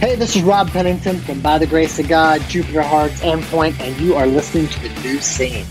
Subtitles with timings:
[0.00, 4.00] Hey, this is Rob Pennington from By the Grace of God, Jupiter Hearts, Endpoint, and
[4.00, 5.66] you are listening to the new scene.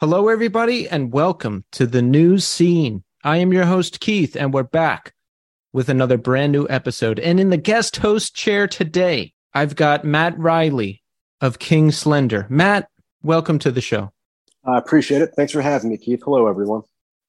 [0.00, 3.04] Hello, everybody, and welcome to the new scene.
[3.22, 5.12] I am your host, Keith, and we're back
[5.74, 7.18] with another brand new episode.
[7.18, 11.02] And in the guest host chair today, I've got Matt Reilly
[11.42, 12.46] of King Slender.
[12.48, 12.88] Matt,
[13.22, 14.10] welcome to the show.
[14.64, 15.34] I appreciate it.
[15.36, 16.22] Thanks for having me, Keith.
[16.24, 16.80] Hello, everyone.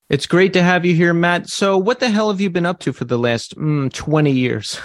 [0.07, 1.49] It's great to have you here, Matt.
[1.49, 4.79] So, what the hell have you been up to for the last mm, 20 years?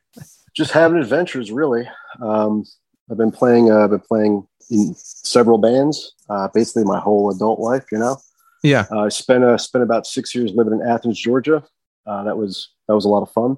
[0.56, 1.88] Just having adventures, really.
[2.20, 2.64] Um,
[3.08, 3.70] I've been playing.
[3.70, 7.86] Uh, I've been playing in several bands, uh, basically my whole adult life.
[7.92, 8.16] You know.
[8.62, 8.86] Yeah.
[8.90, 11.62] Uh, I spent uh, spent about six years living in Athens, Georgia.
[12.06, 13.56] Uh, that was that was a lot of fun.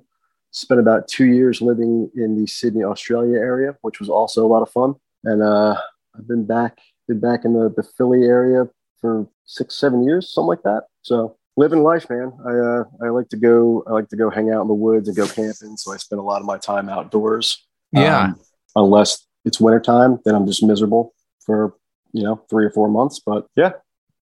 [0.52, 4.62] Spent about two years living in the Sydney, Australia area, which was also a lot
[4.62, 4.94] of fun.
[5.24, 5.76] And uh,
[6.16, 8.68] I've been back been back in the, the Philly area
[9.00, 10.84] for six seven years, something like that.
[11.02, 12.32] So living life, man.
[12.46, 15.08] I uh, I like to go I like to go hang out in the woods
[15.08, 15.76] and go camping.
[15.76, 17.66] So I spend a lot of my time outdoors.
[17.92, 18.20] Yeah.
[18.20, 18.40] Um,
[18.76, 21.74] unless it's wintertime, then I'm just miserable for
[22.12, 23.20] you know three or four months.
[23.24, 23.72] But yeah,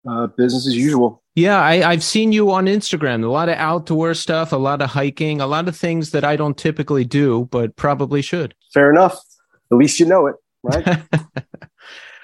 [0.09, 1.23] uh, business as usual.
[1.35, 3.23] Yeah, I, I've seen you on Instagram.
[3.23, 6.35] A lot of outdoor stuff, a lot of hiking, a lot of things that I
[6.35, 8.55] don't typically do, but probably should.
[8.73, 9.19] Fair enough.
[9.71, 10.87] At least you know it, right?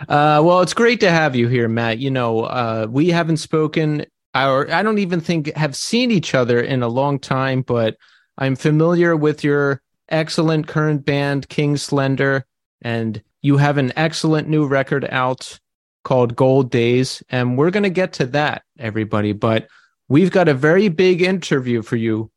[0.09, 1.99] uh, well, it's great to have you here, Matt.
[1.99, 6.61] You know, uh, we haven't spoken, or I don't even think have seen each other
[6.61, 7.97] in a long time, but
[8.39, 12.47] I'm familiar with your excellent current band, King Slender,
[12.83, 15.59] and you have an excellent new record out
[16.05, 17.23] called Gold Days.
[17.31, 19.33] And we're going to get to that, everybody.
[19.33, 19.69] But
[20.09, 22.31] we've got a very big interview for you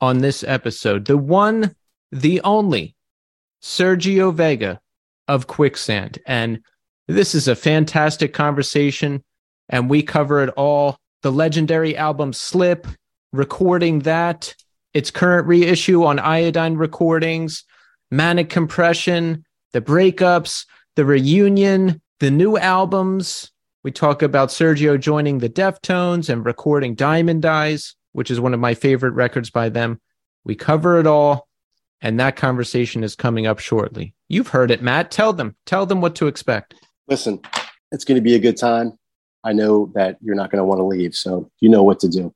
[0.00, 1.06] on this episode.
[1.06, 1.74] The one,
[2.12, 2.94] the only
[3.62, 4.80] Sergio Vega
[5.28, 6.18] of Quicksand.
[6.26, 6.60] And
[7.08, 9.22] this is a fantastic conversation.
[9.68, 12.86] And we cover it all the legendary album Slip,
[13.32, 14.54] recording that,
[14.94, 17.64] its current reissue on Iodine Recordings,
[18.10, 20.66] Manic Compression, the breakups,
[20.96, 23.50] the reunion, the new albums.
[23.82, 28.60] We talk about Sergio joining the Deftones and recording Diamond Eyes, which is one of
[28.60, 30.00] my favorite records by them.
[30.44, 31.48] We cover it all,
[32.00, 34.14] and that conversation is coming up shortly.
[34.28, 35.10] You've heard it, Matt.
[35.10, 36.74] Tell them, tell them what to expect.
[37.08, 37.40] Listen,
[37.92, 38.98] it's going to be a good time.
[39.42, 42.08] I know that you're not going to want to leave, so you know what to
[42.08, 42.34] do.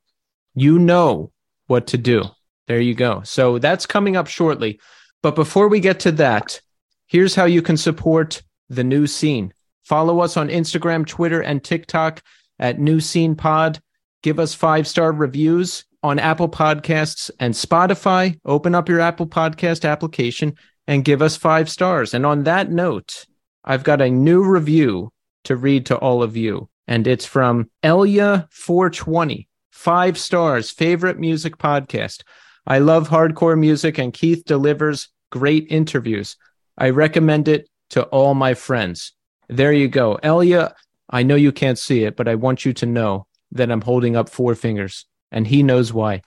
[0.55, 1.31] You know
[1.67, 2.23] what to do.
[2.67, 3.21] There you go.
[3.23, 4.79] So that's coming up shortly.
[5.21, 6.61] But before we get to that,
[7.07, 9.53] here's how you can support the new scene.
[9.83, 12.21] Follow us on Instagram, Twitter, and TikTok
[12.59, 13.79] at New Scene Pod.
[14.23, 18.39] Give us five star reviews on Apple Podcasts and Spotify.
[18.45, 20.55] Open up your Apple Podcast application
[20.87, 22.13] and give us five stars.
[22.13, 23.25] And on that note,
[23.63, 25.11] I've got a new review
[25.45, 29.47] to read to all of you, and it's from Elia420.
[29.71, 32.23] Five stars, favorite music podcast.
[32.65, 36.37] I love hardcore music, and Keith delivers great interviews.
[36.77, 39.13] I recommend it to all my friends.
[39.47, 40.15] There you go.
[40.15, 40.75] Elia,
[41.09, 44.15] I know you can't see it, but I want you to know that I'm holding
[44.15, 46.21] up four fingers, and he knows why.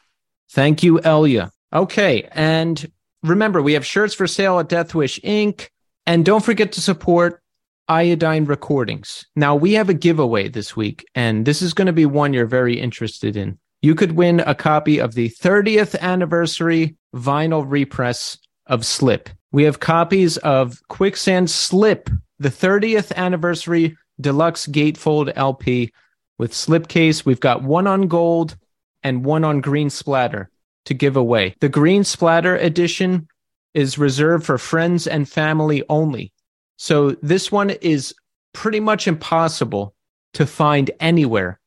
[0.50, 1.50] Thank you, Elia.
[1.72, 2.90] Okay, and
[3.22, 5.68] remember, we have shirts for sale at Deathwish Inc.
[6.06, 7.42] And don't forget to support
[7.88, 9.26] Iodine Recordings.
[9.36, 12.46] Now, we have a giveaway this week, and this is going to be one you're
[12.46, 13.58] very interested in.
[13.82, 18.38] You could win a copy of the 30th anniversary vinyl repress
[18.68, 19.28] of Slip.
[19.50, 25.92] We have copies of Quicksand Slip, the 30th anniversary deluxe gatefold LP
[26.38, 27.24] with slipcase.
[27.24, 28.56] We've got one on gold
[29.02, 30.50] and one on green splatter
[30.84, 31.54] to give away.
[31.60, 33.28] The green splatter edition
[33.74, 36.32] is reserved for friends and family only.
[36.76, 38.14] So this one is
[38.52, 39.94] pretty much impossible
[40.34, 41.60] to find anywhere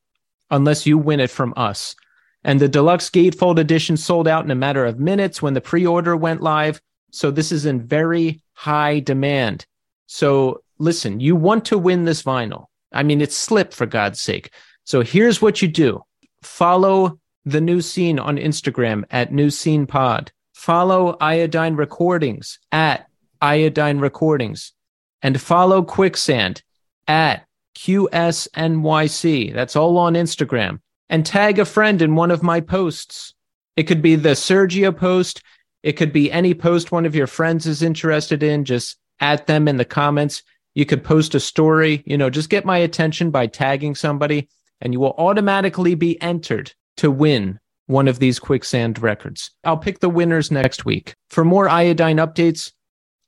[0.49, 1.95] unless you win it from us.
[2.43, 5.85] And the deluxe gatefold edition sold out in a matter of minutes when the pre
[5.85, 6.81] order went live.
[7.11, 9.65] So this is in very high demand.
[10.07, 12.65] So listen, you want to win this vinyl.
[12.91, 14.51] I mean, it's slip for God's sake.
[14.83, 16.03] So here's what you do
[16.41, 20.31] follow the new scene on Instagram at new scene pod.
[20.53, 23.07] Follow iodine recordings at
[23.41, 24.73] iodine recordings
[25.21, 26.61] and follow quicksand
[27.07, 27.45] at
[27.77, 29.53] QSNYC.
[29.53, 30.79] That's all on Instagram
[31.09, 33.33] and tag a friend in one of my posts.
[33.75, 35.41] It could be the Sergio post.
[35.83, 38.65] It could be any post one of your friends is interested in.
[38.65, 40.43] Just add them in the comments.
[40.75, 44.47] You could post a story, you know, just get my attention by tagging somebody
[44.79, 49.51] and you will automatically be entered to win one of these quicksand records.
[49.63, 51.15] I'll pick the winners next week.
[51.29, 52.71] For more iodine updates,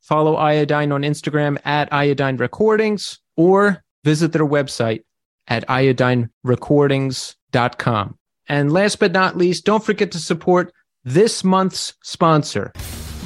[0.02, 5.04] follow iodine on Instagram at iodine recordings or visit their website
[5.48, 8.18] at iodinerecordings.com.
[8.48, 10.72] And last but not least, don't forget to support
[11.06, 12.72] this month's sponsor,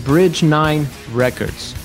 [0.03, 1.75] Bridge 9 Records.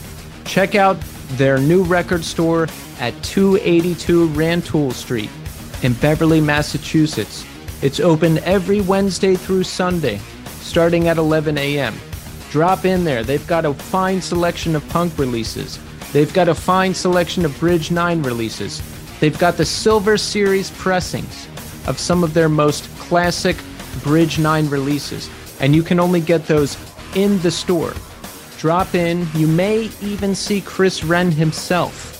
[0.46, 0.98] Check out
[1.32, 2.66] their new record store
[2.98, 5.28] at 282 Rantoul Street
[5.82, 7.44] in Beverly, Massachusetts.
[7.82, 10.18] It's open every Wednesday through Sunday,
[10.60, 11.94] starting at 11 a.m.
[12.50, 13.22] Drop in there.
[13.22, 15.78] They've got a fine selection of punk releases.
[16.12, 18.80] They've got a fine selection of Bridge 9 releases.
[19.20, 21.48] They've got the Silver Series pressings
[21.86, 23.56] of some of their most classic
[24.02, 25.28] Bridge 9 releases.
[25.62, 26.76] And you can only get those
[27.16, 27.94] in the store.
[28.58, 29.26] Drop in.
[29.34, 32.10] You may even see Chris Wren himself.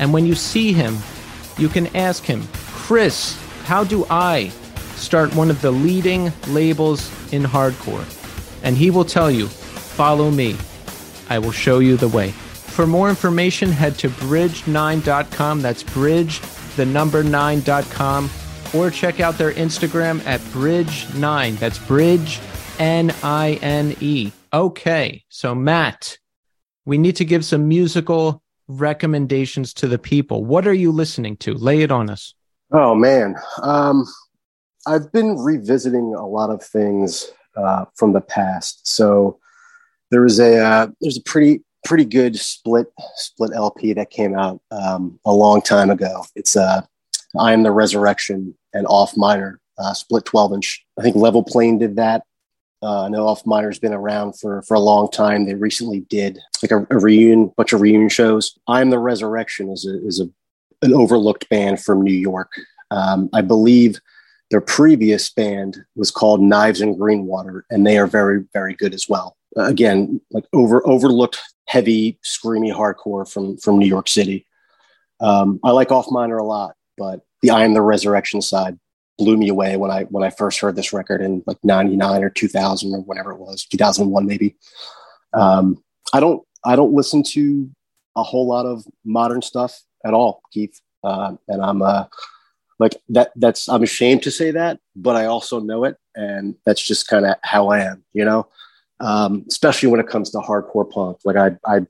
[0.00, 0.96] And when you see him,
[1.58, 4.48] you can ask him, Chris, how do I
[4.96, 8.06] start one of the leading labels in hardcore?
[8.62, 10.56] And he will tell you, follow me.
[11.28, 12.30] I will show you the way.
[12.30, 15.60] For more information, head to bridge9.com.
[15.60, 16.40] That's bridge,
[16.76, 18.30] the number 9.com.
[18.72, 21.58] Or check out their Instagram at bridge9.
[21.58, 22.40] That's bridge,
[22.80, 24.32] N I N E.
[24.54, 26.16] Okay, so Matt,
[26.86, 30.46] we need to give some musical recommendations to the people.
[30.46, 31.52] What are you listening to?
[31.52, 32.34] Lay it on us.
[32.72, 34.06] Oh man, um,
[34.86, 38.88] I've been revisiting a lot of things uh, from the past.
[38.88, 39.38] So
[40.10, 42.86] there was a uh, there's a pretty pretty good split
[43.16, 46.24] split LP that came out um, a long time ago.
[46.34, 46.80] It's uh,
[47.38, 50.84] I am the Resurrection and Off Minor uh, split 12 inch.
[50.98, 52.24] I think Level Plane did that.
[52.82, 55.44] Uh, I know Off Minor's been around for for a long time.
[55.44, 58.58] They recently did like a, a reunion, bunch of reunion shows.
[58.66, 60.28] I am the Resurrection is a is a
[60.82, 62.52] an overlooked band from New York.
[62.90, 64.00] Um, I believe
[64.50, 69.08] their previous band was called Knives and Greenwater, and they are very, very good as
[69.08, 69.36] well.
[69.56, 74.46] Uh, again, like over overlooked, heavy, screamy hardcore from from New York City.
[75.20, 78.78] Um, I like Off Minor a lot, but the I Am the Resurrection side
[79.20, 82.30] blew me away when I when I first heard this record in like '99 or
[82.30, 84.56] 2000 or whatever it was, 2001 maybe.
[85.34, 87.70] Um, I don't I don't listen to
[88.16, 90.80] a whole lot of modern stuff at all, Keith.
[91.04, 92.06] Uh, and I'm uh,
[92.78, 93.32] like that.
[93.36, 97.26] That's I'm ashamed to say that, but I also know it, and that's just kind
[97.26, 98.48] of how I am, you know.
[99.00, 101.18] Um, especially when it comes to hardcore punk.
[101.24, 101.86] Like I I've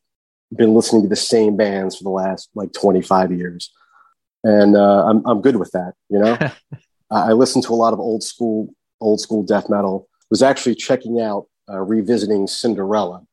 [0.54, 3.72] been listening to the same bands for the last like 25 years,
[4.44, 6.38] and uh, I'm I'm good with that, you know.
[7.10, 10.08] I listened to a lot of old school old school death metal.
[10.30, 13.26] Was actually checking out uh, revisiting Cinderella.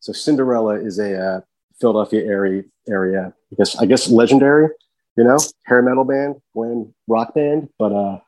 [0.00, 1.40] So Cinderella is a uh,
[1.80, 3.32] Philadelphia area area.
[3.52, 4.68] I guess I guess legendary,
[5.16, 7.70] you know, hair metal band, glam rock band.
[7.78, 8.18] But uh,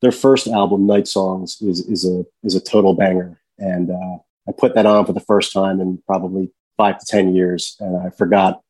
[0.00, 4.18] their first album, Night Songs, is is a is a total banger, and uh,
[4.48, 7.96] I put that on for the first time in probably five to ten years, and
[7.96, 8.60] I forgot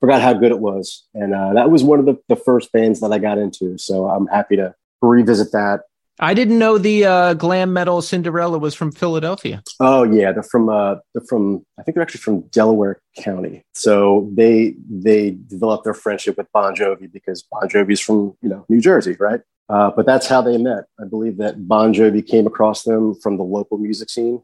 [0.00, 3.00] forgot how good it was, and uh, that was one of the, the first bands
[3.00, 3.76] that I got into.
[3.78, 4.74] So I'm happy to
[5.08, 5.80] revisit that
[6.22, 9.62] I didn't know the uh, glam metal Cinderella was from Philadelphia.
[9.80, 13.64] Oh yeah, they're from uh, they're from I think they're actually from Delaware County.
[13.72, 18.66] So they they developed their friendship with Bon Jovi because Bon Jovi's from you know
[18.68, 19.40] New Jersey, right?
[19.70, 20.84] Uh, but that's how they met.
[21.00, 24.42] I believe that Bon Jovi came across them from the local music scene,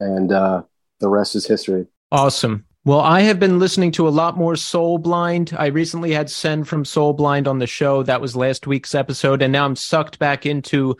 [0.00, 0.62] and uh,
[0.98, 1.86] the rest is history.
[2.10, 2.64] Awesome.
[2.84, 5.54] Well, I have been listening to a lot more Soul Blind.
[5.56, 8.02] I recently had Sen from Soul Blind on the show.
[8.02, 9.40] That was last week's episode.
[9.40, 10.96] And now I'm sucked back into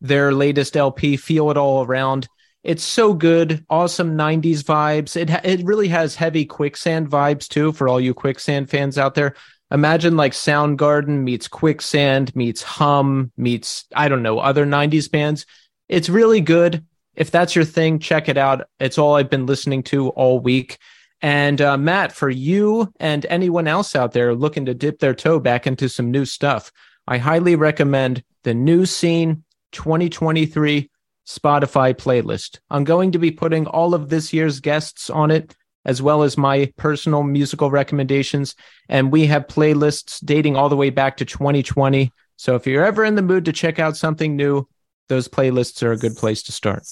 [0.00, 2.26] their latest LP, Feel It All Around.
[2.64, 3.64] It's so good.
[3.70, 5.14] Awesome 90s vibes.
[5.14, 9.36] It, it really has heavy quicksand vibes too for all you quicksand fans out there.
[9.70, 15.46] Imagine like Soundgarden meets quicksand meets hum meets, I don't know, other 90s bands.
[15.88, 16.84] It's really good.
[17.14, 18.66] If that's your thing, check it out.
[18.80, 20.76] It's all I've been listening to all week.
[21.22, 25.38] And uh, Matt, for you and anyone else out there looking to dip their toe
[25.38, 26.72] back into some new stuff,
[27.06, 30.90] I highly recommend the new scene 2023
[31.26, 32.58] Spotify playlist.
[32.70, 36.38] I'm going to be putting all of this year's guests on it, as well as
[36.38, 38.54] my personal musical recommendations.
[38.88, 42.12] And we have playlists dating all the way back to 2020.
[42.36, 44.66] So if you're ever in the mood to check out something new,
[45.08, 46.84] those playlists are a good place to start.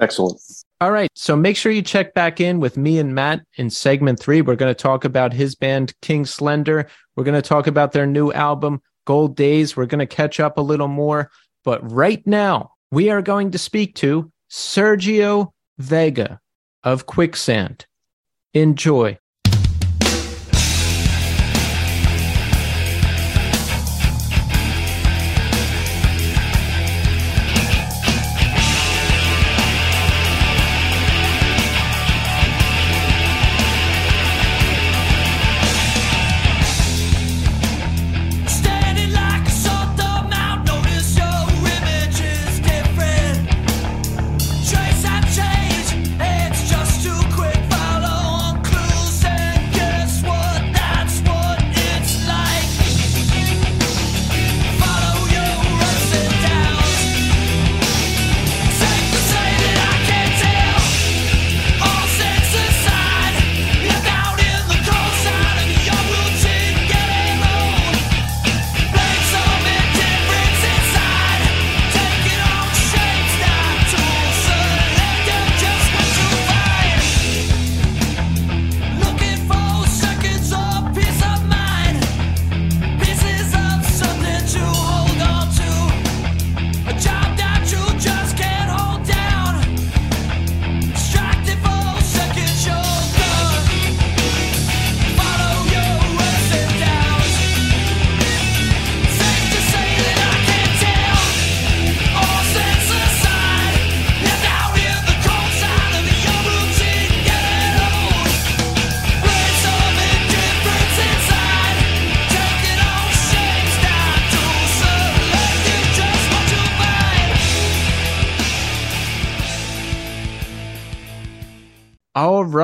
[0.00, 0.40] Excellent.
[0.80, 1.08] All right.
[1.14, 4.42] So make sure you check back in with me and Matt in segment three.
[4.42, 6.86] We're going to talk about his band, King Slender.
[7.14, 9.76] We're going to talk about their new album, Gold Days.
[9.76, 11.30] We're going to catch up a little more.
[11.64, 16.40] But right now, we are going to speak to Sergio Vega
[16.84, 17.86] of Quicksand.
[18.52, 19.18] Enjoy.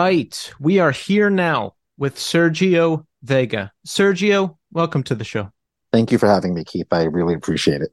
[0.03, 0.53] Right.
[0.59, 3.71] We are here now with Sergio Vega.
[3.87, 5.53] Sergio, welcome to the show.
[5.93, 6.89] Thank you for having me, Keith.
[6.91, 7.91] I really appreciate it.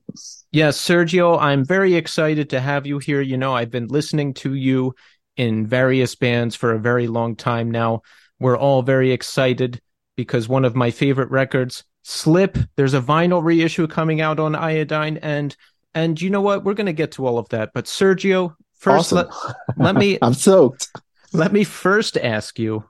[0.51, 3.21] Yes, Sergio, I'm very excited to have you here.
[3.21, 4.95] You know, I've been listening to you
[5.37, 8.01] in various bands for a very long time now.
[8.39, 9.79] We're all very excited
[10.15, 15.17] because one of my favorite records, Slip, there's a vinyl reissue coming out on Iodine
[15.17, 15.55] and
[15.93, 16.63] and you know what?
[16.63, 17.69] We're going to get to all of that.
[17.73, 19.29] But Sergio, first Awesome.
[19.77, 20.89] let, let me I'm soaked.
[21.33, 22.83] Let me first ask you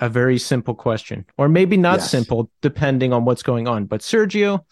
[0.00, 2.10] a very simple question, or maybe not Yes.
[2.10, 3.86] simple, depending on what's going on.
[3.86, 4.64] But Sergio,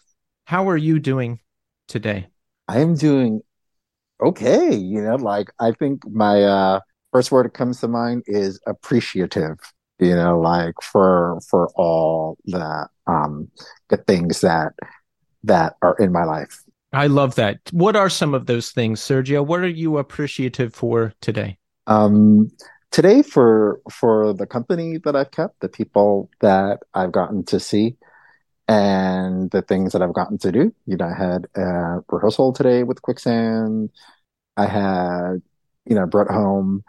[0.44, 1.40] how are you doing
[1.88, 2.28] today?
[2.68, 3.40] I am doing
[4.22, 4.74] okay.
[4.74, 6.80] You know, like I think my uh,
[7.12, 9.58] first word that comes to mind is appreciative.
[9.98, 13.48] You know, like for for all the um
[13.88, 14.72] the things that
[15.44, 16.62] that are in my life.
[16.92, 17.58] I love that.
[17.72, 19.44] What are some of those things, Sergio?
[19.44, 21.58] What are you appreciative for today?
[21.86, 22.50] Um,
[22.90, 27.96] today for for the company that I've kept, the people that I've gotten to see,
[28.68, 30.74] and the things that I've gotten to do.
[30.86, 33.90] You know, I had a rehearsal today with Quicksand.
[34.56, 35.42] I had,
[35.86, 36.84] you know, brought home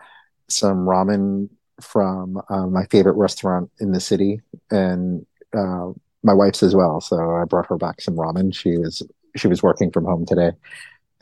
[0.50, 1.50] some ramen
[1.82, 5.92] from uh, my favorite restaurant in the city, and uh,
[6.24, 7.02] my wife's as well.
[7.02, 8.54] So I brought her back some ramen.
[8.56, 9.02] She was
[9.36, 10.52] she was working from home today,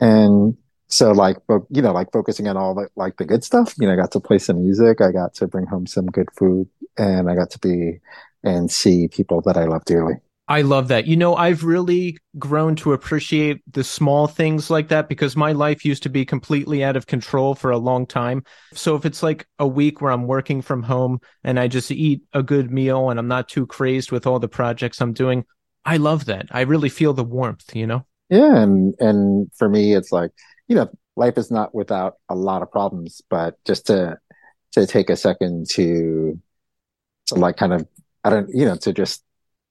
[0.00, 0.56] and
[0.94, 3.86] so like fo- you know like focusing on all the like the good stuff you
[3.86, 6.68] know i got to play some music i got to bring home some good food
[6.96, 7.98] and i got to be
[8.44, 10.14] and see people that i love dearly
[10.46, 11.06] I love that.
[11.06, 15.86] You know, I've really grown to appreciate the small things like that because my life
[15.86, 18.44] used to be completely out of control for a long time.
[18.74, 22.24] So if it's like a week where I'm working from home and I just eat
[22.34, 25.46] a good meal and I'm not too crazed with all the projects I'm doing,
[25.86, 26.48] I love that.
[26.50, 28.04] I really feel the warmth, you know?
[28.30, 30.30] yeah and and for me it's like
[30.68, 34.18] you know life is not without a lot of problems but just to
[34.72, 36.38] to take a second to
[37.26, 37.86] to like kind of
[38.24, 39.24] i don't you know to just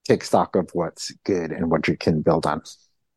[0.04, 2.60] take stock of what's good and what you can build on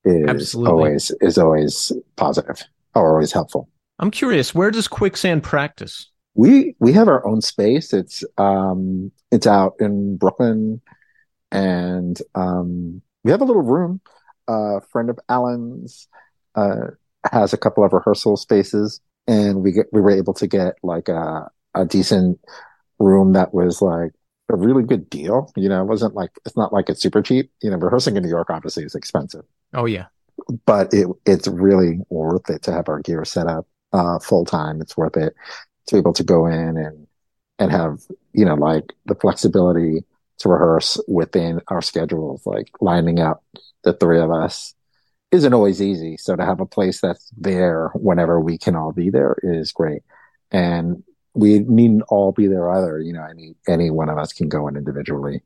[0.05, 0.71] is Absolutely.
[0.71, 2.61] always is always positive
[2.95, 3.69] or always helpful
[3.99, 6.09] I'm curious, where does Quicksand practice?
[6.35, 7.93] We we have our own space.
[7.93, 10.81] It's um it's out in Brooklyn,
[11.51, 14.01] and um we have a little room.
[14.47, 16.07] A friend of Alan's
[16.53, 16.91] uh
[17.31, 21.09] has a couple of rehearsal spaces, and we get we were able to get like
[21.09, 22.39] a a decent
[22.99, 24.11] room that was like
[24.49, 25.51] a really good deal.
[25.55, 27.51] You know, it wasn't like it's not like it's super cheap.
[27.61, 29.43] You know, rehearsing in New York obviously is expensive
[29.73, 30.05] Oh, yeah.
[30.65, 34.81] but it it's really worth it to have our gear set up uh full time.
[34.81, 35.35] It's worth it
[35.87, 37.07] to be able to go in and
[37.59, 38.01] and have
[38.33, 40.03] you know like the flexibility
[40.39, 43.43] to rehearse within our schedules, like lining up
[43.83, 44.75] the three of us
[45.31, 46.17] isn't always easy.
[46.17, 50.01] So to have a place that's there whenever we can all be there is great.
[50.51, 51.03] And
[51.33, 52.99] we needn't all be there either.
[52.99, 55.43] You know, any any one of us can go in individually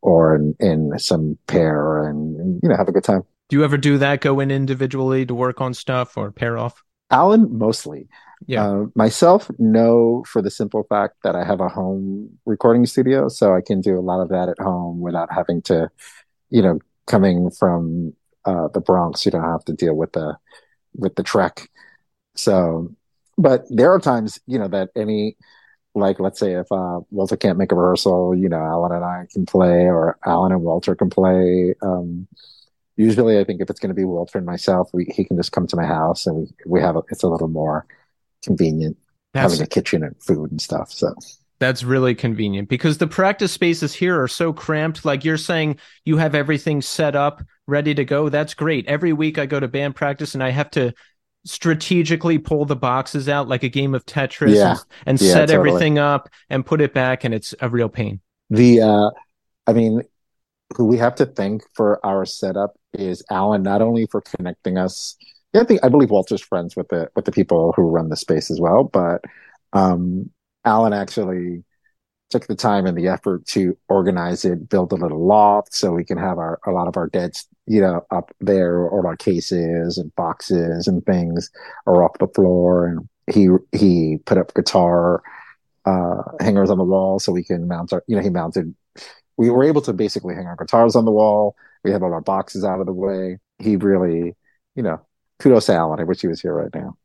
[0.00, 3.22] or in, in some pair and, and you know have a good time.
[3.48, 4.20] Do you ever do that?
[4.20, 6.82] Go in individually to work on stuff or pair off?
[7.10, 8.08] Alan mostly.
[8.46, 8.66] Yeah.
[8.66, 13.54] Uh, myself, no, for the simple fact that I have a home recording studio, so
[13.54, 15.90] I can do a lot of that at home without having to,
[16.50, 18.14] you know, coming from
[18.44, 20.36] uh, the Bronx, you don't have to deal with the
[20.94, 21.68] with the trek.
[22.36, 22.94] So,
[23.38, 25.36] but there are times, you know, that any
[25.94, 29.26] like let's say if uh, Walter can't make a rehearsal, you know, Alan and I
[29.32, 31.74] can play, or Alan and Walter can play.
[31.82, 32.26] Um,
[32.96, 35.52] usually, I think if it's going to be Walter and myself, we he can just
[35.52, 37.86] come to my house, and we we have a, it's a little more
[38.44, 38.96] convenient
[39.32, 40.90] That's having a kitchen and food and stuff.
[40.90, 41.14] So
[41.60, 45.04] That's really convenient because the practice spaces here are so cramped.
[45.04, 48.28] Like you're saying, you have everything set up, ready to go.
[48.28, 48.86] That's great.
[48.86, 50.92] Every week I go to band practice and I have to
[51.46, 54.70] strategically pull the boxes out like a game of Tetris Yeah.
[54.70, 55.68] and, and Yeah, set totally.
[55.70, 57.24] everything up and put it back.
[57.24, 58.20] And it's a real pain.
[58.50, 59.10] the uh,
[59.66, 60.02] I mean,
[60.76, 65.16] who we have to thank for our setup is Alan, not only for connecting us.
[65.52, 68.16] Yeah, I think I believe Walter's friends with the with the people who run the
[68.16, 69.22] space as well, but
[69.72, 70.30] um,
[70.64, 71.64] Alan actually
[72.30, 76.04] took the time and the effort to organize it, build a little loft so we
[76.04, 79.98] can have our a lot of our deads, you know, up there or our cases
[79.98, 81.50] and boxes and things
[81.86, 82.86] are off the floor.
[82.86, 85.22] And he he put up guitar
[85.86, 88.74] uh hangers on the wall so we can mount our you know, he mounted
[89.36, 91.56] we were able to basically hang our guitars on the wall.
[91.82, 93.38] We have all our boxes out of the way.
[93.58, 94.34] He really,
[94.76, 95.00] you know,
[95.40, 96.00] kudos to Alan.
[96.00, 96.96] I wish he was here right now.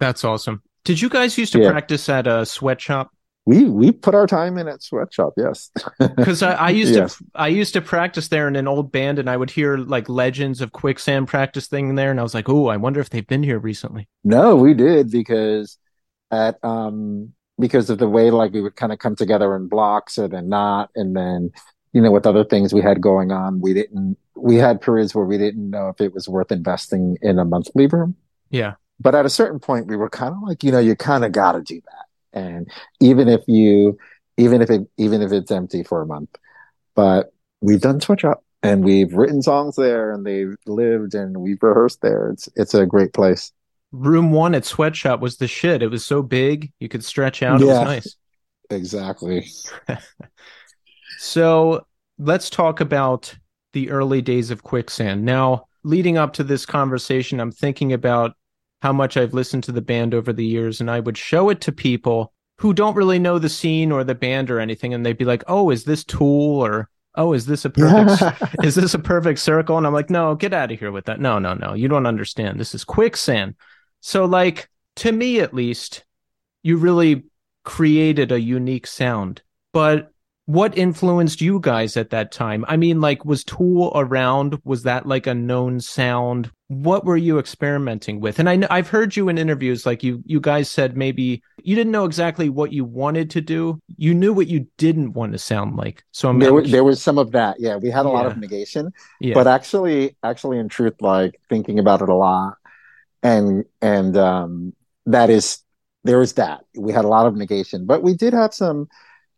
[0.00, 0.62] That's awesome.
[0.84, 1.70] Did you guys used to Yeah.
[1.70, 3.10] practice at a sweatshop?
[3.46, 5.70] We we put our time in at sweatshop, yes.
[5.98, 7.16] Because I, I used Yes.
[7.16, 10.08] to I used to practice there in an old band, and I would hear like
[10.08, 13.26] legends of quicksand practice thing there, and I was like, oh, I wonder if they've
[13.26, 14.08] been here recently.
[14.24, 15.78] No, we did because
[16.32, 20.18] at um because of the way like we would kind of come together in blocks
[20.18, 21.50] or then not and then
[21.92, 25.24] you know with other things we had going on we didn't we had periods where
[25.24, 28.16] we didn't know if it was worth investing in a monthly room
[28.50, 28.74] Yeah.
[29.00, 31.32] but at a certain point we were kind of like you know you kind of
[31.32, 32.05] got to do that
[32.36, 33.98] and even if you
[34.36, 36.30] even if it even if it's empty for a month
[36.94, 41.62] but we've done switch up and we've written songs there and they've lived and we've
[41.62, 43.52] rehearsed there it's it's a great place
[43.92, 45.80] Room one at Sweatshop was the shit.
[45.82, 47.62] It was so big you could stretch out.
[47.62, 47.84] It was Yeah.
[47.84, 48.16] nice.
[48.68, 49.46] exactly
[51.18, 51.86] So
[52.18, 53.34] let's talk about
[53.72, 55.24] the early days of Quicksand.
[55.24, 58.35] Now, leading up to this conversation, I'm thinking about
[58.82, 61.60] how much I've listened to the band over the years, and I would show it
[61.62, 65.18] to people who don't really know the scene or the band or anything, and they'd
[65.18, 68.98] be like, "Oh, is this Tool?" or "Oh, is this a perfect is this a
[68.98, 71.20] perfect circle?" And I'm like, "No, get out of here with that.
[71.20, 71.74] No, no, no.
[71.74, 72.58] You don't understand.
[72.60, 73.54] This is Quicksand."
[74.00, 76.04] So, like to me, at least,
[76.62, 77.24] you really
[77.64, 79.42] created a unique sound.
[79.72, 80.12] But
[80.46, 82.64] what influenced you guys at that time?
[82.68, 84.58] I mean, like, was Tool around?
[84.64, 86.52] Was that like a known sound?
[86.68, 88.38] What were you experimenting with?
[88.38, 91.74] And I know I've heard you in interviews, like you you guys said maybe you
[91.74, 93.80] didn't know exactly what you wanted to do.
[93.96, 96.04] You knew what you didn't want to sound like.
[96.12, 98.36] So I'm there, wa- there was some of that yeah we had a lot of
[98.36, 102.54] negation yeah, but actually actually in truth like thinking about it a lot
[103.22, 104.72] and and um
[105.06, 105.58] that is
[106.04, 108.88] there is that we had a lot of negation but we did have some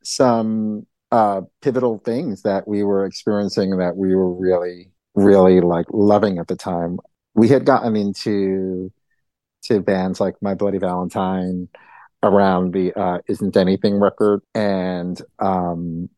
[0.03, 6.39] some uh pivotal things that we were experiencing that we were really really like loving
[6.39, 6.99] at the time.
[7.35, 8.93] We had gotten into
[9.65, 11.69] to bands like my bloody valentine
[12.23, 16.09] around the uh isn't anything record and um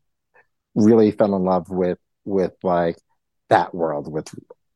[0.75, 2.97] really fell in love with with like
[3.49, 4.29] that world with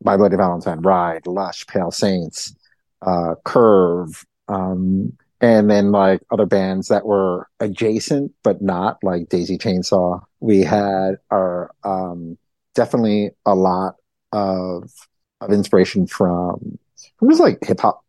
[0.05, 2.55] My Bloody Valentine, Ride, Lush, Pale Saints,
[3.01, 9.59] uh, Curve, um, and then like other bands that were adjacent but not like Daisy
[9.59, 10.23] Chainsaw.
[10.41, 12.39] We had our um,
[12.75, 13.97] definitely a lot
[14.33, 14.91] of
[15.43, 16.79] of inspiration from
[17.19, 18.03] from just like hip hop,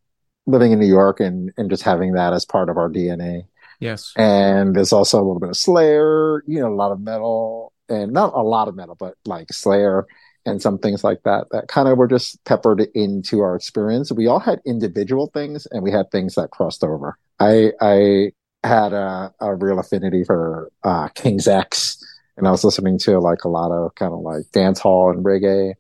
[0.46, 3.48] living in New York and and just having that as part of our DNA
[3.82, 7.74] yes, and there's also a little bit of Slayer, you know, a lot of metal,
[7.90, 10.08] and not a lot of metal, but like Slayer
[10.46, 14.12] and some things like that that kind of were just peppered into our experience.
[14.12, 17.18] We all had individual things, and we had things that crossed over.
[17.40, 18.32] I I
[18.64, 21.98] had a, a real affinity for uh, King's X,
[22.38, 25.24] and I was listening to like a lot of kind of like dance hall and
[25.24, 25.74] reggae.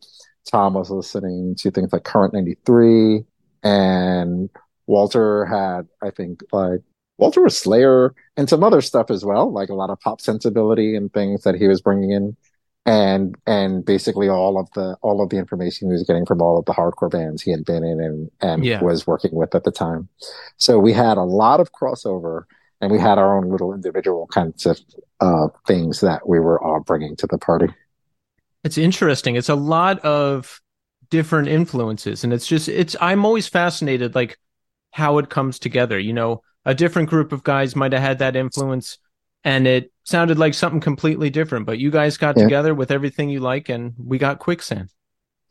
[0.51, 3.23] Tom was listening to things like Current 93,
[3.63, 4.49] and
[4.87, 6.81] Walter had, I think, like
[7.17, 10.95] Walter was Slayer and some other stuff as well, like a lot of pop sensibility
[10.95, 12.35] and things that he was bringing in,
[12.85, 16.57] and and basically all of the all of the information he was getting from all
[16.59, 18.81] of the hardcore bands he had been in and and Yeah.
[18.81, 20.07] was working with at the time.
[20.57, 22.43] So we had a lot of crossover,
[22.81, 24.79] and we had our own little individual kinds of
[25.19, 27.67] uh, things that we were all bringing to the party.
[28.63, 29.35] It's interesting.
[29.35, 30.61] It's a lot of
[31.11, 34.37] different influences and it's just it's I'm always fascinated like
[34.91, 35.99] how it comes together.
[35.99, 38.97] You know, a different group of guys might have had that influence
[39.45, 42.39] and it sounded like something completely different, but you guys got Yeah.
[42.39, 44.89] together with everything you like and we got quicksand.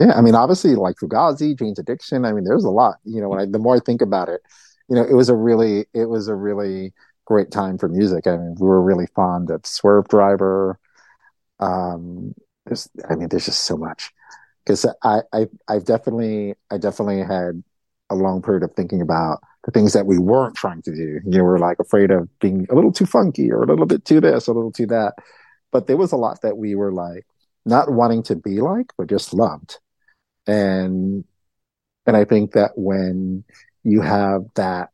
[0.01, 2.25] Yeah, I mean, obviously, like Fugazi, Jane's Addiction.
[2.25, 2.97] I mean, there's a lot.
[3.05, 4.41] You know, when I, the more I think about it,
[4.89, 6.93] you know, it was a really, it was a really
[7.27, 8.27] great time for music.
[8.27, 10.75] I mean, we were really fond of Swervedriver.
[11.61, 12.35] Um,
[12.67, 14.13] there's, I mean, there's just so much
[14.65, 17.63] because I, I, I've definitely, I definitely had
[18.11, 21.21] a long period of thinking about the things that we weren't trying to do.
[21.25, 24.05] You know, we're like afraid of being a little too funky or a little bit
[24.05, 25.15] too this, a little too that.
[25.73, 27.27] But there was a lot that we were like
[27.65, 29.79] not wanting to be like, but just loved
[30.47, 31.25] and
[32.07, 33.45] and I think that when
[33.83, 34.91] you have that,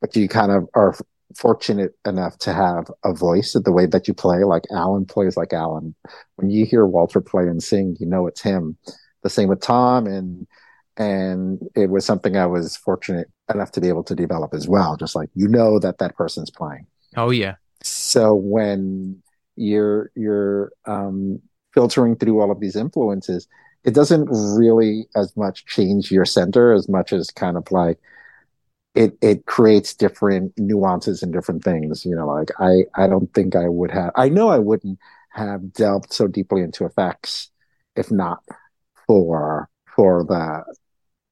[0.00, 0.94] but you kind of are
[1.36, 5.52] fortunate enough to have a voice the way that you play, like Alan plays like
[5.52, 5.96] Alan.
[6.36, 8.76] When you hear Walter play and sing, you know it's him.
[9.22, 10.46] The same with Tom, and
[10.96, 14.96] and it was something I was fortunate enough to be able to develop as well.
[14.96, 16.86] Just like you know that that person's playing.
[17.16, 17.56] Oh yeah.
[17.82, 19.22] So when
[19.56, 21.40] you're you're um,
[21.72, 23.48] filtering through all of these influences,
[23.84, 27.98] it doesn't really as much change your center as much as kind of like
[28.94, 32.04] it it creates different nuances and different things.
[32.06, 34.12] You know, like I I don't think I would have.
[34.14, 34.98] I know I wouldn't
[35.32, 37.50] have delved so deeply into effects
[37.96, 38.42] if not
[39.06, 40.64] for for the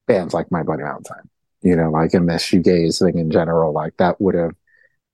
[0.07, 1.29] bands like My Bloody Valentine.
[1.61, 4.51] You know, like in the shoegaze thing in general, like that would have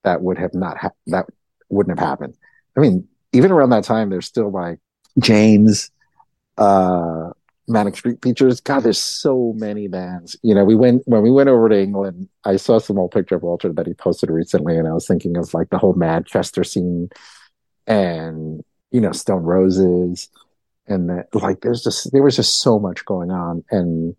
[0.04, 1.28] that would have not ha- that
[1.70, 2.36] wouldn't have happened.
[2.76, 4.80] I mean, even around that time, there's still like
[5.20, 5.92] James,
[6.58, 7.30] uh,
[7.68, 8.62] Manic Street Preachers.
[8.62, 10.36] God, there's so many bands.
[10.42, 12.30] You know, we went when we went over to England.
[12.44, 15.38] I saw some old picture of Walter that he posted recently, and I was thinking
[15.38, 17.10] of like the whole Manchester scene,
[17.86, 20.30] and you know, Stone Roses,
[20.88, 24.16] and that like there's just there was just so much going on, and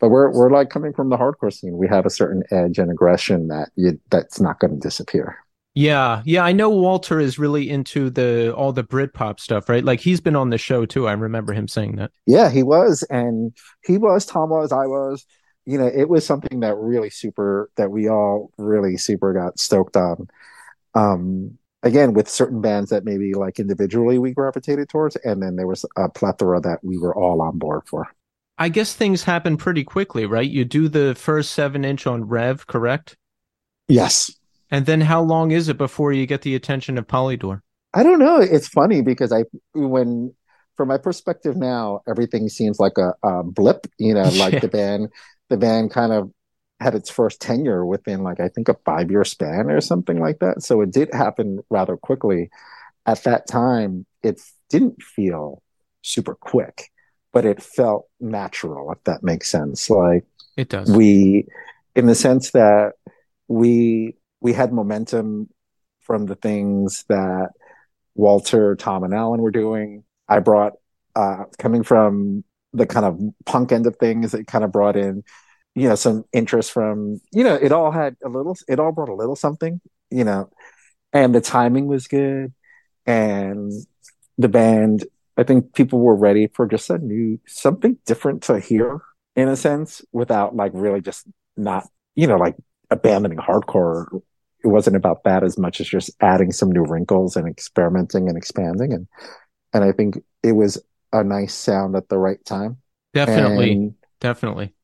[0.00, 1.76] but we're we're like coming from the hardcore scene.
[1.76, 5.38] We have a certain edge and aggression that you, that's not going to disappear.
[5.74, 9.84] Yeah, yeah, I know Walter is really into the all the Britpop stuff, right?
[9.84, 11.06] Like he's been on the show too.
[11.06, 12.10] I remember him saying that.
[12.26, 14.26] Yeah, he was, and he was.
[14.26, 14.72] Tom was.
[14.72, 15.24] I was.
[15.66, 19.96] You know, it was something that really super that we all really super got stoked
[19.96, 20.28] on.
[20.94, 25.66] Um, again, with certain bands that maybe like individually we gravitated towards, and then there
[25.66, 28.08] was a plethora that we were all on board for.
[28.58, 30.48] I guess things happen pretty quickly, right?
[30.48, 33.16] You do the first seven inch on Rev, correct?
[33.86, 34.30] Yes.
[34.70, 37.62] And then how long is it before you get the attention of Polydor?
[37.94, 38.38] I don't know.
[38.40, 39.44] It's funny because I,
[39.74, 40.34] when,
[40.76, 43.86] from my perspective now, everything seems like a, a blip.
[43.98, 44.58] You know, like yeah.
[44.58, 45.08] the band,
[45.48, 46.30] the band kind of
[46.80, 50.38] had its first tenure within like I think a five year span or something like
[50.40, 50.62] that.
[50.62, 52.50] So it did happen rather quickly.
[53.06, 55.62] At that time, it didn't feel
[56.02, 56.90] super quick,
[57.32, 58.92] but it felt natural.
[58.92, 60.24] If that makes sense, like
[60.56, 60.90] it does.
[60.90, 61.46] We,
[61.94, 62.92] in the sense that
[63.48, 65.48] we we had momentum
[66.00, 67.50] from the things that
[68.14, 70.04] Walter, Tom, and Alan were doing.
[70.28, 70.74] I brought,
[71.14, 75.22] uh, coming from the kind of punk end of things, it kind of brought in,
[75.74, 79.08] you know, some interest from, you know, it all had a little, it all brought
[79.08, 80.50] a little something, you know,
[81.12, 82.52] and the timing was good.
[83.06, 83.72] And
[84.36, 85.06] the band,
[85.38, 89.00] I think people were ready for just a new, something different to hear
[89.36, 92.56] in a sense without like really just not, you know, like
[92.90, 94.20] abandoning hardcore
[94.64, 98.36] it wasn't about that as much as just adding some new wrinkles and experimenting and
[98.36, 99.06] expanding and
[99.72, 102.78] and I think it was a nice sound at the right time.
[103.12, 103.72] Definitely.
[103.72, 104.74] And, definitely.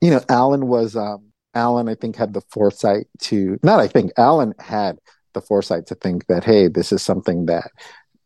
[0.00, 4.12] You know, Alan was um Alan I think had the foresight to not I think
[4.18, 4.98] Alan had
[5.32, 7.70] the foresight to think that hey, this is something that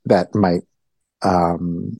[0.06, 0.62] that might
[1.22, 1.98] um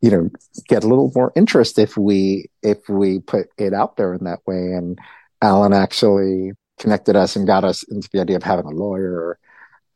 [0.00, 0.28] you know
[0.68, 4.40] get a little more interest if we if we put it out there in that
[4.46, 4.98] way and
[5.42, 9.38] Alan actually connected us and got us into the idea of having a lawyer.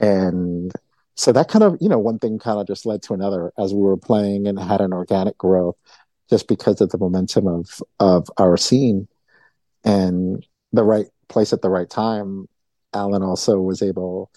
[0.01, 0.73] And
[1.15, 3.75] so that kind of, you know, one thing kind of just led to another as
[3.75, 5.77] we were playing and had an organic growth
[6.31, 9.09] just because of the momentum of, of our scene
[9.85, 12.47] and the right place at the right time.
[12.95, 14.31] Alan also was able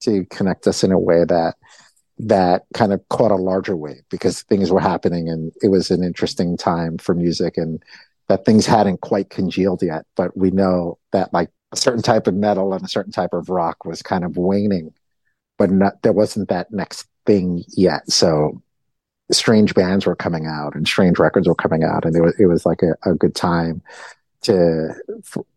[0.00, 1.54] to connect us in a way that
[2.18, 6.04] that kind of caught a larger wave because things were happening and it was an
[6.04, 7.82] interesting time for music and
[8.28, 12.34] that things hadn't quite congealed yet but we know that like a certain type of
[12.34, 14.94] metal and a certain type of rock was kind of waning,
[15.58, 18.08] but not, there wasn't that next thing yet.
[18.10, 18.62] So
[19.32, 22.04] strange bands were coming out and strange records were coming out.
[22.04, 23.82] And it was, it was like a, a good time
[24.42, 24.94] to,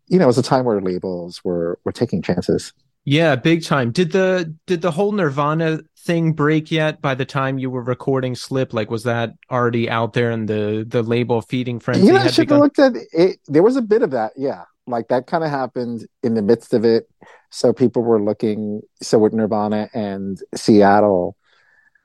[0.07, 2.73] you know, it was a time where labels were, were taking chances.
[3.09, 3.91] Yeah, big time.
[3.91, 8.35] Did the did the whole Nirvana thing break yet by the time you were recording
[8.35, 8.73] Slip?
[8.73, 12.07] Like was that already out there and the the label feeding frenzy?
[12.07, 13.39] You know, I should have looked at it.
[13.47, 16.73] There was a bit of that, yeah like that kind of happened in the midst
[16.73, 17.09] of it.
[17.51, 21.35] So people were looking, so with Nirvana and Seattle,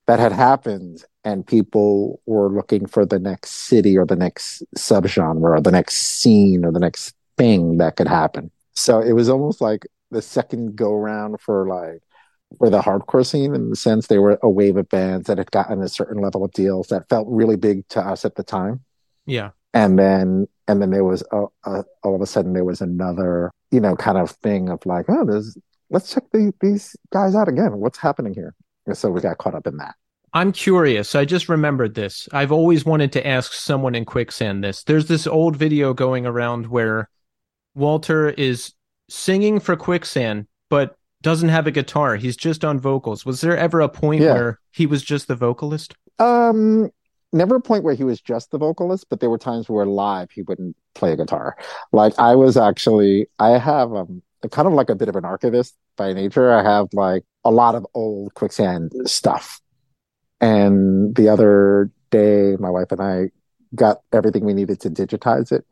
[0.06, 5.56] that had happened, and people were looking for the next city or the next subgenre
[5.56, 8.50] or the next scene or the next thing that could happen.
[8.74, 12.02] So it was almost like the second go round for like
[12.58, 15.50] for the hardcore scene in the sense they were a wave of bands that had
[15.50, 18.80] gotten a certain level of deals that felt really big to us at the time.
[19.26, 19.50] Yeah.
[19.74, 23.50] And then and then there was a, a, all of a sudden there was another
[23.70, 25.56] you know kind of thing of like oh there's
[25.90, 27.78] let's check the, these guys out again.
[27.78, 28.54] What's happening here?
[28.86, 29.94] And so we got caught up in that.
[30.34, 31.14] I'm curious.
[31.14, 32.26] I just remembered this.
[32.32, 34.82] I've always wanted to ask someone in quicksand this.
[34.82, 37.10] There's this old video going around where
[37.74, 38.72] walter is
[39.12, 43.80] singing for quicksand but doesn't have a guitar he's just on vocals was there ever
[43.80, 44.32] a point yeah.
[44.32, 46.90] where he was just the vocalist um
[47.32, 50.30] never a point where he was just the vocalist, but there were times where live
[50.30, 51.56] he wouldn't play a guitar.
[51.92, 55.76] Like I was actually, I have um, kind of like a bit of an archivist
[55.96, 56.52] by nature.
[56.52, 59.60] I have like a lot of old quicksand stuff.
[60.40, 63.30] And the other day, my wife and I
[63.74, 65.64] got everything we needed to digitize it.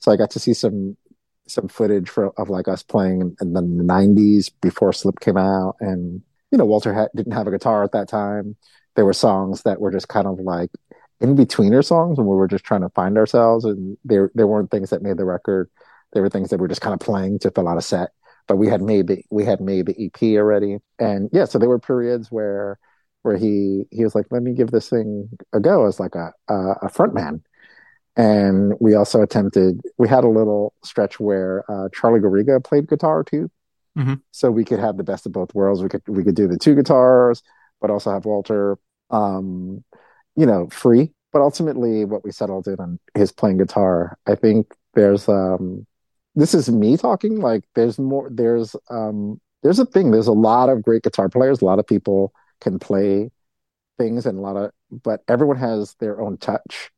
[0.00, 0.96] So I got to see some
[1.50, 5.76] some footage for, of like us playing in the 90s before Slip came out.
[5.80, 8.56] And, you know, Walter had, didn't have a guitar at that time.
[8.96, 10.70] There were songs that were just kind of like
[11.20, 13.64] in betweener songs when we were just trying to find ourselves.
[13.64, 15.70] And there there weren't things that made the record.
[16.12, 18.10] There were things that were just kind of playing to fill out a set.
[18.46, 20.78] But we had made the we had made the ep already.
[20.98, 22.78] And yeah so there were periods where
[23.22, 26.32] where he he was like let me give this thing a go as like a
[26.48, 27.42] a, a front man
[28.18, 29.80] and we also attempted.
[29.96, 33.50] We had a little stretch where uh, Charlie Garriga played guitar too,
[33.96, 34.20] Mhm.
[34.32, 35.82] so we could have the best of both worlds.
[35.82, 37.42] We could we could do the two guitars,
[37.80, 38.76] but also have Walter,
[39.10, 39.82] um,
[40.36, 41.12] you know, free.
[41.32, 44.18] But ultimately, what we settled in on his playing guitar.
[44.26, 45.86] I think there's um,
[46.34, 47.40] this is me talking.
[47.40, 48.28] Like there's more.
[48.30, 50.10] There's um, there's a thing.
[50.10, 51.60] There's a lot of great guitar players.
[51.60, 53.30] A lot of people can play
[53.98, 56.90] things, and a lot of, but everyone has their own touch,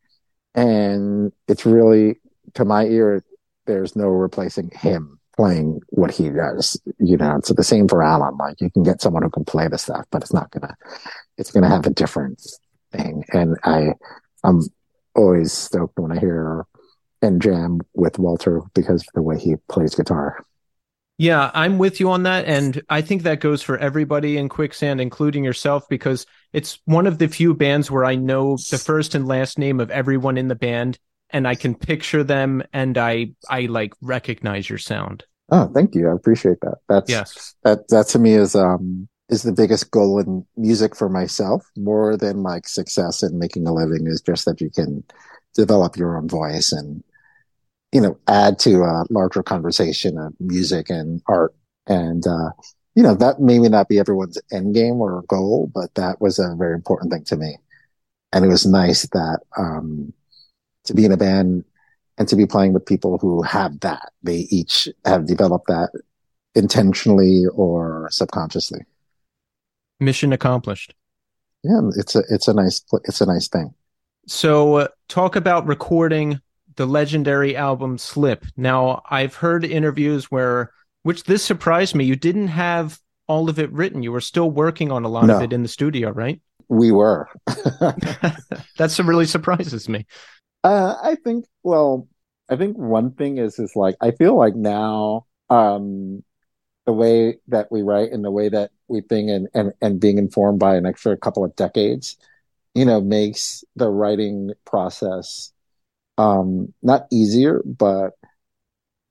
[0.54, 2.20] and it's really
[2.54, 3.24] to my ear.
[3.66, 6.80] There's no replacing him playing what he does.
[6.98, 8.36] You know, it's the same for Alan.
[8.36, 10.76] Like you can get someone who can play the stuff, but it's not gonna.
[11.38, 12.42] It's gonna have a different
[12.92, 13.94] thing, and I,
[14.44, 14.62] I'm
[15.14, 16.66] always stoked when I hear
[17.22, 20.44] and jam with Walter because of the way he plays guitar.
[21.20, 22.46] Yeah, I'm with you on that.
[22.46, 27.18] And I think that goes for everybody in Quicksand, including yourself, because it's one of
[27.18, 30.54] the few bands where I know the first and last name of everyone in the
[30.54, 35.24] band and I can picture them and I I like recognize your sound.
[35.50, 36.09] Oh, thank you.
[36.09, 36.78] I appreciate that.
[36.88, 37.54] That's Yes.
[37.64, 42.16] that that to me is um is the biggest goal in music for myself more
[42.16, 45.04] than like success in making a living is just that you can
[45.54, 47.04] develop your own voice and
[47.92, 51.55] you know add to a larger conversation of music and art.
[51.87, 52.50] And uh
[52.94, 56.55] you know that may not be everyone's end game or goal but that was a
[56.57, 57.57] very important thing to me.
[58.33, 60.12] And it was nice that um
[60.85, 61.64] to be in a band
[62.18, 65.90] and to be playing with people who have that they each have developed that
[66.55, 68.81] intentionally or subconsciously.
[69.98, 70.94] Mission accomplished.
[71.62, 73.74] yeah it's a it's a nice it's a nice thing.
[74.26, 76.40] So, uh, talk about recording
[76.76, 78.44] the legendary album Slip.
[78.56, 83.72] Now, I've heard interviews where, which this surprised me, you didn't have all of it
[83.72, 84.02] written.
[84.02, 86.40] You were still working on a lot of it in the studio, right?
[86.70, 87.28] we were
[88.78, 90.06] That's really surprises me.
[90.64, 92.09] Uh, I think, well,
[92.48, 96.22] I think one thing is, is like, I feel like now, um,
[96.87, 100.16] the way that we write and the way that we think and, and, and being
[100.16, 102.16] informed by an extra couple of decades,
[102.74, 105.52] you know, makes the writing process,
[106.20, 108.11] um, not easier, but,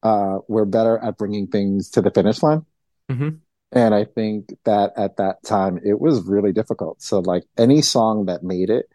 [0.03, 2.65] uh, we're better at bringing things to the finish line.
[3.09, 3.39] Mhm.
[3.71, 7.01] And I think that at that time it was really difficult.
[7.01, 8.85] So like any song that made it,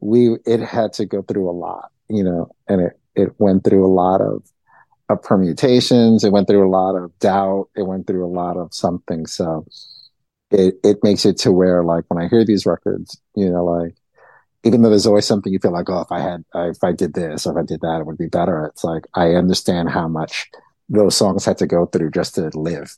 [0.00, 3.84] we it had to go through a lot, you know, and it it went through
[3.86, 4.42] a lot of
[5.08, 8.72] of permutations, it went through a lot of doubt, it went through a lot of
[8.72, 9.26] something.
[9.26, 9.66] So
[10.50, 13.94] it it makes it to where like when I hear these records, you know, like
[14.64, 16.92] even though there's always something you feel like, oh, if I had uh, if I
[16.92, 18.66] did this or if I did that, it would be better.
[18.66, 20.48] It's like I understand how much
[20.88, 22.96] those songs had to go through just to live.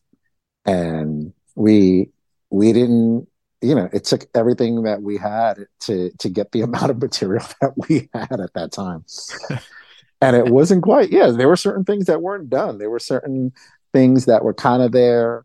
[0.64, 2.10] And we
[2.50, 3.28] we didn't
[3.62, 7.44] you know, it took everything that we had to to get the amount of material
[7.60, 9.04] that we had at that time.
[10.20, 12.78] and it wasn't quite, yeah, there were certain things that weren't done.
[12.78, 13.52] There were certain
[13.92, 15.44] things that were kind of there.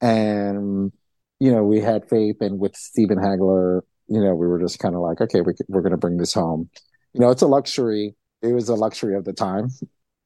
[0.00, 0.92] And,
[1.38, 4.94] you know, we had faith and with Stephen Haigler, you know, we were just kind
[4.94, 6.68] of like, okay, we, we're going to bring this home.
[7.14, 8.14] You know, it's a luxury.
[8.42, 9.70] It was a luxury of the time.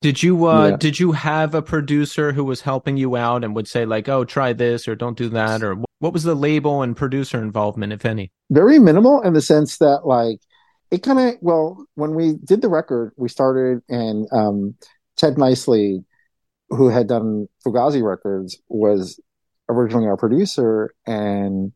[0.00, 0.76] Did you uh Yeah.
[0.76, 4.24] did you have a producer who was helping you out and would say like, "Oh,
[4.24, 8.04] try this or don't do that," or what was the label and producer involvement, if
[8.04, 8.32] any?
[8.50, 10.38] very minimal in the sense that like
[10.90, 14.74] it kind of well when we did the record we started and um
[15.16, 16.04] Ted Niceley
[16.68, 19.18] who had done fugazi records was
[19.68, 21.72] originally our producer and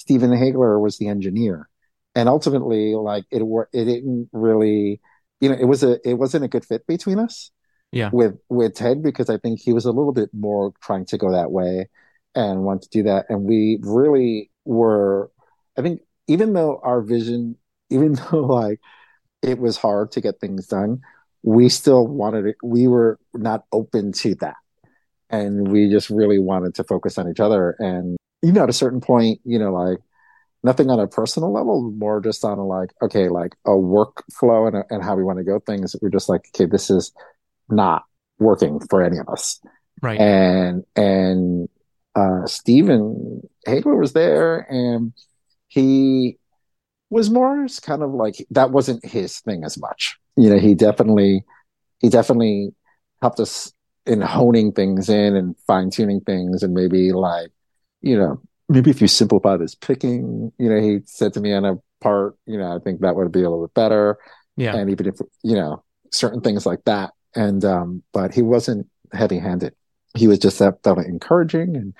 [0.00, 1.68] stephen Haigler was the engineer
[2.14, 5.00] and ultimately like it it didn't really
[5.40, 7.50] you know it was a it wasn't a good fit between us
[7.92, 8.10] Yeah.
[8.12, 11.32] with with ted because i think he was a little bit more trying to go
[11.32, 11.88] that way
[12.34, 15.30] and want to do that and we really were
[15.78, 17.56] I think even though our vision,
[17.90, 18.80] even though like
[19.42, 21.00] it was hard to get things done,
[21.42, 22.56] we still wanted it.
[22.62, 24.56] We were not open to that.
[25.30, 27.76] And we just really wanted to focus on each other.
[27.78, 29.98] And even at a certain point, you know, like
[30.62, 34.76] nothing on a personal level, more just on a like, okay, like a workflow and,
[34.76, 35.96] a, and how we want to go things.
[36.00, 37.12] We're just like, okay, this is
[37.68, 38.04] not
[38.38, 39.60] working for any of us
[40.02, 40.18] Right.
[40.18, 41.68] and and
[42.14, 45.12] uh Stephen Haigler was there and
[45.68, 46.38] he
[47.10, 50.16] was more kind of like that wasn't his thing as much.
[50.36, 51.44] You know, he definitely
[52.00, 52.70] he definitely
[53.20, 53.72] helped us
[54.06, 57.50] in honing things in and fine tuning things and maybe like,
[58.00, 61.64] you know, maybe if you simplify this picking, you know, he said to me on
[61.64, 64.18] a part, you know, I think that would be a little bit better
[64.56, 64.76] yeah.
[64.76, 65.82] and even if you know
[66.12, 69.74] certain things like that and um but he wasn't heavy handed
[70.16, 71.94] he was just that, that encouraging and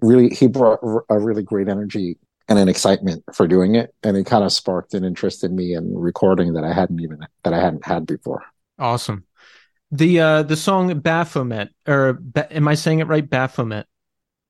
[0.00, 4.26] really he brought a really great energy and an excitement for doing it, and it
[4.26, 7.60] kind of sparked an interest in me in recording that I hadn't even that I
[7.60, 8.42] hadn't had before.
[8.76, 9.24] Awesome.
[9.92, 13.28] The uh the song Baphomet or ba- am I saying it right?
[13.28, 13.86] Baphomet.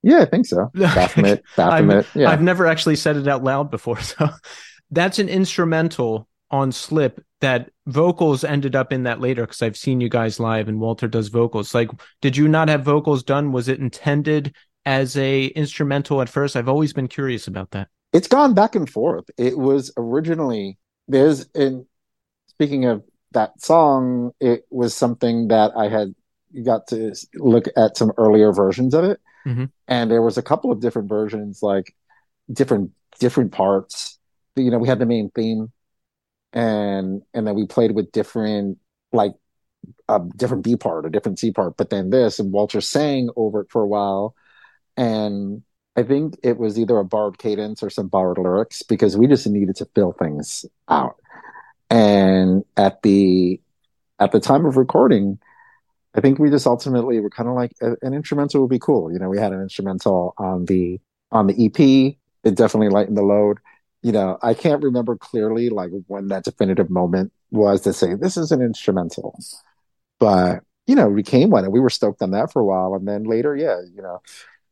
[0.03, 0.71] Yeah, I think so.
[0.75, 2.07] Baphomet, Baphomet.
[2.07, 2.31] I've, yeah.
[2.31, 4.29] I've never actually said it out loud before, so
[4.91, 10.01] that's an instrumental on Slip that vocals ended up in that later because I've seen
[10.01, 11.75] you guys live and Walter does vocals.
[11.75, 13.53] Like, did you not have vocals done?
[13.53, 16.57] Was it intended as a instrumental at first?
[16.57, 17.89] I've always been curious about that.
[18.13, 19.25] It's gone back and forth.
[19.39, 21.87] It was originally there's in
[22.49, 26.15] speaking of that song, it was something that I had
[26.65, 29.21] got to look at some earlier versions of it.
[29.46, 29.64] Mm-hmm.
[29.88, 31.94] And there was a couple of different versions, like
[32.53, 34.18] different different parts.
[34.57, 35.72] You know, we had the main theme
[36.53, 38.79] and and then we played with different
[39.12, 39.33] like
[40.09, 43.62] a different B part, a different C part, but then this and Walter sang over
[43.62, 44.35] it for a while.
[44.96, 45.62] And
[45.96, 49.46] I think it was either a borrowed cadence or some borrowed lyrics because we just
[49.46, 51.16] needed to fill things out.
[51.88, 53.61] And at the
[54.18, 55.38] at the time of recording,
[56.14, 59.12] I think we just ultimately were kind of like an instrumental would be cool.
[59.12, 62.16] You know, we had an instrumental on the on the EP.
[62.42, 63.59] It definitely lightened the load
[64.03, 68.37] you know, I can't remember clearly like when that definitive moment was to say this
[68.37, 69.38] is an instrumental,
[70.18, 72.94] but you know, we came one and we were stoked on that for a while,
[72.94, 74.23] and then later, yeah, you know,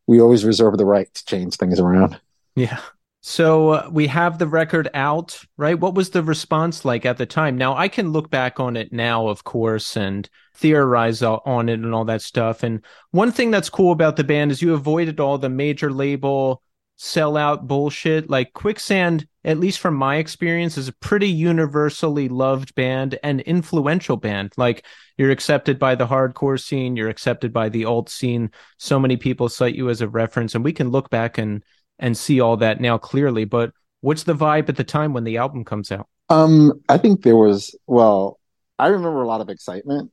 [0.07, 2.18] we always reserve the right to change things around.
[2.57, 2.81] Yeah.
[3.20, 5.78] So uh, we have the record out, right?
[5.78, 7.57] What was the response like at the time?
[7.57, 11.94] Now I can look back on it now, of course, and theorize on it and
[11.94, 12.62] all that stuff.
[12.62, 16.62] And one thing that's cool about the band is you avoided all the major label
[16.98, 18.31] sellout bullshit.
[18.31, 24.16] Like Quicksand, at least from my experience, is a pretty universally loved band and influential
[24.16, 24.52] band.
[24.57, 24.85] Like
[25.16, 28.50] you're accepted by the hardcore scene, you're accepted by the alt scene.
[28.78, 31.64] So many people cite you as a reference, and we can look back and
[31.99, 33.45] and see all that now clearly.
[33.45, 36.09] But what's the vibe at the time when the album comes out?
[36.29, 38.39] Um, I think there was well,
[38.79, 40.11] I remember a lot of excitement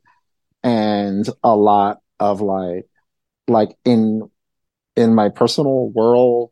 [0.64, 2.88] and a lot of like
[3.48, 4.30] like in
[4.96, 6.52] in my personal world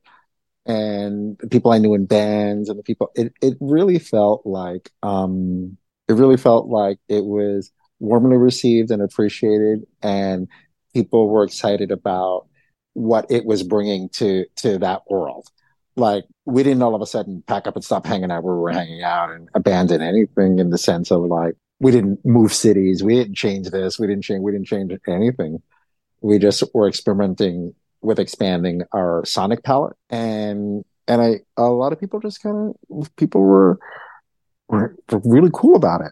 [0.65, 4.91] and the people I knew in bands and the people it, it really felt like
[5.01, 10.47] um it really felt like it was warmly received and appreciated and
[10.93, 12.47] people were excited about
[12.93, 15.47] what it was bringing to to that world.
[15.95, 18.61] Like we didn't all of a sudden pack up and stop hanging out where we
[18.61, 23.03] were hanging out and abandon anything in the sense of like we didn't move cities.
[23.03, 23.99] We didn't change this.
[23.99, 25.61] We didn't change we didn't change anything.
[26.21, 29.95] We just were experimenting with expanding our sonic palette.
[30.09, 33.79] And and I a lot of people just kind of people were,
[34.67, 36.11] were were really cool about it.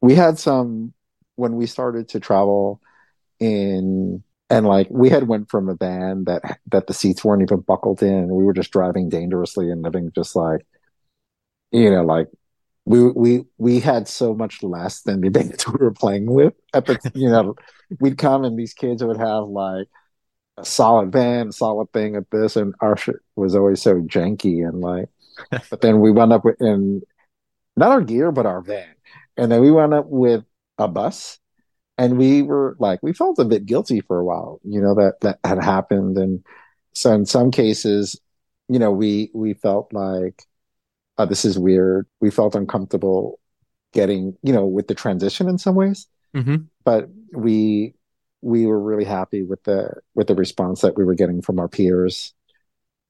[0.00, 0.92] We had some
[1.36, 2.80] when we started to travel
[3.40, 4.22] in
[4.52, 8.02] and like we had went from a van that that the seats weren't even buckled
[8.02, 10.64] in we were just driving dangerously and living just like
[11.70, 12.28] you know like
[12.84, 16.86] we we we had so much less than the bands we were playing with at
[16.86, 17.54] the you know
[18.00, 19.88] we'd come and these kids would have like
[20.58, 24.66] a solid band, a solid thing at this, and our shit was always so janky
[24.66, 25.08] and like.
[25.70, 27.02] but then we wound up with in
[27.76, 28.94] not our gear, but our van,
[29.36, 30.44] and then we wound up with
[30.78, 31.38] a bus,
[32.02, 35.20] and we were like, we felt a bit guilty for a while, you know that
[35.20, 36.44] that had happened, and
[36.94, 38.20] so in some cases,
[38.68, 40.42] you know, we we felt like,
[41.16, 42.08] oh, this is weird.
[42.20, 43.38] We felt uncomfortable
[43.92, 46.56] getting, you know, with the transition in some ways, mm-hmm.
[46.84, 47.94] but we
[48.40, 51.68] we were really happy with the with the response that we were getting from our
[51.68, 52.34] peers.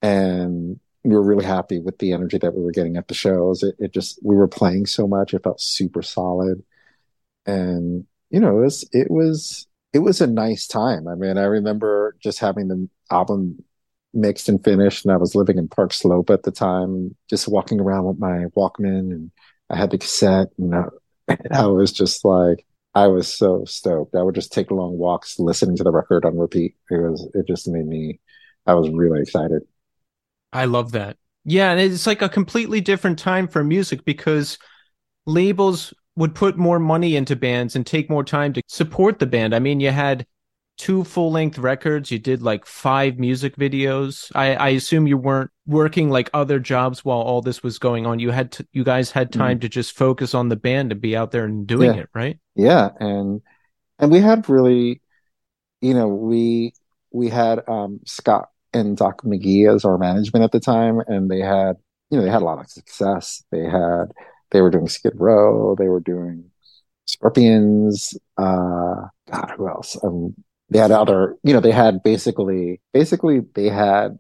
[0.03, 3.62] And we were really happy with the energy that we were getting at the shows.
[3.62, 5.32] It, it just we were playing so much.
[5.32, 6.62] It felt super solid.
[7.47, 11.45] And you know it was it was it was a nice time i mean i
[11.45, 13.62] remember just having the album
[14.14, 17.80] mixed and finished and i was living in park slope at the time just walking
[17.80, 19.30] around with my walkman and
[19.70, 20.85] i had the cassette and I,
[21.53, 24.14] I was just like I was so stoked.
[24.14, 26.74] I would just take long walks listening to the record on repeat.
[26.91, 28.20] It was it just made me
[28.66, 29.62] I was really excited.
[30.53, 31.16] I love that.
[31.45, 34.59] Yeah, and it's like a completely different time for music because
[35.26, 39.54] labels would put more money into bands and take more time to support the band.
[39.54, 40.26] I mean, you had
[40.76, 42.10] two full length records.
[42.10, 44.30] You did like five music videos.
[44.34, 48.18] I, I assume you weren't working like other jobs while all this was going on.
[48.18, 49.62] You had to, you guys had time mm.
[49.62, 52.00] to just focus on the band and be out there and doing yeah.
[52.00, 52.38] it, right?
[52.54, 53.40] Yeah, and
[53.98, 55.00] and we had really,
[55.80, 56.74] you know, we
[57.12, 61.40] we had um, Scott and Doc McGhee as our management at the time, and they
[61.40, 61.76] had
[62.10, 63.44] you know they had a lot of success.
[63.50, 64.06] They had
[64.53, 66.50] they were doing Skid Row, they were doing
[67.07, 68.16] Scorpions.
[68.38, 69.98] Uh, God, who else?
[70.05, 70.34] Um,
[70.70, 74.18] they had other, you know, they had basically, basically they had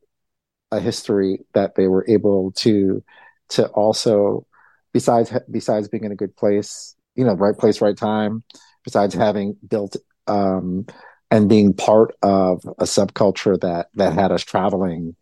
[0.70, 3.04] a history that they were able to
[3.50, 4.46] to also
[4.92, 8.42] besides besides being in a good place, you know, right place, right time,
[8.84, 10.86] besides having built um,
[11.30, 15.14] and being part of a subculture that that had us traveling,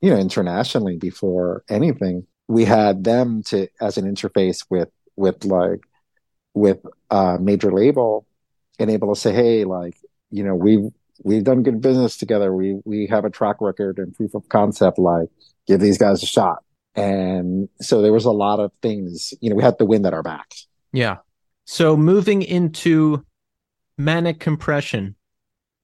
[0.00, 5.80] you know, internationally before anything, we had them to as an interface with with like
[6.54, 6.78] with
[7.10, 8.26] a major label
[8.78, 9.96] and able to say, hey, like,
[10.30, 10.90] you know, we've
[11.22, 12.54] we've done good business together.
[12.54, 15.28] We we have a track record and proof of concept, like
[15.66, 16.64] give these guys a shot.
[16.94, 20.14] And so there was a lot of things, you know, we had the wind at
[20.14, 20.66] our backs.
[20.92, 21.18] Yeah.
[21.64, 23.24] So moving into
[23.96, 25.14] manic compression,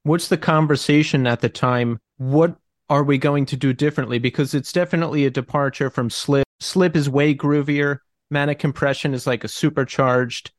[0.02, 1.98] what's the conversation at the time?
[2.16, 2.56] What
[2.88, 4.18] are we going to do differently?
[4.18, 6.44] Because it's definitely a departure from Slip.
[6.64, 7.98] Slip is way groovier.
[8.30, 10.50] Manic compression is like a supercharged,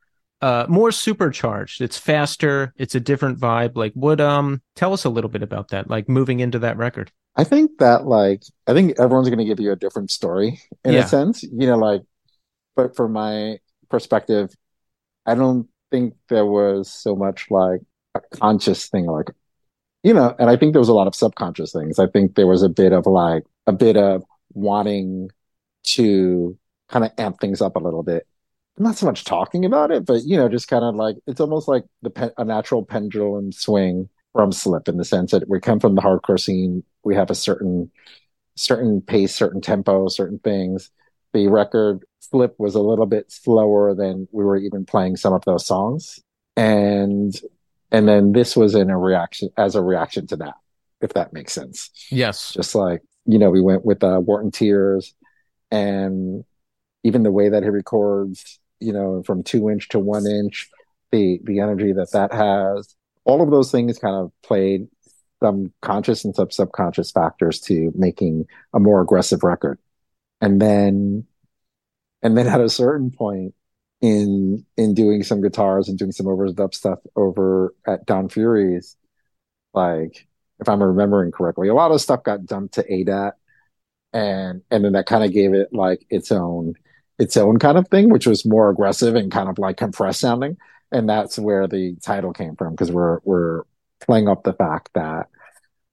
[0.41, 1.81] uh, more supercharged.
[1.81, 2.73] It's faster.
[2.77, 3.75] It's a different vibe.
[3.75, 5.89] Like, would Um, tell us a little bit about that.
[5.89, 7.11] Like moving into that record.
[7.35, 10.93] I think that like I think everyone's going to give you a different story in
[10.93, 11.03] yeah.
[11.03, 12.01] a sense, you know, like.
[12.75, 14.53] But from my perspective,
[15.25, 17.81] I don't think there was so much like
[18.15, 19.27] a conscious thing, like
[20.03, 21.99] you know, and I think there was a lot of subconscious things.
[21.99, 25.29] I think there was a bit of like a bit of wanting
[25.85, 26.57] to
[26.89, 28.27] kind of amp things up a little bit.
[28.77, 31.67] Not so much talking about it, but you know, just kind of like it's almost
[31.67, 35.95] like the a natural pendulum swing from Slip in the sense that we come from
[35.95, 36.83] the hardcore scene.
[37.03, 37.89] We have a certain
[38.55, 40.91] certain pace, certain tempo, certain things.
[41.33, 45.45] The record Slip was a little bit slower than we were even playing some of
[45.45, 46.19] those songs,
[46.57, 47.33] and
[47.91, 50.55] and then this was in a reaction as a reaction to that
[51.01, 55.13] if that makes sense yes just like you know we went with uh Wharton Tiers
[55.71, 56.43] and
[57.03, 60.69] even the way that he records you know from two inch to one inch
[61.11, 64.87] the the energy that that has all of those things kind of played
[65.41, 69.79] some conscious and some subconscious factors to making a more aggressive record
[70.41, 71.25] and then
[72.21, 73.53] and then at a certain point
[74.01, 78.95] in in doing some guitars and doing some overdub stuff over at Don Fury's.
[79.73, 80.27] Like,
[80.59, 83.33] if I'm remembering correctly, a lot of stuff got dumped to ADAT,
[84.13, 86.73] and and then that kind of gave it like its own
[87.19, 90.57] its own kind of thing, which was more aggressive and kind of like compressed sounding.
[90.91, 93.63] And that's where the title came from because we're we're
[94.01, 95.27] playing up the fact that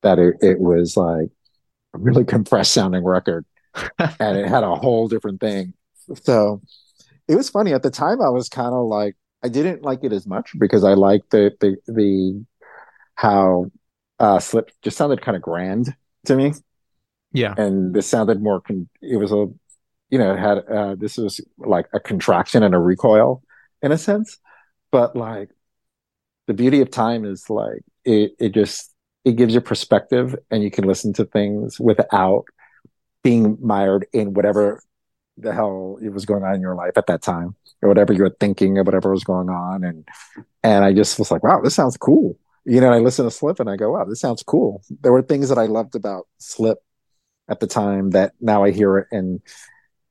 [0.03, 1.31] that it, it was like
[1.95, 3.45] a really compressed sounding record
[3.99, 5.75] and it had a whole different thing.
[6.25, 6.63] So
[7.29, 8.21] it was funny at the time.
[8.23, 11.53] I was kind of like I didn't like it as much because I liked the
[11.61, 12.45] the the
[13.17, 13.71] how
[14.19, 15.95] uh slip just sounded kind of grand
[16.27, 16.55] to me.
[17.33, 18.61] Yeah, and this sounded more.
[18.61, 19.47] Con- it was a
[20.11, 23.43] you know it had uh this was like a contraction and a recoil
[23.83, 24.39] in a sense,
[24.91, 25.51] but like
[26.47, 28.93] the beauty of time is like it it just
[29.25, 32.45] it gives you perspective and you can listen to things without
[33.23, 34.83] being mired in whatever
[35.39, 38.23] the hell it was going on in your life at that time or whatever you
[38.23, 39.85] were thinking or whatever was going on.
[39.85, 40.07] And
[40.63, 42.39] and i just was like wow this sounds cool.
[42.65, 44.83] You know i listen to slip and i go wow this sounds cool.
[45.01, 46.79] There were things that i loved about slip
[47.49, 49.41] at the time that now i hear it and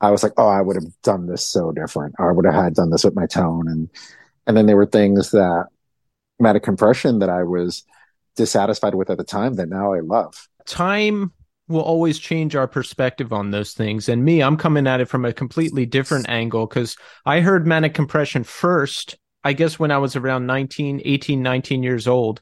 [0.00, 2.54] i was like oh i would have done this so different or i would have
[2.54, 3.88] had done this with my tone and
[4.46, 5.66] and then there were things that
[6.38, 7.84] manic compression that i was
[8.36, 11.32] dissatisfied with at the time that now i love time
[11.68, 14.08] will always change our perspective on those things.
[14.08, 17.94] And me, I'm coming at it from a completely different angle because I heard manic
[17.94, 22.40] compression first, I guess when I was around 19, 18, 19 years old.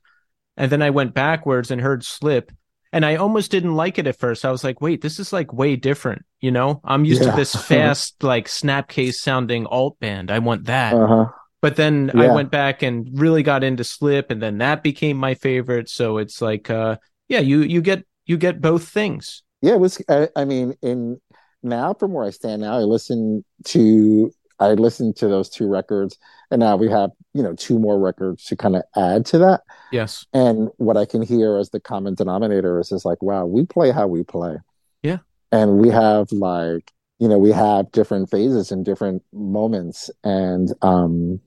[0.57, 2.53] And then I went backwards and heard slip.
[2.93, 4.45] And I almost didn't like it at first.
[4.45, 6.25] I was like, wait, this is like way different.
[6.41, 7.31] You know, I'm used yeah.
[7.31, 10.31] to this fast, like snapcase sounding alt band.
[10.31, 10.95] I want that.
[10.95, 11.27] Uh-huh.
[11.63, 12.23] But then yeah.
[12.23, 15.89] I went back and really got into slip and then that became my favorite.
[15.89, 16.97] So it's like, uh,
[17.29, 19.43] yeah, you, you get you get both things.
[19.61, 20.01] Yeah, it was.
[20.09, 21.21] I, I mean, in
[21.63, 26.19] now from where I stand now, I listen to I listened to those two records,
[26.51, 29.63] and now we have you know two more records to kind of add to that.
[29.91, 30.27] Yes.
[30.33, 33.91] And what I can hear as the common denominator is is like, wow, we play
[33.91, 34.59] how we play.
[35.03, 35.19] Yeah.
[35.51, 41.41] And we have like you know we have different phases and different moments, and um,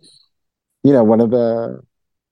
[0.83, 1.81] you know one of the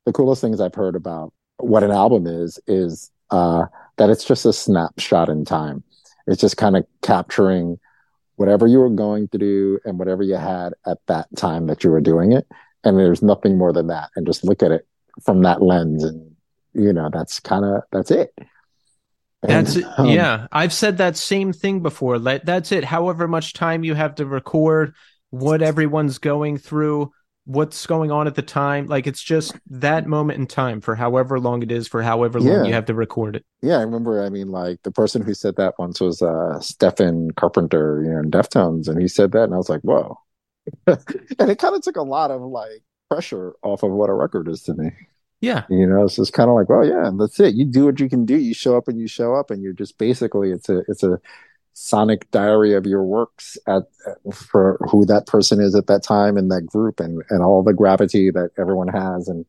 [0.06, 3.66] the coolest things I've heard about what an album is is uh
[3.98, 5.84] that it's just a snapshot in time.
[6.28, 7.80] It's just kind of capturing
[8.42, 11.92] whatever you were going to do and whatever you had at that time that you
[11.92, 12.48] were doing it.
[12.84, 14.10] And there's nothing more than that.
[14.16, 14.88] And just look at it
[15.24, 16.04] from that lens.
[16.04, 16.36] And,
[16.74, 18.34] you know, that's kind of, that's it.
[19.44, 19.86] And, that's it.
[19.96, 20.48] Um, yeah.
[20.52, 22.18] I've said that same thing before.
[22.18, 22.84] Let, that's it.
[22.84, 24.96] However much time you have to record,
[25.30, 27.12] what everyone's going through,
[27.46, 28.88] what's going on at the time.
[28.88, 32.58] Like it's just that moment in time for however long it is, for however long
[32.60, 32.64] Yeah.
[32.66, 33.46] you have to record it.
[33.62, 34.24] Yeah, I remember.
[34.24, 38.20] I mean, like the person who said that once was uh Stefan Carpenter, you know,
[38.20, 40.18] in Deftones, and he said that, and I was like, whoa.
[40.88, 44.48] and it kind of took a lot of like pressure off of what a record
[44.48, 44.92] is to me.
[45.42, 45.64] Yeah.
[45.70, 47.56] You know, it's just kind of like, well, yeah, that's it.
[47.56, 48.38] You do what you can do.
[48.38, 51.20] You show up and you show up, and you're just basically it's a it's a
[51.84, 53.84] sonic diary of your works at
[54.32, 57.74] for who that person is at that time in that group, and and all the
[57.74, 59.46] gravity that everyone has, and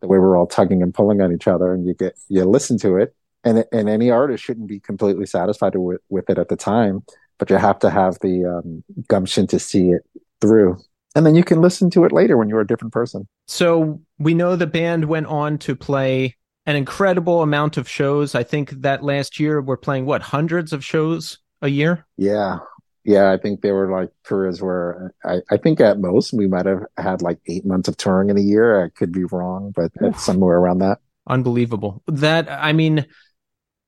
[0.00, 2.76] the way we're all tugging and pulling on each other, and you get you listen
[2.78, 3.14] to it,
[3.44, 7.04] and and any artist shouldn't be completely satisfied with with it at the time,
[7.38, 10.02] but you have to have the um, gumption to see it
[10.40, 10.76] through.
[11.14, 13.26] And then you can listen to it later when you're a different person.
[13.46, 18.34] So we know the band went on to play an incredible amount of shows.
[18.34, 22.06] I think that last year we're playing what hundreds of shows a year.
[22.16, 22.58] Yeah.
[23.04, 26.66] Yeah, I think they were like periods where I, I think at most we might
[26.66, 28.84] have had like eight months of touring in a year.
[28.84, 30.98] I could be wrong, but it's somewhere around that.
[31.28, 32.02] Unbelievable.
[32.08, 33.06] That I mean,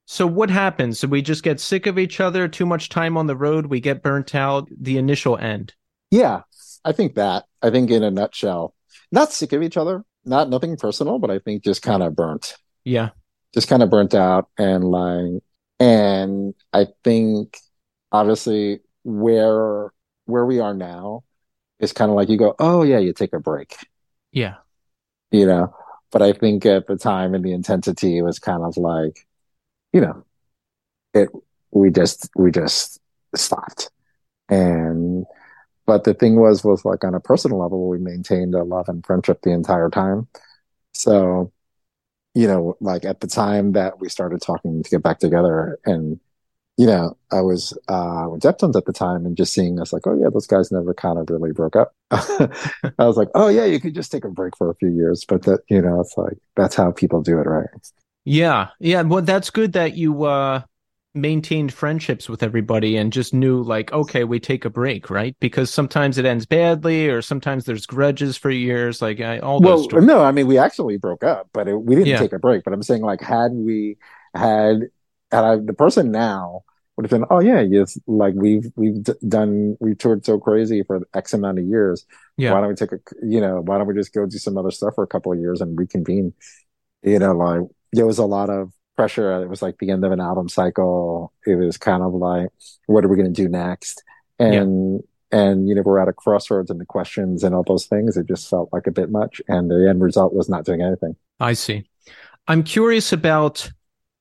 [0.07, 1.01] so what happens?
[1.01, 3.81] So we just get sick of each other, too much time on the road, we
[3.81, 5.75] get burnt out, the initial end.
[6.13, 6.43] Yeah,
[6.85, 7.45] I think that.
[7.61, 8.73] I think in a nutshell,
[9.11, 12.55] not sick of each other, not nothing personal, but I think just kind of burnt,
[12.85, 13.11] Yeah.
[13.53, 15.43] just kind of burnt out and like,
[15.81, 17.59] and I think
[18.13, 19.93] obviously where
[20.27, 21.25] where we are now
[21.81, 23.77] is kind of like you go, oh yeah, you take a break.
[24.33, 24.57] Yeah.
[25.31, 25.75] you know
[26.13, 29.27] but i think at the time and the intensity it was kind of like
[29.93, 30.25] you know
[31.15, 31.29] it
[31.73, 33.01] we just we just
[33.35, 33.91] stopped
[34.49, 35.27] and
[35.87, 39.05] but the thing was was like on a personal level we maintained a love and
[39.07, 40.29] friendship the entire time
[40.93, 41.53] so
[42.39, 46.21] you know like at the time that we started talking to get back together and
[46.77, 50.07] you know i was uh with deftones at the time and just seeing us like
[50.07, 53.65] oh yeah those guys never kind of really broke up i was like oh yeah
[53.65, 56.17] you could just take a break for a few years but that you know it's
[56.17, 57.71] like that's how people do it right
[58.25, 58.69] Yeah.
[58.79, 59.03] Yeah.
[59.03, 60.63] Well, that's good that you uh
[61.21, 65.37] maintained friendships with everybody and just knew like, okay, we take a break, right?
[65.41, 69.83] Because sometimes it ends badly or sometimes there's grudges for years, like I, all those
[69.83, 70.07] well stories.
[70.07, 72.19] no i mean we actually broke up but it, we didn't Yeah.
[72.19, 73.97] take a break but i'm saying like had we
[74.35, 74.83] had
[75.31, 76.63] had I, the person now
[76.97, 80.83] would have been oh yeah yes like we've we've d- done we've toured so crazy
[80.83, 82.05] for x amount of years
[82.37, 82.53] Yeah.
[82.53, 84.71] why don't we take a you know why don't we just go do some other
[84.71, 86.35] stuff for a couple of years and reconvene
[87.03, 87.63] you know like
[87.93, 89.41] there was a lot of pressure.
[89.41, 91.33] It was like the end of an album cycle.
[91.47, 92.49] It was kind of like
[92.87, 94.03] what are we going to do next?
[94.41, 98.17] And and you know we're at a crossroads and the questions and all those things.
[98.17, 101.15] It just felt like a bit much and the end result was not doing anything.
[101.39, 101.89] I see.
[102.49, 103.71] I'm curious about,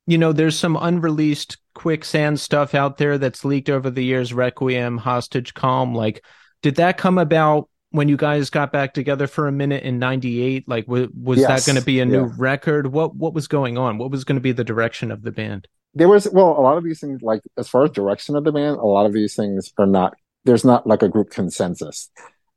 [0.06, 4.98] you know, there's some unreleased quicksand stuff out there that's leaked over the years, Requiem,
[4.98, 5.96] Hostage Calm.
[5.96, 6.24] Like,
[6.62, 10.68] did that come about when you guys got back together for a minute in 98?
[10.68, 11.66] Like, w- was Yes.
[11.66, 12.34] that going to be a new Yeah.
[12.38, 12.88] record?
[12.88, 13.98] What, what was going on?
[13.98, 15.68] What was going to be the direction of the band?
[15.94, 18.52] there was well a lot of these things like as far as direction of the
[18.52, 20.14] band a lot of these things are not
[20.44, 22.12] there's not like a group consensus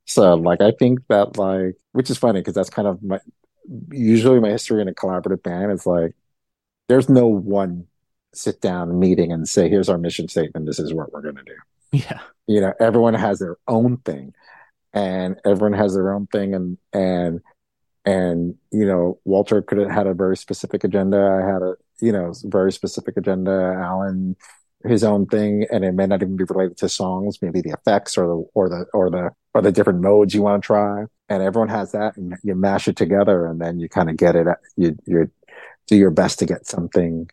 [0.05, 3.17] so like i think that like which is funny because that's kind of my
[3.89, 6.13] usually my history in a collaborative band is like
[6.87, 7.85] there's no one
[8.33, 11.43] sit down meeting and say here's our mission statement this is what we're going to
[11.43, 11.55] do
[11.93, 12.19] Yeah.
[12.47, 14.33] you know everyone has their own thing
[14.93, 17.41] and everyone has their own thing and and
[18.05, 21.17] and you know walter could have had a very specific agenda.
[21.17, 23.75] I had a you know very specific agenda.
[23.79, 24.35] Alan
[24.83, 28.17] his own thing and it may not even be related to songs maybe the effects
[28.17, 31.03] or the or the or the or the different modes you want to try.
[31.29, 34.35] And everyone has that and you mash it together and then you kind of get
[34.35, 35.29] it you you
[35.87, 37.29] do your best to get something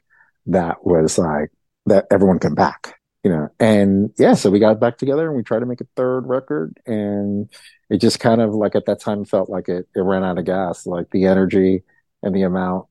[0.47, 1.51] that was like
[1.87, 5.43] that everyone can back you know and yeah so we got back together and we
[5.43, 7.49] tried to make a third record and
[7.91, 10.45] it just kind of like at that time felt like it, it ran out of
[10.45, 11.83] gas like the energy
[12.23, 12.87] and the amount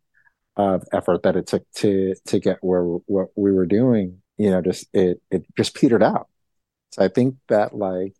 [0.55, 4.61] of effort that it took to to get where what we were doing you know
[4.61, 6.27] just it it just petered out.
[6.91, 8.13] So i think that like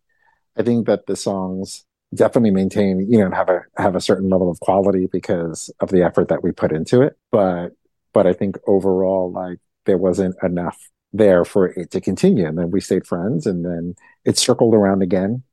[0.57, 1.85] i think that the songs
[2.15, 6.03] definitely maintain you know have a have a certain level of quality because of the
[6.03, 7.69] effort that we put into it but
[8.13, 10.77] but i think overall like there wasn't enough
[11.17, 13.95] there for it to continue and then we stayed friends and then
[14.25, 15.43] it circled around again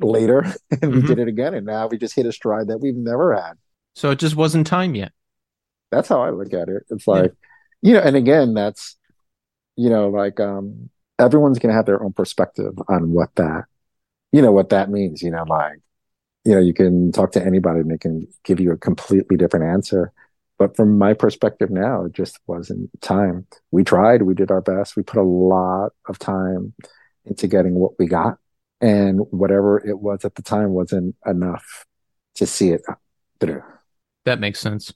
[0.00, 0.44] later
[0.82, 1.06] and we Mhm.
[1.06, 3.54] did it again and now we just hit a stride that we've never had
[3.94, 5.12] So it just wasn't time yet.
[5.90, 6.82] that's how I look at it.
[6.90, 7.32] It's like,
[7.82, 8.96] you know, and again, that's,
[9.76, 13.64] you know, like, um, everyone's going to have their own perspective on what that,
[14.32, 15.80] you know, what that means, you know, like,
[16.44, 19.66] you know, you can talk to anybody and they can give you a completely different
[19.66, 20.12] answer.
[20.58, 23.46] But from my perspective now, it just wasn't time.
[23.70, 24.96] We tried, we did our best.
[24.96, 26.72] We put a lot of time
[27.26, 28.38] into getting what we got
[28.80, 31.84] and whatever it was at the time wasn't enough
[32.36, 32.82] to see it
[33.40, 33.62] through.
[34.24, 34.92] That makes sense.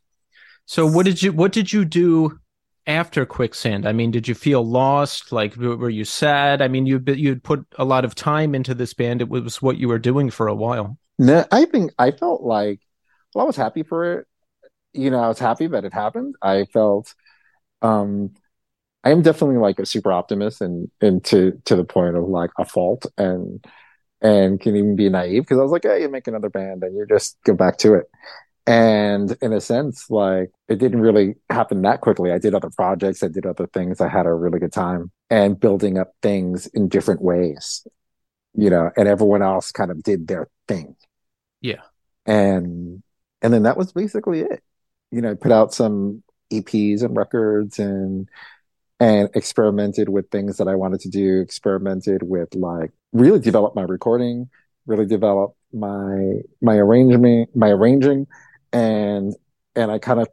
[0.67, 2.39] So what did you what did you do
[2.87, 3.87] after quicksand?
[3.87, 5.33] I mean, did you feel lost?
[5.33, 6.63] Like were you sad?
[6.63, 9.21] I mean, you you'd put a lot of time into this band.
[9.21, 10.99] It was what you were doing for a while.
[11.19, 12.81] No, I think I felt like
[13.35, 14.27] well, I was happy for it.
[14.93, 16.35] You know, I was happy that it happened.
[16.43, 17.15] I felt
[17.83, 18.35] um
[19.05, 22.51] I am definitely like a super optimist and and to to the point of like
[22.59, 23.65] a fault and
[24.23, 26.97] and can even be naive because I was like, hey, you make another band and
[26.97, 28.07] you just go back to it.
[28.67, 32.33] And in a sense, like it didn't really happen that quickly.
[32.33, 34.01] I did other projects, I did other things.
[34.01, 37.87] I had a really good time and building up things in different ways,
[38.55, 40.97] you know, and everyone else kind of did their thing.
[41.61, 41.83] Yeah.
[42.27, 43.03] And
[43.43, 44.63] and then that was basically it.
[45.11, 48.29] You know, put out some EPs and records and
[49.01, 53.83] and experimented with things that I wanted to do, experimented with like really develop my
[53.83, 54.51] recording,
[54.87, 58.27] really develop my my arrangement, my arranging,
[58.73, 59.35] and
[59.77, 60.29] and I kind of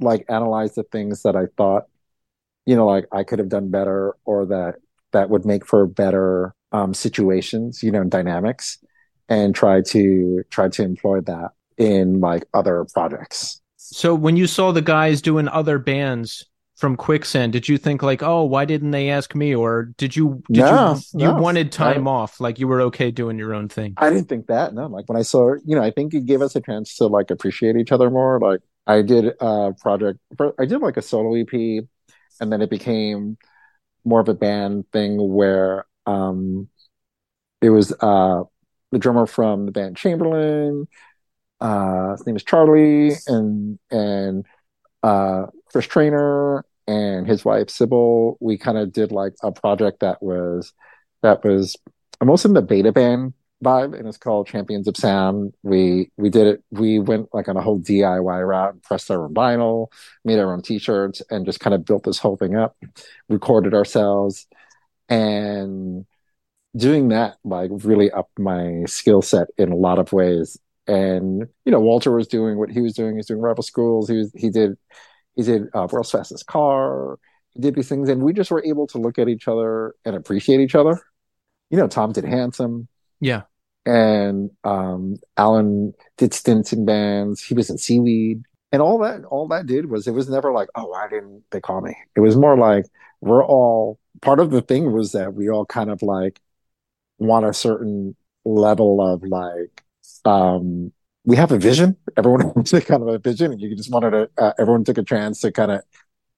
[0.00, 1.84] like analyzed the things that I thought,
[2.66, 4.76] you know, like I could have done better or that
[5.12, 8.78] that would make for better um, situations, you know, dynamics,
[9.28, 13.60] and try to try to employ that in like other projects.
[13.90, 16.44] So when you saw the guys doing other bands,
[16.78, 19.52] from quicksand did you think like oh why didn't they ask me?
[19.54, 21.34] Or did you did no, you you no.
[21.34, 23.94] wanted time I, off like you were okay doing your own thing?
[23.96, 24.86] I didn't think that no.
[24.86, 27.30] Like when i saw you know i think it gave us a chance to like
[27.32, 28.38] appreciate each other more.
[28.38, 30.20] Like i did a project
[30.58, 31.52] i did like a solo ep
[32.40, 33.36] and then it became
[34.04, 36.68] more of a band thing where um
[37.60, 38.44] it was uh
[38.92, 40.86] the drummer from the band chamberlain
[41.60, 44.44] uh his name is charlie and and
[45.02, 50.22] uh Chris Trainer and his wife Sybil, we kind of did like a project that
[50.22, 50.72] was
[51.22, 51.76] that was
[52.20, 55.52] almost in the beta band vibe, and it's called Champions of Sound.
[55.62, 56.64] We we did it.
[56.70, 59.88] We went like on a whole DIY route, and pressed our own vinyl,
[60.24, 62.76] made our own T-shirts, and just kind of built this whole thing up.
[63.28, 64.46] Recorded ourselves,
[65.08, 66.06] and
[66.76, 70.58] doing that like really upped my skill set in a lot of ways.
[70.88, 73.16] And you know, Walter was doing what he was doing.
[73.16, 74.08] He's doing Rival Schools.
[74.08, 74.76] He was he did
[75.36, 77.18] he did uh, World's Fastest Car.
[77.50, 80.16] He did these things, and we just were able to look at each other and
[80.16, 81.00] appreciate each other.
[81.70, 82.88] You know, Tom did Handsome.
[83.20, 83.42] Yeah.
[83.84, 87.42] And um, Alan did stints in bands.
[87.42, 88.42] He was in Seaweed.
[88.72, 91.60] And all that all that did was it was never like, oh, why didn't they
[91.60, 91.96] call me?
[92.16, 92.84] It was more like
[93.20, 96.40] we're all part of the thing was that we all kind of like
[97.18, 99.84] want a certain level of like
[100.28, 100.92] um
[101.24, 101.96] we have a vision.
[102.16, 104.30] Everyone has a kind of a vision, and you just wanted to.
[104.38, 105.82] Uh, everyone took a chance to kind of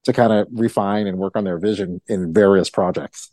[0.05, 3.30] to kind of refine and work on their vision in various projects.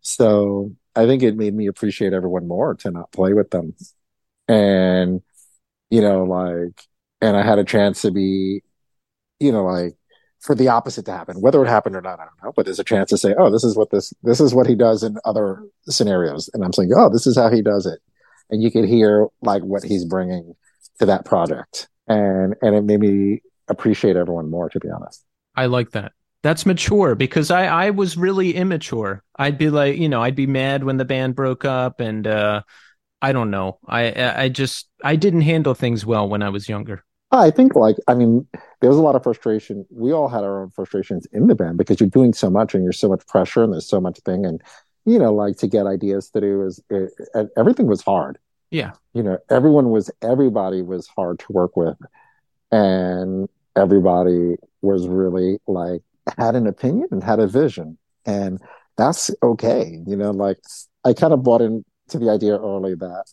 [0.00, 3.74] So I think it made me appreciate everyone more to not play with them,
[4.48, 5.22] and
[5.90, 6.84] you know, like,
[7.22, 8.62] and I had a chance to be,
[9.40, 9.96] you know, like
[10.40, 12.52] for the opposite to happen, whether it happened or not, I don't know.
[12.54, 14.74] But there's a chance to say, oh, this is what this this is what he
[14.74, 18.00] does in other scenarios, and I'm saying, oh, this is how he does it,
[18.50, 20.54] and you could hear like what he's bringing
[20.98, 21.88] to that project.
[22.06, 25.24] And and it made me appreciate everyone more to be honest.
[25.54, 26.12] I like that.
[26.42, 29.22] That's mature because i i was really immature.
[29.38, 32.62] I'd be like you know i'd be mad when the band broke up and uh
[33.20, 33.78] i don't know.
[33.86, 37.04] I i just i didn't handle things well when i was younger.
[37.30, 38.46] I think like i mean
[38.80, 39.84] there was a lot of frustration.
[39.90, 42.84] We all had our own frustrations in the band because you're doing so much and
[42.84, 44.62] you're so much pressure and there's so much thing and
[45.08, 47.10] you know like to get ideas to do is it,
[47.56, 48.38] everything was hard
[48.70, 48.92] yeah.
[49.14, 51.96] You know, everyone was, everybody was hard to work with.
[52.70, 56.02] And everybody was really like,
[56.36, 57.96] had an opinion and had a vision.
[58.26, 58.60] And
[58.96, 60.02] that's okay.
[60.06, 60.58] You know, like
[61.04, 63.24] I kind of bought into the idea early that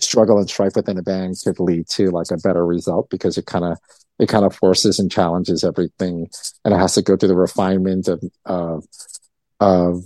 [0.00, 3.46] struggle and strife within a band could lead to like a better result because it
[3.46, 3.78] kind of
[4.20, 6.28] it kind of forces and challenges everything
[6.64, 8.84] and it has to go through the refinement of of,
[9.58, 10.04] of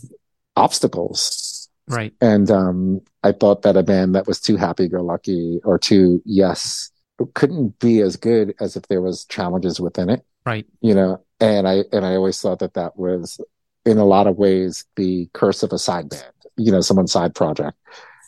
[0.57, 1.53] obstacles
[1.88, 2.12] Right.
[2.20, 6.22] And um, I thought that a band that was too happy go lucky or too
[6.24, 6.90] yes
[7.34, 10.24] couldn't be as good as if there was challenges within it.
[10.44, 10.66] Right.
[10.80, 13.40] You know, and I and I always thought that that was
[13.84, 16.32] in a lot of ways the curse of a side band.
[16.57, 17.76] You know, someone's side project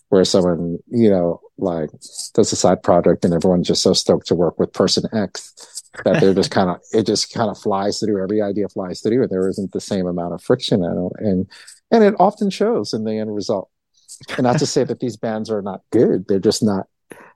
[0.09, 1.91] where someone you know like
[2.35, 6.21] does a side project and everyone's just so stoked to work with person X that
[6.21, 9.31] they're just kind of it just kind of flies through every idea flies through and
[9.31, 11.49] there isn't the same amount of friction and
[11.91, 13.71] and it often shows in the end result.
[14.37, 16.87] And not to say that these bands are not good; they're just not.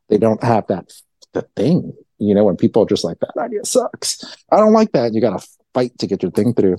[0.09, 0.93] They don't have that
[1.33, 1.93] the thing.
[2.19, 4.25] You know, when people are just like that idea sucks.
[4.51, 5.13] I don't like that.
[5.15, 6.79] You got to fight to get your thing through.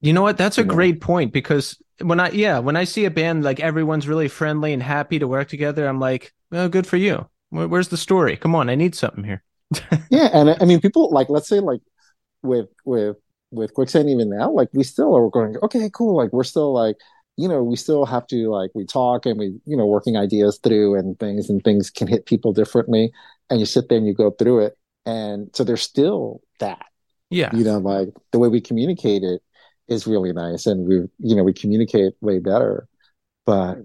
[0.00, 0.36] You know what?
[0.36, 1.06] That's a you great know?
[1.06, 4.82] point because when I yeah when I see a band like everyone's really friendly and
[4.82, 7.28] happy to work together, I'm like, well, good for you.
[7.50, 8.36] Where, where's the story?
[8.36, 9.42] Come on, I need something here.
[10.10, 11.80] yeah, and I mean, people like let's say like
[12.42, 13.16] with with
[13.54, 16.16] with quicksand even now, like we still are going, okay, cool.
[16.16, 16.96] Like we're still like,
[17.36, 20.58] you know, we still have to like we talk and we, you know, working ideas
[20.62, 23.12] through and things and things can hit people differently.
[23.50, 24.78] And you sit there and you go through it.
[25.06, 26.86] And so there's still that.
[27.30, 27.54] Yeah.
[27.54, 29.42] You know, like the way we communicate it
[29.88, 32.88] is really nice and we you know, we communicate way better.
[33.44, 33.78] But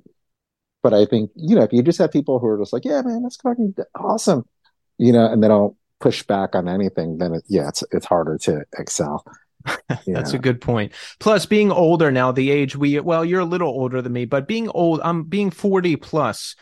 [0.81, 3.01] but I think, you know, if you just have people who are just like, yeah,
[3.01, 4.45] man, that's fucking awesome,
[4.97, 8.37] you know, and they don't push back on anything, then it, yeah, it's it's harder
[8.39, 9.25] to excel.
[10.05, 10.93] That's a good point.
[11.19, 14.47] Plus, being older now, the age we well, you're a little older than me, but
[14.47, 16.55] being old, I'm being 40 plus.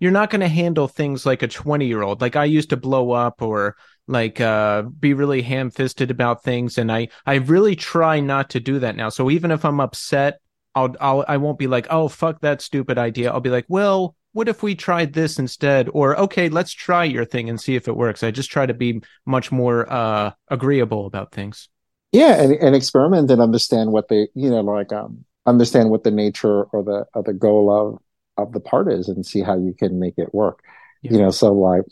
[0.00, 2.20] You're not going to handle things like a 20 year old.
[2.20, 3.76] Like I used to blow up or
[4.06, 8.60] like uh be really ham fisted about things, and I I really try not to
[8.60, 9.08] do that now.
[9.08, 10.40] So even if I'm upset,
[10.74, 13.30] I'll I'll I won't be like, oh fuck that stupid idea.
[13.32, 15.88] I'll be like, well, what if we tried this instead?
[15.92, 18.22] Or okay, let's try your thing and see if it works.
[18.22, 21.68] I just try to be much more uh agreeable about things
[22.14, 26.10] yeah and, and experiment and understand what they you know like um understand what the
[26.10, 28.00] nature or the or the goal of
[28.36, 30.60] of the part is and see how you can make it work.
[31.02, 31.12] Yeah.
[31.12, 31.82] you know so like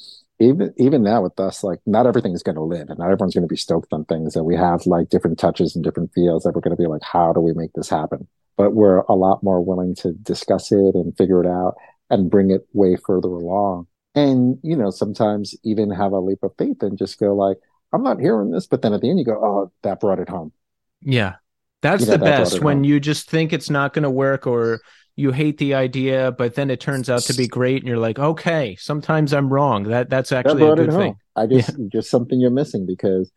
[0.40, 3.46] even even now with us like not everything's going to live and not everyone's going
[3.46, 6.54] to be stoked on things and we have like different touches and different feels that
[6.54, 8.26] we're going to be like how do we make this happen?
[8.56, 11.74] But we're a lot more willing to discuss it and figure it out
[12.10, 13.86] and bring it way further along.
[14.14, 17.58] And you know sometimes even have a leap of faith and just go like
[17.92, 18.66] I'm not hearing this.
[18.66, 20.52] But then at the end, you go, oh, that brought it home.
[21.00, 21.34] Yeah.
[21.82, 22.84] That's you the best when home.
[22.84, 24.80] you just think it's not going to work or
[25.16, 27.82] you hate the idea, but then it turns out to be great.
[27.82, 29.84] And you're like, okay, sometimes I'm wrong.
[29.84, 31.16] That That's actually that a good thing.
[31.36, 31.86] I just, yeah.
[31.92, 33.30] just something you're missing because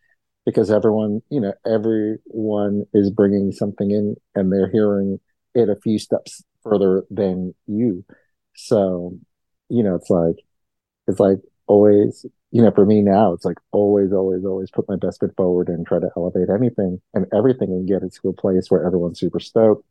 [0.45, 5.19] because everyone, you know, everyone is bringing something in and they're hearing
[5.55, 8.05] it a few steps further than you.
[8.55, 9.17] So,
[9.69, 10.35] you know, it's like,
[11.07, 14.95] it's like always you know, for me now, it's like always, always, always put my
[14.95, 18.33] best foot forward and try to elevate anything and everything and get it to a
[18.33, 19.85] place where everyone's super stoked.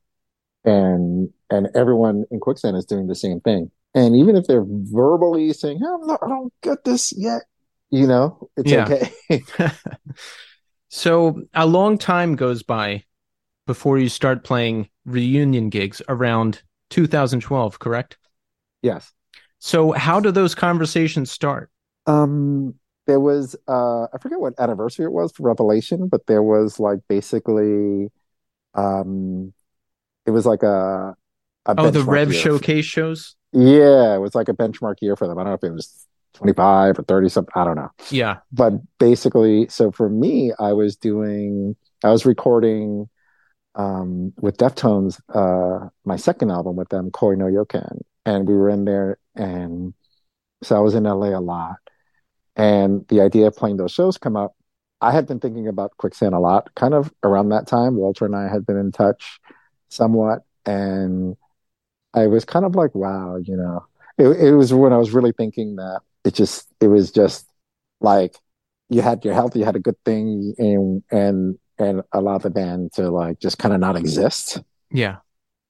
[0.64, 3.70] And, and everyone in quicksand is doing the same thing.
[3.94, 7.42] And even if they're verbally saying, oh, not, I don't get this yet,
[7.90, 8.88] you know, it's yeah.
[9.30, 9.42] okay.
[10.88, 13.05] so a long time goes by
[13.66, 18.18] before you start playing reunion gigs around 2012, correct?
[18.82, 19.12] Yes.
[19.59, 21.70] So how do those conversations start?
[22.07, 22.74] Um,
[23.07, 27.00] there was uh, I forget what anniversary it was for Revelation, but there was like
[27.09, 28.11] basically,
[28.74, 29.52] um,
[30.26, 31.14] it was like a,
[31.66, 33.36] a oh the Rev Showcase shows.
[33.52, 35.38] Yeah, it was like a benchmark year for them.
[35.38, 38.72] I don't know if it was 25 or 30 something i don't know yeah but
[38.98, 43.09] basically so for me i was doing i was recording
[43.76, 48.68] um with deftones uh my second album with them koi no yokan and we were
[48.68, 49.94] in there and
[50.62, 51.76] so i was in la a lot
[52.57, 54.55] and the idea of playing those shows come up.
[55.00, 57.96] I had been thinking about Quicksand a lot, kind of around that time.
[57.96, 59.40] Walter and I had been in touch
[59.88, 61.36] somewhat, and
[62.14, 63.84] I was kind of like, wow, you know,
[64.16, 67.46] it, it was when I was really thinking that it just, it was just
[68.00, 68.36] like
[68.88, 72.92] you had your health, you had a good thing, and and and allow the band
[72.92, 74.62] to like just kind of not exist.
[74.90, 75.16] Yeah.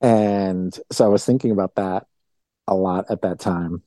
[0.00, 2.06] And so I was thinking about that
[2.66, 3.82] a lot at that time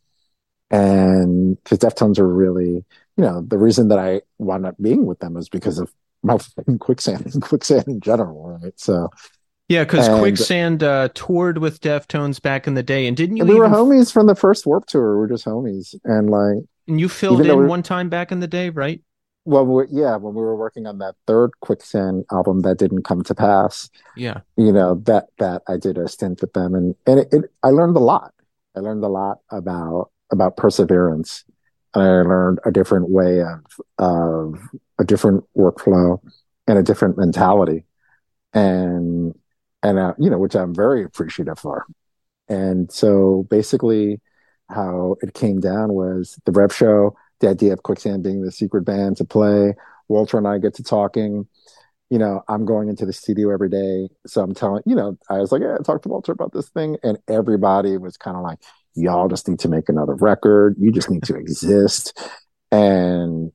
[0.70, 5.20] and because Deftones are really, you know, the reason that I wound up being with
[5.20, 5.91] them is because of
[6.24, 6.38] my
[6.80, 8.74] quicksand and quicksand in general, right?
[8.78, 9.09] So
[9.70, 13.43] yeah, because Quicksand uh, toured with Deftones back in the day, and didn't you?
[13.43, 13.70] And we even...
[13.70, 15.20] were homies from the first Warp Tour.
[15.20, 18.39] We are just homies, and like, and you filled in we one time back in
[18.39, 19.01] the day, right?
[19.43, 23.36] Well, yeah, when we were working on that third Quicksand album that didn't come to
[23.36, 27.28] pass, yeah, you know that that I did a stint with them, and and it,
[27.34, 28.34] it, I learned a lot.
[28.74, 31.43] I learned a lot about about perseverance.
[31.93, 33.63] And I learned a different way of,
[33.97, 34.59] of
[34.99, 36.21] a different workflow
[36.67, 37.86] and a different mentality.
[38.53, 39.34] And,
[39.84, 41.86] and, uh, you know, which I'm very appreciative for.
[42.49, 44.21] And so basically
[44.69, 48.84] how it came down was the Rev show, the idea of Quicksand being the secret
[48.84, 49.75] band to play.
[50.07, 51.47] Walter and I get to talking.
[52.09, 54.07] You know, I'm going into the studio every day.
[54.25, 56.97] So I'm telling, you know, I was like, yeah, talk to Walter about this thing.
[57.03, 58.59] And everybody was kind of like,
[58.97, 60.75] y'all just need to make another record.
[60.79, 62.19] You just need to exist.
[62.71, 63.51] And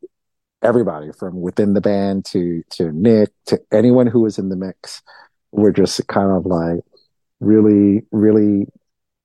[0.63, 5.03] everybody from within the band to to Nick to anyone who was in the mix
[5.51, 6.81] were just kind of like
[7.41, 8.67] really, really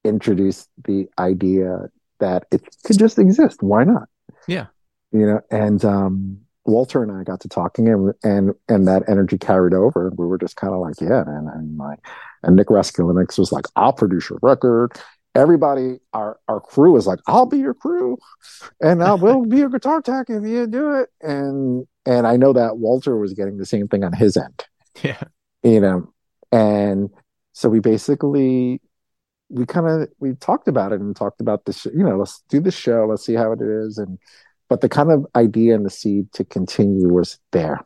[0.04, 1.90] introduced the idea
[2.20, 3.62] that it could just exist.
[3.62, 4.10] Why not?
[4.48, 4.68] Yeah.
[5.12, 9.38] You know, and um Walter and I got to talking and and and that energy
[9.38, 10.12] carried over.
[10.18, 11.50] We were just kind of like, yeah, man.
[11.54, 12.00] And like
[12.44, 14.92] and Nick Raskulinecz was like, I'll produce your record
[15.36, 18.18] everybody, our our crew was like, "I'll be your crew,
[18.82, 22.54] and I will be your guitar tech if you do it." And and I know
[22.54, 24.66] that Walter was getting the same thing on his end.
[25.04, 25.22] Yeah.
[25.64, 26.14] You know,
[26.52, 27.10] and
[27.54, 28.82] so we basically
[29.50, 32.44] we kind of we talked about it and talked about the sh- you know let's
[32.50, 34.20] do the show let's see how it is and
[34.70, 37.80] but the kind of idea and the seed to continue was there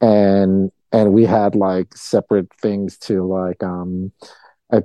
[0.00, 4.12] and and we had like separate things to like um
[4.72, 4.82] I,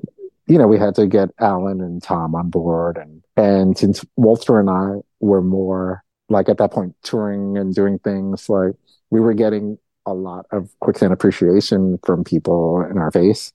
[0.47, 4.59] you know we had to get alan and tom on board and and since walter
[4.59, 8.73] and i were more like at that point touring and doing things like
[9.09, 13.53] we were getting a lot of quicksand appreciation from people in our face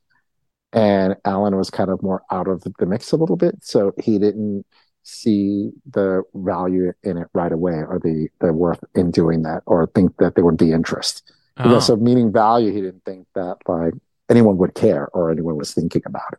[0.73, 4.19] and alan was kind of more out of the mix a little bit so he
[4.19, 4.65] didn't
[5.03, 9.87] see the value in it right away or the the worth in doing that or
[9.95, 11.73] think that there would be interest Oh.
[11.73, 13.93] yeah, so meaning value, he didn't think that like
[14.31, 16.39] anyone would care or anyone was thinking about it.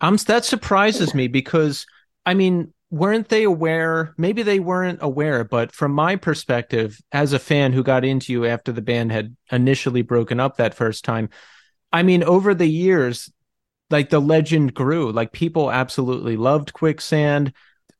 [0.00, 1.86] Um, that surprises me because
[2.26, 4.14] I mean, weren't they aware?
[4.18, 8.46] Maybe they weren't aware, but from my perspective, as a fan who got into you
[8.46, 11.28] after the band had initially broken up that first time,
[11.92, 13.30] I mean, over the years,
[13.90, 15.12] like the legend grew.
[15.12, 17.52] Like people absolutely loved Quicksand.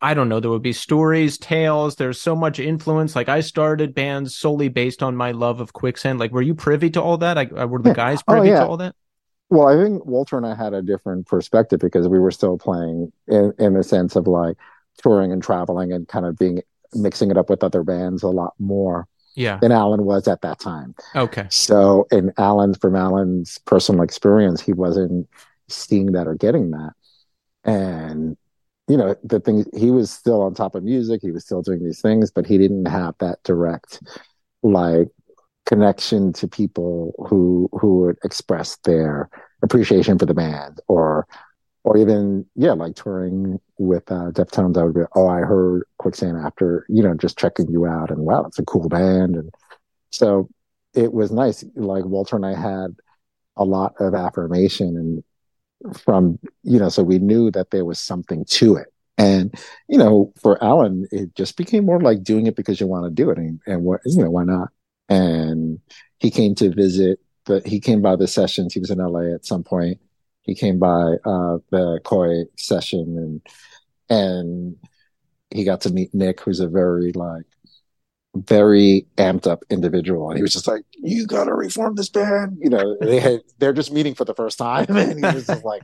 [0.02, 0.40] I don't know.
[0.40, 1.96] There would be stories, tales.
[1.96, 3.14] There's so much influence.
[3.14, 6.18] Like I started bands solely based on my love of Quicksand.
[6.18, 7.36] Like, were you privy to all that?
[7.36, 7.94] Like, were the Yeah.
[7.94, 8.60] guys Oh, privy yeah.
[8.60, 8.94] to all that?
[9.50, 13.12] Well, I think Walter and I had a different perspective because we were still playing
[13.28, 14.56] in, in the sense of like
[15.02, 16.62] touring and traveling and kind of being
[16.94, 19.58] mixing it up with other bands a lot more Yeah.
[19.60, 20.94] than Alan was at that time.
[21.16, 21.46] Okay.
[21.50, 25.28] So in Alan's from Alan's personal experience, he wasn't
[25.68, 26.92] seeing that or getting that.
[27.64, 28.36] And
[28.88, 31.84] you know, the thing he was still on top of music, he was still doing
[31.84, 34.02] these things, but he didn't have that direct
[34.64, 35.08] like
[35.70, 39.30] connection to people who who would express their
[39.62, 41.28] appreciation for the band or
[41.84, 46.36] or even yeah like touring with uh deftones i would be oh i heard quicksand
[46.44, 49.48] after you know just checking you out and wow it's a cool band and
[50.10, 50.48] so
[50.92, 51.64] it was nice.
[51.76, 52.96] Like walter and i had
[53.56, 55.22] a lot of affirmation
[55.86, 58.88] and from you know so we knew that there was something to it.
[59.18, 59.54] And
[59.86, 63.22] you know for alan it just became more like doing it because you want to
[63.22, 64.70] do it and, and what you know why not
[65.10, 65.80] and
[66.18, 68.72] he came to visit the he came by the sessions.
[68.72, 69.98] He was in la at some point.
[70.42, 73.42] He came by uh the koi session and
[74.08, 74.76] and
[75.50, 77.44] he got to meet nick who's a very like
[78.36, 80.30] very amped up individual.
[80.30, 83.72] And he was just like you gotta reform this band you know they had they're
[83.72, 84.86] just meeting for the first time.
[84.96, 85.82] And he was just like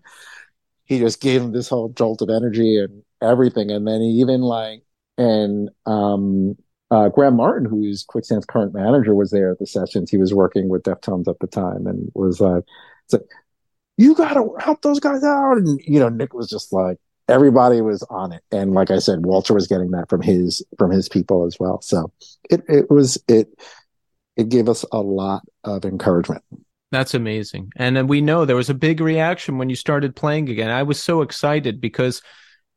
[0.84, 3.72] he just gave him this whole jolt of energy and everything.
[3.72, 4.82] And then he even like
[5.18, 6.56] and um
[6.90, 10.10] uh, Graham Martin, who's Quicksand's current manager, was there at the sessions.
[10.10, 12.64] He was working with Deftones at the time, and was like,
[13.04, 13.22] "It's like
[13.96, 17.80] you got to help those guys out." And you know, Nick was just like, everybody
[17.80, 21.08] was on it, and like I said, Walter was getting that from his from his
[21.08, 21.80] people as well.
[21.82, 22.12] So
[22.50, 23.48] it it was it
[24.36, 26.44] it gave us a lot of encouragement.
[26.92, 27.72] That's amazing.
[27.76, 30.70] And we know there was a big reaction when you started playing again.
[30.70, 32.22] I was so excited because,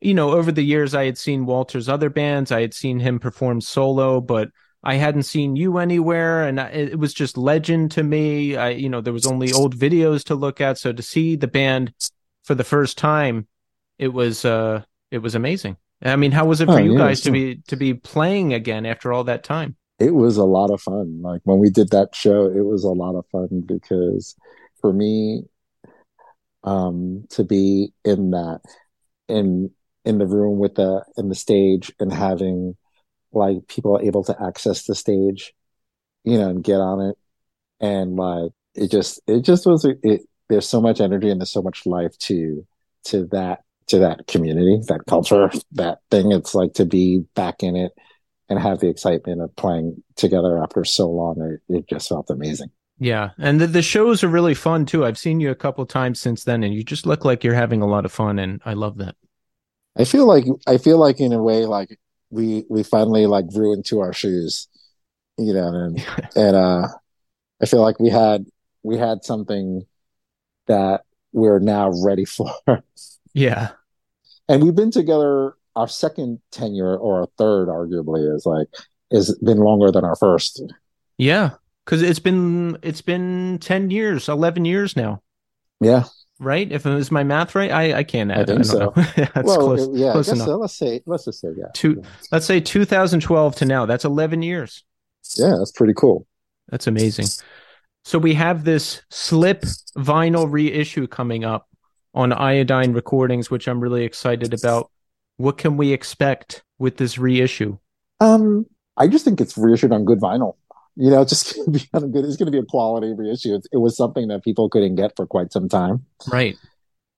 [0.01, 3.19] you know, over the years I had seen Walter's other bands, I had seen him
[3.19, 4.49] perform solo, but
[4.83, 6.43] I hadn't seen you anywhere.
[6.45, 8.55] And I- it was just legend to me.
[8.55, 10.77] I, you know, there was only old videos to look at.
[10.77, 11.93] So to see the band
[12.43, 13.47] for the first time,
[13.97, 15.77] it was, uh, it was amazing.
[16.01, 18.53] I mean, how was it for Oh, you yeah, guys to be, to be playing
[18.53, 19.75] again after all that time?
[19.99, 21.21] it was a lot of fun.
[21.21, 24.35] Like when we did that show, it was a lot of fun because
[24.81, 25.43] for me,
[26.63, 28.61] um, to be in that
[29.27, 29.71] in
[30.05, 32.75] in the room with the in the stage and having
[33.31, 35.53] like people able to access the stage,
[36.23, 37.17] you know, and get on it,
[37.79, 40.21] and like it just it just was it.
[40.49, 42.65] There's so much energy and there's so much life to
[43.05, 46.31] to that to that community, that culture, that thing.
[46.31, 47.91] It's like to be back in it
[48.47, 51.59] and have the excitement of playing together after so long.
[51.69, 52.69] It, it just felt amazing.
[52.99, 55.05] Yeah, and the, the shows are really fun too.
[55.05, 57.81] I've seen you a couple times since then, and you just look like you're having
[57.81, 59.15] a lot of fun, and I love that.
[59.99, 61.99] I feel like I feel like in a way like
[62.31, 64.67] we we finally like grew into our shoes,
[65.37, 66.87] you know, and and uh,
[67.61, 68.45] I feel like we had
[68.83, 69.85] we had something
[70.67, 71.01] that
[71.33, 72.51] we're now ready for,
[73.33, 73.71] Yeah,
[74.47, 75.55] and we've been together.
[75.75, 78.67] Our second tenure or our third, arguably, is like
[79.11, 80.61] is been longer than our first.
[81.17, 81.51] yeah,
[81.85, 85.21] because it's been it's been ten years, eleven years now,
[85.79, 86.05] Yeah,
[86.39, 86.71] right?
[86.71, 88.47] If it was my math right, I I can't I add.
[88.47, 88.79] think don't so.
[88.79, 88.91] know.
[89.15, 89.89] That's well, close.
[89.93, 90.11] yeah.
[90.13, 90.47] Close enough.
[90.47, 90.57] so.
[90.57, 91.65] Let's say let's just say yeah.
[91.73, 93.85] Two- Let's say 2012 to now.
[93.85, 94.83] That's 11 years.
[95.37, 96.25] Yeah, that's pretty cool.
[96.69, 97.27] That's amazing.
[98.05, 99.61] So we have this slip
[99.97, 101.67] vinyl reissue coming up.
[102.15, 104.89] on Iodine Recordings, which I'm really excited about.
[105.37, 107.77] What can we expect with this reissue?
[108.19, 108.65] Um,
[108.97, 110.55] I just think it's reissued on good vinyl.
[111.01, 112.25] You know, it's just gonna be on a good.
[112.25, 113.55] It's going to be a quality reissue.
[113.55, 116.57] It, it was something that people couldn't get for quite some time, Right.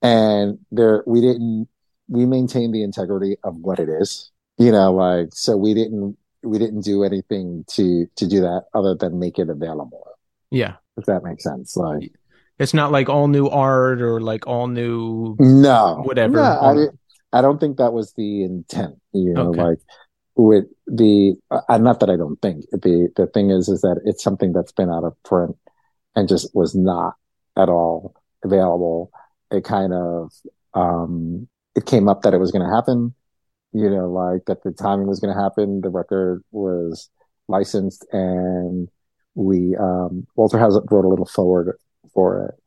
[0.02, 1.68] and there we didn't.
[2.08, 4.32] We maintained the integrity of what it is.
[4.58, 8.94] You know, like so we didn't we didn't do anything to to do that other
[8.96, 10.06] than make it available.
[10.52, 10.76] Yeah.
[10.98, 12.12] If that makes sense, like
[12.60, 15.36] It's not like all new art or like all new.
[15.40, 16.34] no, Whatever.
[16.38, 16.42] No,
[17.34, 18.96] I, I don't think that was the intent.
[19.14, 19.62] You know, Okay.
[19.64, 19.78] like
[20.44, 24.24] with the uh, not that I don't think the the thing is is that it's
[24.24, 25.56] something that's been out of print
[26.16, 27.16] and just was not
[27.58, 29.12] at all available.
[29.52, 30.32] It kind of
[30.74, 33.14] um it came up that it was going to happen.
[33.74, 35.82] You know, like that the timing was going to happen.
[35.82, 37.10] The record was
[37.48, 38.90] licensed, and
[39.36, 41.78] we um Walter has wrote a little forward
[42.14, 42.62] for it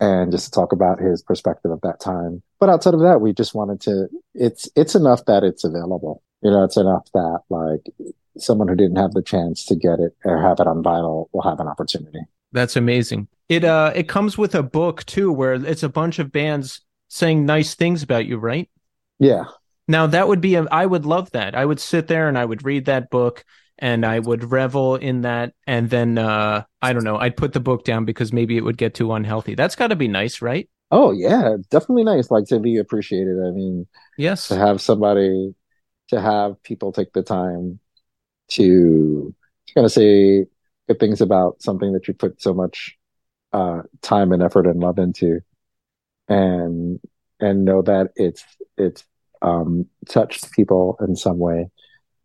[0.00, 2.42] and just to talk about his perspective of that time.
[2.58, 4.08] But outside of that, we just wanted to.
[4.34, 6.22] It's it's enough that it's available.
[6.42, 7.82] You know, it's enough that like
[8.38, 11.42] someone who didn't have the chance to get it or have it on vinyl will
[11.42, 12.20] have an opportunity.
[12.52, 13.28] That's amazing.
[13.48, 17.44] It uh it comes with a book too, where it's a bunch of bands saying
[17.44, 18.68] nice things about you, right?
[19.18, 19.44] Yeah,
[19.88, 21.54] Now that would be a, I would love that.
[21.54, 23.44] I would sit there and I would read that book
[23.78, 27.60] and I would revel in that and then uh I don't know, I'd put the
[27.60, 29.54] book down because maybe it would get too unhealthy.
[29.54, 30.68] That's got to be nice, right?
[30.90, 32.30] Oh yeah, definitely nice.
[32.30, 33.36] Like to be appreciated.
[33.46, 33.86] I mean,
[34.16, 34.48] Yes.
[34.48, 35.54] to have somebody,
[36.10, 37.80] to have people take the time
[38.48, 39.34] to
[39.74, 40.46] kind of say
[40.88, 42.96] good things about something that you put so much
[43.52, 45.40] uh, time and effort and love into,
[46.28, 47.00] and
[47.40, 48.44] and know that it's
[48.76, 49.04] it's
[49.42, 51.70] um, touched people in some way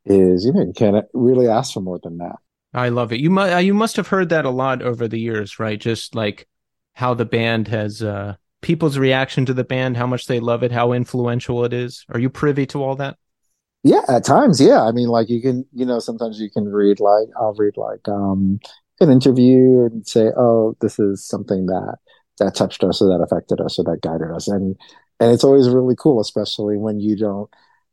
[0.05, 2.35] is you know you can't really ask for more than that.
[2.73, 3.19] I love it.
[3.19, 5.79] You must you must have heard that a lot over the years, right?
[5.79, 6.47] Just like
[6.93, 10.71] how the band has uh people's reaction to the band, how much they love it,
[10.71, 12.05] how influential it is.
[12.09, 13.17] Are you privy to all that?
[13.85, 14.81] Yeah, at times, yeah.
[14.83, 18.07] I mean, like you can, you know, sometimes you can read like I'll read like
[18.09, 18.59] um
[18.99, 21.97] an interview and say, "Oh, this is something that
[22.39, 24.75] that touched us or that affected us or that guided us." And
[25.19, 27.47] and it's always really cool, especially when you don't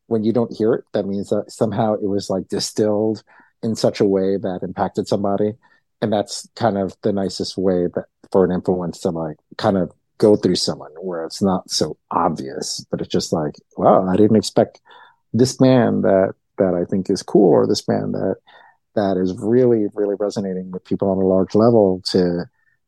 [0.06, 0.84] when you don't hear it.
[0.94, 3.22] That means that somehow it was like distilled
[3.62, 5.54] in such a way that impacted somebody.
[6.00, 9.92] And that's kind of the nicest way that for an influence to like kind of
[10.18, 14.36] go through someone where it's not so obvious, but it's just like, wow, I didn't
[14.36, 14.80] expect
[15.32, 18.36] this band that that I think is cool, or this band that
[18.94, 22.44] that is really really resonating with people on a large level to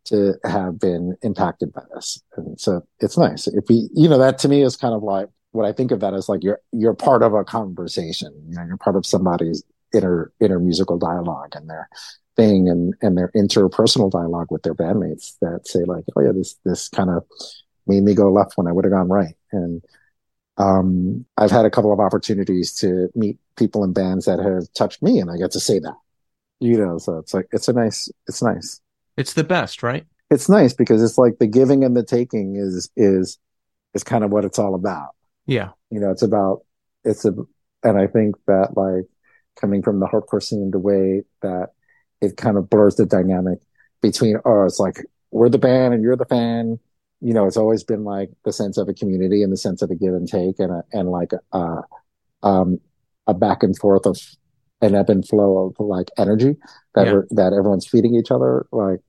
[0.07, 2.23] to have been impacted by this.
[2.37, 3.47] And so it's nice.
[3.47, 6.01] If we, you know, that to me is kind of like what I think of
[6.01, 8.33] that as like you're you're part of a conversation.
[8.49, 9.63] You know, you're part of somebody's
[9.95, 11.89] inner inner musical dialogue and their
[12.37, 16.57] thing and and their interpersonal dialogue with their bandmates that say like, oh yeah, this
[16.65, 17.25] this kind of
[17.87, 19.37] made me go left when I would have gone right.
[19.53, 19.83] And
[20.57, 25.03] um, I've had a couple of opportunities to meet people in bands that have touched
[25.03, 25.97] me, and I get to say that.
[26.61, 28.81] You know, so it's like it's a nice, it's nice.
[29.17, 30.07] It's the best, right?
[30.31, 33.39] It's nice because it's like the giving and the taking is is
[33.95, 35.11] is kind of what it's all about.
[35.47, 35.71] Yeah.
[35.91, 36.65] You know, it's about
[37.05, 37.35] it's a,
[37.83, 39.07] and I think that like
[39.61, 41.71] coming from the hardcore scene, the way that
[42.21, 43.59] it kind of blurs the dynamic
[44.01, 46.79] between, oh, it's like we're the band and you're the fan.
[47.25, 49.91] You know, it's always been like the sense of a community and the sense of
[49.91, 51.81] a give and take and a, and like a,
[52.43, 52.81] um,
[53.27, 54.21] a back and forth of
[54.83, 56.57] an ebb and flow of like energy
[56.95, 57.23] that Yeah.
[57.31, 59.01] that everyone's feeding each other, like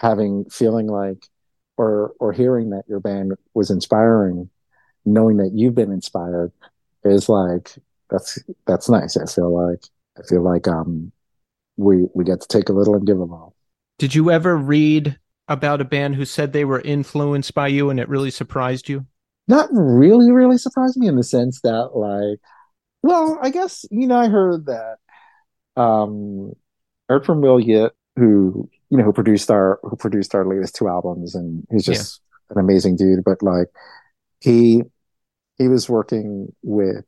[0.00, 1.28] having feeling like
[1.76, 4.48] or or hearing that your band was inspiring,
[5.04, 6.52] knowing that you've been inspired
[7.04, 7.74] is like
[8.08, 9.18] that's that's nice.
[9.18, 9.84] I feel like
[10.18, 11.12] I feel like um
[11.76, 13.54] we we get to take a little and give a little.
[13.98, 15.18] Did you ever read
[15.48, 19.06] about a band who said they were influenced by you and it really surprised you?
[19.48, 22.40] Not really, really surprised me in the sense that like,
[23.02, 24.96] well, I guess you know I heard that
[25.80, 26.52] um
[27.08, 30.74] I heard from Will Yip who you know who produced our who produced our latest
[30.74, 32.20] two albums and he's just
[32.50, 33.22] an amazing dude.
[33.24, 33.68] But like
[34.40, 34.82] he
[35.58, 37.04] he was working with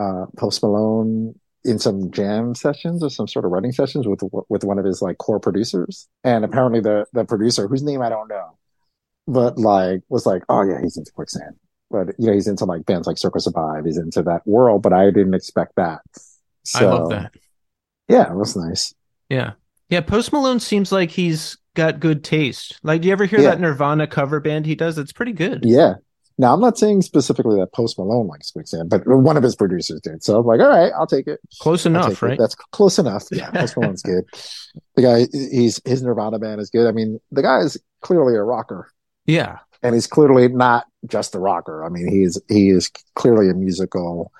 [0.00, 1.34] uh Post Malone
[1.64, 5.00] in some jam sessions or some sort of writing sessions with with one of his
[5.02, 6.08] like core producers.
[6.24, 8.56] And apparently the the producer, whose name I don't know,
[9.26, 11.56] but like was like, oh yeah, he's into quicksand.
[11.90, 13.84] But you know, he's into like bands like Circa Survive.
[13.84, 16.00] He's into that world, but I didn't expect that.
[16.74, 17.32] I love that.
[18.08, 18.94] Yeah, it was nice.
[19.28, 19.52] Yeah.
[19.88, 20.00] Yeah.
[20.00, 22.78] Post Malone seems like he's got good taste.
[22.82, 23.50] Like, do you ever hear Yeah.
[23.50, 24.96] that Nirvana cover band he does?
[24.98, 25.64] It's pretty good.
[25.64, 25.94] Yeah.
[26.38, 30.00] Now I'm not saying specifically that Post Malone likes quicksand, but one of his producers
[30.00, 30.22] did.
[30.24, 31.40] So I'm like, all right, I'll take it.
[31.60, 32.22] Close enough, it.
[32.22, 32.38] right?
[32.38, 33.24] That's close enough.
[33.30, 34.24] Yeah, Post Malone's good.
[34.96, 36.88] The guy, he's his Nirvana band is good.
[36.88, 38.88] I mean, the guy is clearly a rocker,
[39.26, 39.58] Yeah.
[39.82, 41.84] and he's clearly not just a rocker.
[41.84, 44.32] I mean, he is he is clearly a musical.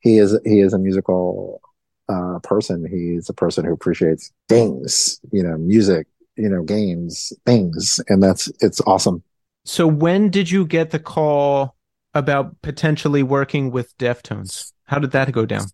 [0.00, 1.60] He is he is a musical
[2.08, 2.86] uh, person.
[2.90, 8.50] He's a person who appreciates things, you know, music, you know, games, things, and that's
[8.60, 9.22] it's awesome.
[9.64, 11.76] So when did you get the call
[12.14, 14.72] about potentially working with Deftones?
[14.84, 15.66] How did that go down?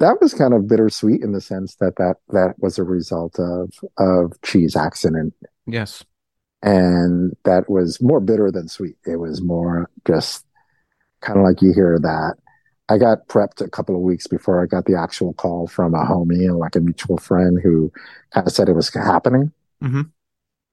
[0.00, 3.72] That was kind of bittersweet in the sense that that that was a result of
[3.98, 5.34] of Chi's accident.
[5.66, 6.04] Yes
[6.64, 8.96] and that was more bitter than sweet.
[9.06, 10.46] It was more just
[11.20, 12.36] kind of like you hear that.
[12.88, 16.04] I got prepped a couple of weeks before I got the actual call from a
[16.04, 17.92] homie and like a mutual friend who
[18.32, 19.52] kind of said it was happening.
[19.82, 20.02] Mm-hmm.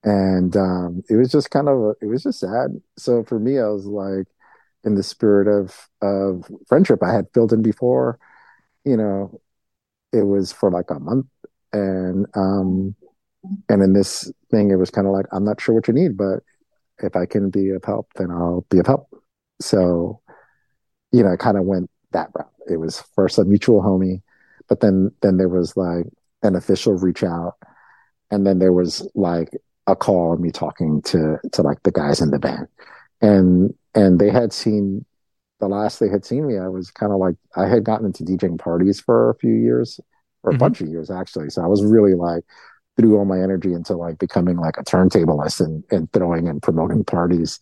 [0.04, 2.82] And um, it was just kind of, it was just sad.
[2.97, 4.28] So for me, I was like,
[4.84, 8.18] in the spirit of of friendship, I had filled in before.
[8.84, 9.39] You know,
[10.12, 11.28] it was for like a month,
[11.72, 12.95] and um,
[13.70, 16.18] and in this thing, it was kind of like, I'm not sure what you need,
[16.18, 16.39] but
[16.99, 19.08] if I can be of help, then I'll be of help.
[19.62, 20.22] So,
[21.12, 22.52] you know, I kind of went that route.
[22.70, 24.22] It was first a mutual homie,
[24.68, 26.08] but then then there was like
[26.43, 27.56] an official reach out,
[28.32, 29.49] and then there was like
[29.88, 32.68] a call me talking to to like the guys in the band,
[33.22, 35.06] and and they had seen
[35.60, 36.58] the last they had seen me.
[36.58, 40.00] I was kind of like I had gotten into DJing parties for a few years,
[40.44, 40.60] or a mm-hmm.
[40.60, 41.50] bunch of years actually.
[41.50, 42.44] So I was really like
[42.98, 47.04] threw all my energy into like becoming like a turntablist and, and throwing and promoting
[47.04, 47.60] parties.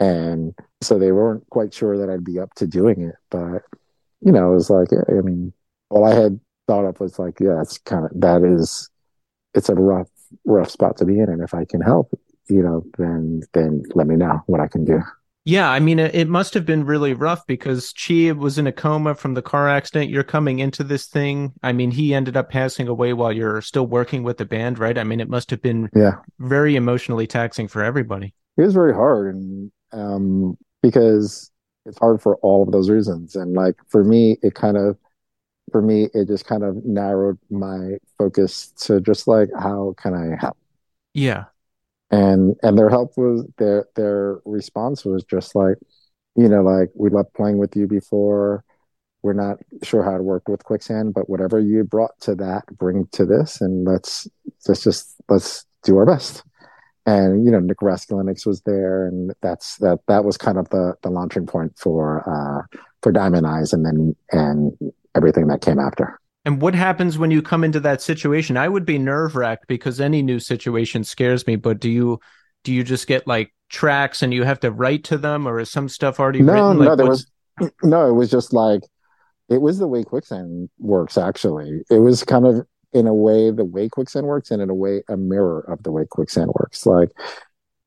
[0.00, 3.16] And so they weren't quite sure that I'd be up to doing it.
[3.30, 3.62] But,
[4.20, 5.52] you know, it was like, I mean,
[5.90, 8.88] all I had thought of was like, yeah, it's kind of, that is,
[9.54, 10.08] it's a rough,
[10.44, 11.28] rough spot to be in.
[11.28, 12.10] And if I can help,
[12.48, 15.02] you know, then, then let me know what I can do.
[15.44, 19.16] Yeah, I mean, it, must have been really rough because Chi was in a coma
[19.16, 20.08] from the car accident.
[20.08, 21.52] You're coming into this thing.
[21.64, 24.96] I mean, he ended up passing away while you're still working with the band, right?
[24.96, 28.34] I mean, it must have been yeah very emotionally taxing for everybody.
[28.56, 31.50] It was very hard, and um, because
[31.86, 33.34] it's hard for all of those reasons.
[33.34, 34.96] And like for me, it kind of
[35.72, 40.36] for me, it just kind of narrowed my focus to just like how can I
[40.40, 40.56] help?
[41.14, 41.46] Yeah,
[42.10, 45.76] and and their help was their their response was just like
[46.36, 48.64] you know like we loved playing with you before.
[49.22, 53.06] We're not sure how to work with quicksand but whatever you brought to that bring
[53.12, 54.28] to this and let's
[54.66, 56.42] let's just let's do our best.
[57.06, 60.94] And you know nick raskulinecz was there and that's that that was kind of the
[61.02, 64.76] the launching point for uh for diamond eyes and then and
[65.14, 68.56] everything that came after and what happens when you come into that situation?
[68.56, 71.56] I would be nerve wracked because any new situation scares me.
[71.56, 72.20] But do you
[72.64, 75.70] do you just get like tracks and you have to write to them, or is
[75.70, 76.78] some stuff already no, written?
[76.78, 77.30] Like, no, there was
[77.82, 78.08] no.
[78.08, 78.82] It was just like
[79.48, 81.16] it was the way quicksand works.
[81.16, 84.74] Actually, it was kind of in a way the way quicksand works, and in a
[84.74, 86.86] way a mirror of the way quicksand works.
[86.86, 87.10] Like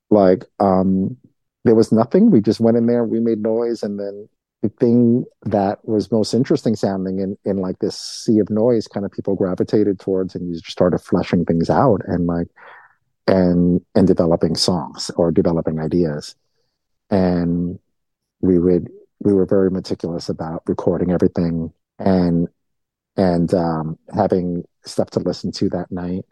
[0.09, 1.17] like um
[1.65, 2.31] there was nothing.
[2.31, 4.29] We just went in there, we made noise, and then
[4.65, 9.05] the thing that was most interesting sounding in, in like this sea of noise kind
[9.05, 12.47] of people gravitated towards and you just started fleshing things out and like
[13.27, 16.35] and and developing songs or developing ideas.
[17.09, 17.79] And
[18.41, 18.89] we would
[19.19, 22.47] we were very meticulous about recording everything and
[23.17, 26.25] and um, having stuff to listen to that night.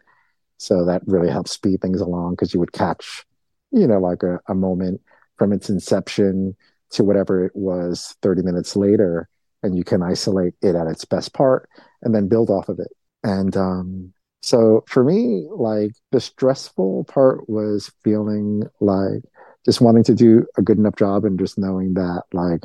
[0.58, 3.24] So that really helped speed things along because you would catch
[3.70, 5.00] you know like a, a moment
[5.36, 6.56] from its inception
[6.94, 9.28] to whatever it was 30 minutes later
[9.62, 11.68] and you can isolate it at its best part
[12.02, 12.92] and then build off of it.
[13.22, 14.12] And um,
[14.42, 19.22] so for me like the stressful part was feeling like
[19.64, 22.64] just wanting to do a good enough job and just knowing that like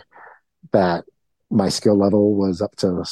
[0.74, 1.06] that
[1.50, 3.04] my skill level was up to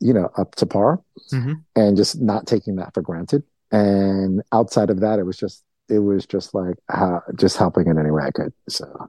[0.00, 1.00] you know up to par
[1.32, 1.54] mm-hmm.
[1.76, 3.44] and just not taking that for granted.
[3.70, 7.96] And outside of that it was just it was just like uh, just helping in
[7.96, 8.52] any way i could.
[8.68, 9.08] So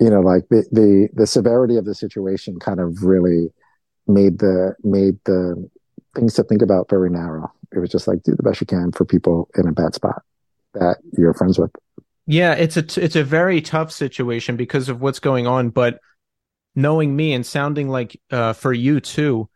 [0.00, 3.48] you know like the, the the severity of the situation kind of really
[4.06, 5.68] made the made the
[6.14, 7.52] things to think about very narrow.
[7.72, 10.22] It was just like do the best you can for people in a bad spot
[10.74, 11.70] that you're friends with.
[12.26, 16.00] Yeah it's a t- it's a very tough situation because of what's going on but
[16.74, 19.48] knowing me and sounding like uh, for you too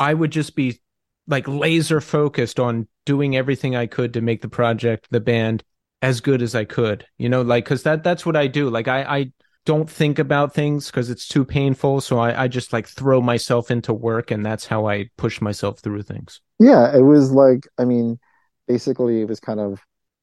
[0.00, 0.80] i would just be
[1.26, 5.62] like laser focused on doing everything i could to make the project the band
[6.00, 8.70] as good as i could you know like because that that's what i do.
[8.70, 9.32] Like i i
[9.66, 12.00] don't think about things because it's too painful.
[12.00, 15.80] So I, I just like throw myself into work and that's how I push myself
[15.80, 16.40] through things.
[16.58, 18.18] Yeah, it was like, I mean,
[18.66, 19.80] basically it was kind of,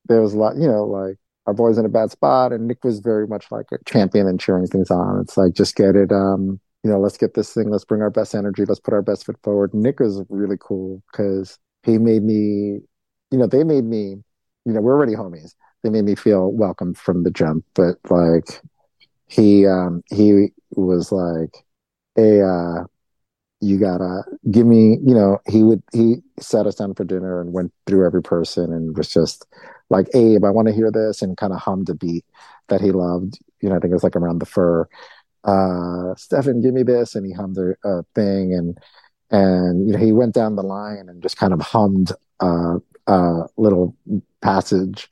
[0.07, 2.83] there was a lot, you know, like our boy's in a bad spot and Nick
[2.83, 5.19] was very much like a champion and cheering things on.
[5.21, 8.09] It's like, just get it, um, you know, let's get this thing, let's bring our
[8.09, 9.73] best energy, let's put our best foot forward.
[9.73, 12.79] Nick was really cool because he made me,
[13.31, 14.15] you know, they made me,
[14.65, 15.53] you know, we're already homies.
[15.83, 18.61] They made me feel welcome from the jump, but like,
[19.27, 21.65] he um he was like,
[22.15, 22.85] "Hey, uh,
[23.61, 27.53] you gotta give me." You know, he would he sat us down for dinner and
[27.53, 29.45] went through every person and was just
[29.89, 32.25] like, "Abe, I want to hear this," and kind of hummed a beat
[32.69, 33.39] that he loved.
[33.61, 34.87] You know, I think it was like around the fur.
[35.43, 38.77] Uh, Stefan, give me this, and he hummed a, a thing, and
[39.29, 42.77] and you know he went down the line and just kind of hummed uh,
[43.07, 43.95] a little
[44.41, 45.09] passage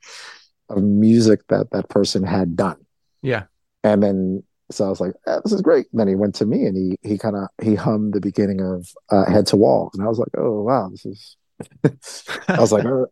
[0.68, 2.78] of music that that person had done.
[3.22, 3.44] Yeah.
[3.86, 6.66] And then so I was like, eh, "This is great." then he went to me
[6.66, 10.02] and he he kind of he hummed the beginning of uh, "Head to Wall," and
[10.02, 11.36] I was like, "Oh wow, this is."
[12.48, 13.06] I was like, I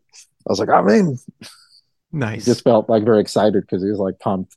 [0.45, 1.17] was like, I'm in.
[2.11, 2.45] Nice.
[2.45, 4.55] He just felt like very excited because he was like pumped,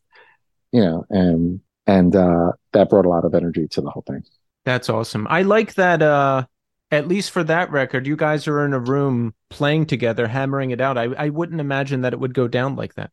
[0.73, 4.23] you know, and and uh, that brought a lot of energy to the whole thing.
[4.65, 5.27] That's awesome.
[5.31, 6.03] I like that.
[6.03, 6.47] Uh,
[6.91, 10.81] at least for that record, you guys are in a room playing together, hammering it
[10.81, 10.99] out.
[10.99, 13.13] I I wouldn't imagine that it would go down like that.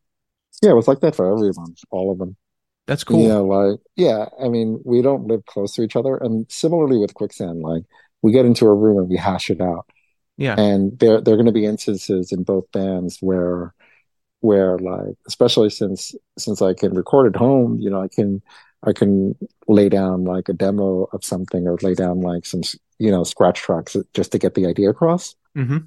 [0.60, 2.36] Yeah, it was like that for everyone, all of them.
[2.86, 3.26] That's cool.
[3.26, 4.26] Yeah, like yeah.
[4.42, 7.82] I mean, we don't live close to each other, and similarly with quicksand, like
[8.22, 9.86] we get into a room and we hash it out.
[10.36, 13.74] Yeah, and there there are going to be instances in both bands where
[14.40, 18.42] where like especially since since I can record at home, you know, I can
[18.86, 19.34] I can
[19.66, 22.62] lay down like a demo of something or lay down like some,
[22.98, 25.34] you know, scratch tracks just to get the idea across.
[25.56, 25.78] Mm-hmm.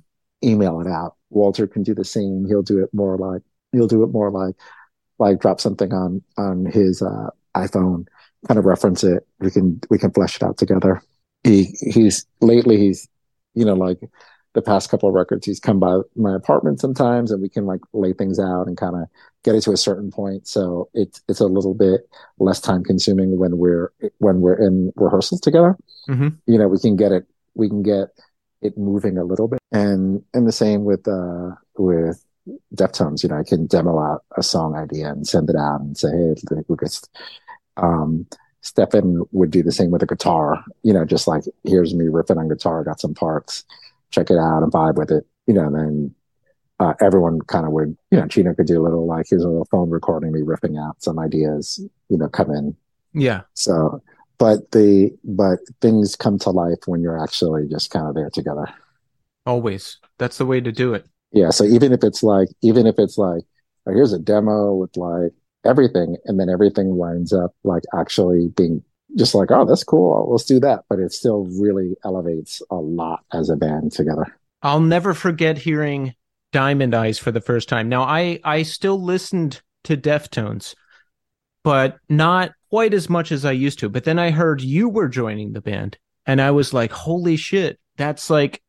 [0.44, 1.16] Email it out.
[1.30, 2.46] Walter can do the same.
[2.46, 4.56] He'll do it more like he'll do it more like
[5.20, 8.08] like drop something on on his uh, iPhone,
[8.48, 9.28] kind of reference it.
[9.40, 11.02] We can we can flesh it out together.
[11.44, 13.08] He he's lately he's
[13.54, 14.00] you know like
[14.54, 17.82] the past couple of records he's come by my apartment sometimes and we can like
[17.94, 19.04] lay things out and kind of
[19.44, 22.02] get it to a certain point so it's it's a little bit
[22.40, 25.78] less time consuming when we're when we're in rehearsals together
[26.10, 26.30] mm-hmm.
[26.48, 28.10] you know we can get it we can get
[28.62, 32.26] it moving a little bit and and the same with uh with
[32.76, 35.98] deftones you know i can demo out a song idea and send it out and
[35.98, 37.10] say hey we're just
[37.78, 38.26] um
[38.62, 42.36] Stefan would do the same with a guitar, you know, just like here's me riffing
[42.36, 43.64] on guitar, got some parts
[44.12, 46.16] check it out and vibe with it, you know, and then
[46.80, 49.48] uh, everyone kind of would, you know, Chino could do a little like here's a
[49.48, 52.76] little phone recording me riffing out some ideas, you know, come in.
[53.14, 53.42] Yeah.
[53.54, 54.02] So,
[54.38, 58.68] but the but things come to life when you're actually just kind of there together.
[59.46, 61.06] Always, that's the way to do it.
[61.32, 61.50] Yeah.
[61.52, 63.44] So even if it's like, even if it's like,
[63.86, 65.32] oh, here's a demo with like
[65.66, 68.84] everything, and then everything winds up like actually being
[69.16, 70.28] just like, oh, that's cool.
[70.32, 70.86] Let's do that.
[70.90, 74.28] But it still really elevates a lot as a band together.
[74.62, 76.16] I'll never forget hearing
[76.52, 77.90] Diamond Eyes for the first time.
[77.90, 80.76] Now, I I still listened to Deftones,
[81.64, 83.90] but not quite as much as I used to.
[83.90, 87.80] But then I heard you were joining the band, and I was like, holy shit,
[87.98, 88.62] that's like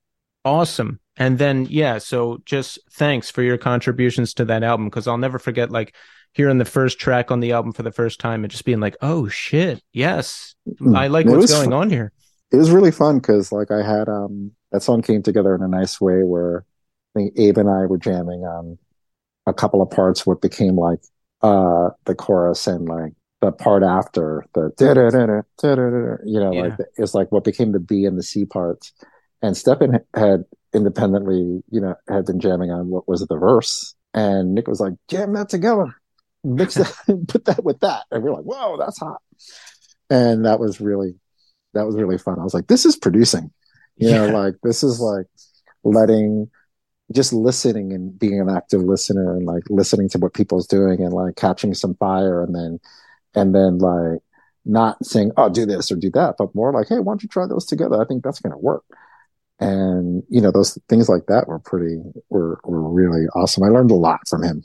[0.45, 1.01] awesome.
[1.17, 5.39] And then yeah, so just thanks for your contributions to that album because I'll never
[5.39, 5.95] forget like
[6.33, 8.97] hearing the first track on the album for the first time and just being like,
[9.03, 10.97] "Oh shit, yes, hmm.
[10.97, 11.81] I like it what's going fun.
[11.81, 12.12] on here."
[12.53, 15.69] It was really fun because like I had um that song came together in a
[15.69, 16.65] nice way where
[17.15, 18.79] I think Abe and I were jamming on
[19.47, 21.01] a couple of parts what became like
[21.43, 24.71] uh the chorus and like the part after the
[26.25, 26.62] you know yeah.
[26.62, 28.93] like it's like what became the B and the C parts.
[29.43, 33.95] And Stefan had independently, you know, had been jamming on what was the verse.
[34.12, 35.95] And Nick was like, jam that together.
[36.43, 36.95] Mix that
[37.29, 38.05] put that with that.
[38.11, 39.21] And we're like whoa that's hot.
[40.09, 41.15] And that was really
[41.75, 42.39] that was really fun.
[42.39, 43.53] I was like this is producing.
[43.97, 44.27] You yeah.
[44.27, 45.27] know like this is like
[45.85, 46.51] letting
[47.12, 51.12] just listening and being an active listener and like listening to what people's doing and
[51.12, 52.81] like catching some fire and then
[53.35, 54.21] and then like
[54.65, 57.29] not saying oh do this or do that but more like hey why don't you
[57.29, 58.01] try those together?
[58.01, 58.85] I think that's going to work
[59.61, 63.91] and you know those things like that were pretty were were really awesome i learned
[63.91, 64.65] a lot from him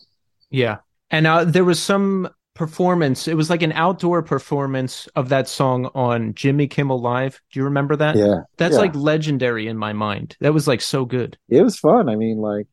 [0.49, 0.77] yeah
[1.11, 3.27] and uh, there was some performance.
[3.27, 7.39] It was like an outdoor performance of that song on Jimmy Kimmel Live.
[7.51, 8.15] Do you remember that?
[8.15, 8.41] Yeah.
[8.57, 8.79] That's yeah.
[8.79, 10.35] like legendary in my mind.
[10.39, 11.37] That was like so good.
[11.49, 12.09] It was fun.
[12.09, 12.67] I mean, like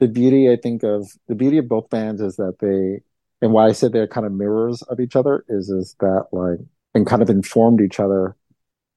[0.00, 3.00] the beauty, I think, of the beauty of both bands is that they,
[3.40, 6.58] and why I said they're kind of mirrors of each other is, is that like,
[6.94, 8.36] and kind of informed each other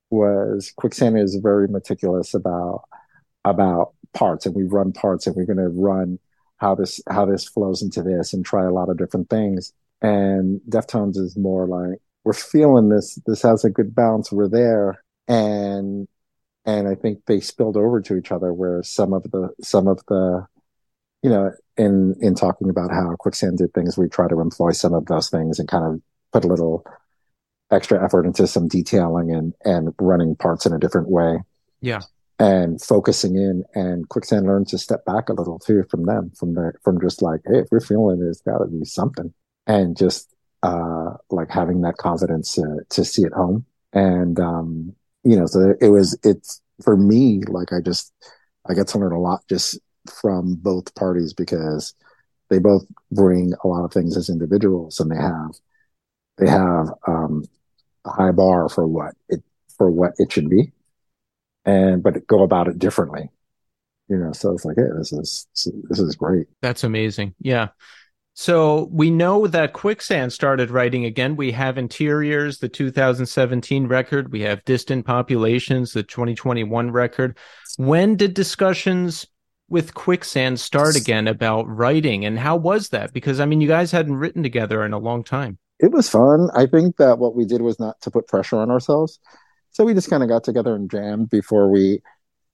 [0.10, 2.84] was Quicksand is very meticulous about,
[3.45, 6.19] about parts and we run parts and we're going to run
[6.57, 9.73] how this how this flows into this and try a lot of different things.
[10.02, 13.19] And Deftones is more like we're feeling this.
[13.26, 14.31] This has a good bounce.
[14.31, 16.07] We're there, and
[16.65, 18.53] and I think they spilled over to each other.
[18.53, 20.45] Where some of the some of the
[21.23, 24.94] you know in in talking about how quicksand did things, we try to employ some
[24.94, 26.86] of those things and kind of put a little
[27.71, 31.39] extra effort into some detailing and and running parts in a different way.
[31.81, 32.01] Yeah
[32.41, 36.53] and focusing in and quicksand learned to step back a little too from them from
[36.53, 39.33] the from just like hey if we're feeling it, it's got to be something
[39.67, 40.33] and just
[40.63, 43.65] uh, like having that confidence to, to see it home.
[43.93, 44.93] And, um,
[45.23, 48.13] you know, so it was, it's for me, like I just,
[48.67, 49.79] I get to learn a lot just
[50.21, 51.93] from both parties because
[52.49, 55.51] they both bring a lot of things as individuals and they have,
[56.37, 57.45] they have, um,
[58.05, 59.43] high bar for what it,
[59.77, 60.71] for what it should be
[61.65, 63.30] and, but go about it differently
[64.07, 67.69] you know so it's like hey this is this is great that's amazing yeah
[68.39, 71.35] so we know that Quicksand started writing again.
[71.35, 74.31] We have Interiors, the 2017 record.
[74.31, 77.38] We have Distant Populations, the 2021 record.
[77.76, 79.27] When did discussions
[79.67, 83.11] with Quicksand start again about writing, and how was that?
[83.11, 85.57] Because I mean, you guys hadn't written together in a long time.
[85.80, 86.49] It was fun.
[86.53, 89.19] I think that what we did was not to put pressure on ourselves,
[89.72, 92.01] so we just kind of got together and jammed before we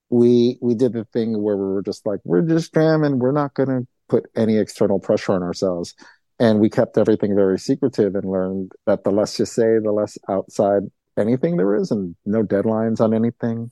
[0.10, 3.20] we we did the thing where we were just like we're just jamming.
[3.20, 5.96] We're not going to put any external pressure on ourselves.
[6.40, 10.18] And we kept everything very secretive and learned that the less you say, the less
[10.28, 10.84] outside
[11.18, 13.72] anything there is and no deadlines on anything.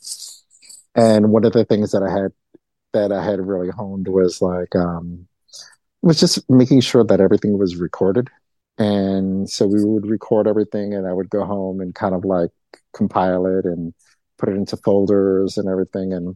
[0.95, 2.31] And one of the things that I had
[2.93, 5.27] that I had really honed was like um
[6.01, 8.29] was just making sure that everything was recorded.
[8.77, 12.49] And so we would record everything and I would go home and kind of like
[12.93, 13.93] compile it and
[14.37, 16.13] put it into folders and everything.
[16.13, 16.35] And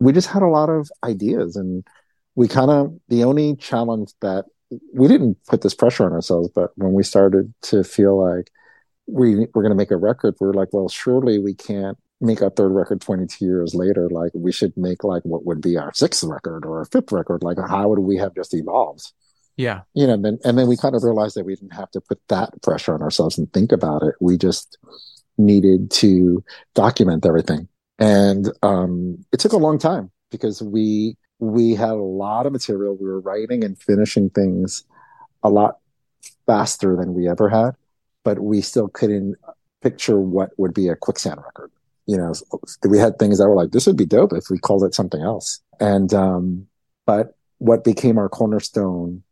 [0.00, 1.86] we just had a lot of ideas and
[2.34, 4.46] we kind of the only challenge that
[4.92, 8.50] we didn't put this pressure on ourselves, but when we started to feel like
[9.06, 12.42] we we're going to make a record, we are like, well, surely we can't make
[12.42, 14.08] our third record 22 years later.
[14.10, 17.42] Like we should make like what would be our sixth record or our fifth record.
[17.42, 19.12] Like how would we have just evolved?
[19.56, 19.82] Yeah.
[19.94, 22.00] You know, and then, and then we kind of realized that we didn't have to
[22.00, 24.14] put that pressure on ourselves and think about it.
[24.20, 24.78] We just
[25.38, 26.42] needed to
[26.74, 27.68] document everything.
[27.98, 32.96] And um, it took a long time because we we had a lot of material.
[32.96, 34.84] We were writing and finishing things
[35.42, 35.78] a lot
[36.46, 37.72] faster than we ever had,
[38.24, 39.36] but we still couldn't
[39.82, 41.70] picture what would be a quicksand record.
[42.06, 42.32] You know,
[42.88, 45.22] we had things that were like, this would be dope if we called it something
[45.22, 45.60] else.
[45.80, 46.66] And, um,
[47.06, 49.22] but what became our cornerstone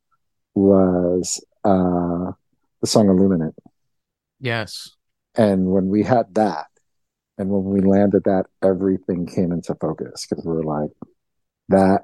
[0.54, 2.32] was, uh,
[2.80, 3.54] the song Illuminant.
[4.40, 4.90] Yes.
[5.34, 6.66] And when we had that,
[7.38, 10.90] and when we landed that, everything came into focus because we were like,
[11.68, 12.02] that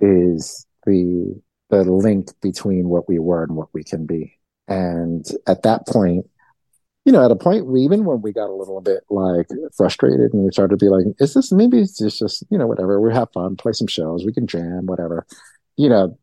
[0.00, 1.40] is the
[1.70, 4.38] the link between what we were and what we can be.
[4.68, 6.26] And at that point,
[7.06, 10.34] you know, at a point, we, even when we got a little bit like frustrated
[10.34, 13.00] and we started to be like, is this maybe it's just, just, you know, whatever,
[13.00, 15.26] we have fun, play some shows, we can jam, whatever,
[15.76, 16.18] you know,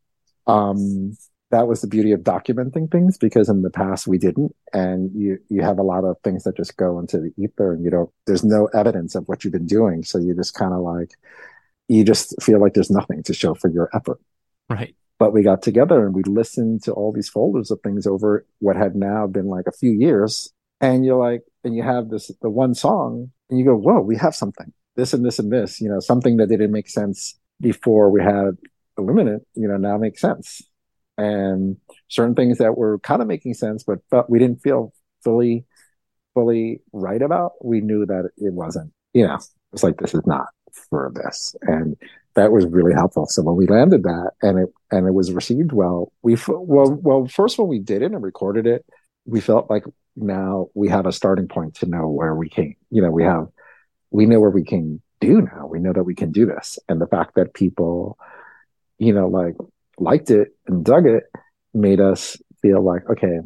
[0.46, 1.18] um,
[1.52, 4.56] that was the beauty of documenting things because in the past we didn't.
[4.74, 7.84] And you, you have a lot of things that just go into the ether and
[7.84, 10.04] you don't, there's no evidence of what you've been doing.
[10.04, 11.12] So you just kind of like,
[11.88, 14.20] you just feel like there's nothing to show for your effort.
[14.70, 14.96] Right.
[15.18, 18.76] But we got together and we listened to all these folders of things over what
[18.76, 20.54] had now been like a few years.
[20.82, 24.18] And you're like, and you have this, the one song and you go, whoa, we
[24.18, 28.12] have something, this and this and this, you know, something that didn't make sense before
[28.12, 28.58] we had
[28.98, 30.62] Illuminant, you know, now makes sense.
[31.20, 31.78] And
[32.08, 35.66] certain things that were kind of making sense, but, but we didn't feel fully,
[36.34, 39.38] fully right about, we knew that it wasn't, you know,
[39.74, 40.48] it's like, this is not
[40.90, 41.56] for this.
[41.64, 41.98] And
[42.36, 43.26] that was really helpful.
[43.26, 47.28] So when we landed that and it, and it was received well, we, well, well,
[47.28, 48.86] first when we did it and recorded it,
[49.26, 49.84] we felt like
[50.16, 52.76] now we have a starting point to know where we came.
[52.90, 53.48] You know, we have,
[54.10, 55.68] we know where we can do now.
[55.68, 56.80] We know that we can do this.
[56.88, 58.18] And the fact that people,
[58.98, 59.56] you know, like
[60.02, 61.24] liked it and dug it
[61.74, 63.40] made us feel like, okay,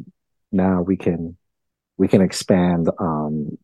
[0.52, 1.36] now we can,
[1.96, 3.58] we can expand on,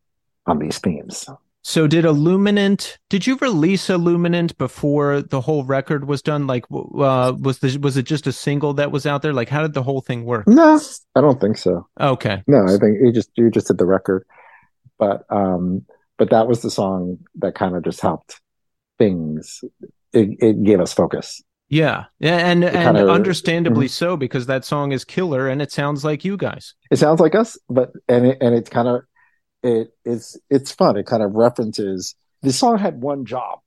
[0.45, 1.27] on these themes.
[1.63, 2.97] So did Illuminant?
[3.09, 6.47] Did you release Illuminant before the whole record was done?
[6.47, 9.33] Like, uh, was the was it just a single that was out there?
[9.33, 10.47] Like, how did the whole thing work?
[10.47, 10.79] No,
[11.15, 11.87] I don't think so.
[11.99, 12.41] Okay.
[12.47, 14.25] No, I think you just you just did the record,
[14.97, 15.85] but um,
[16.17, 18.41] but that was the song that kind of just helped
[18.97, 19.63] things.
[20.13, 21.43] It, it gave us focus.
[21.71, 23.91] Yeah, and and kinda, understandably mm-hmm.
[23.91, 26.75] so because that song is killer and it sounds like you guys.
[26.91, 29.03] It sounds like us, but and it, and it's kind of
[29.63, 30.97] it it's it's fun.
[30.97, 33.59] It kind of references the song had one job.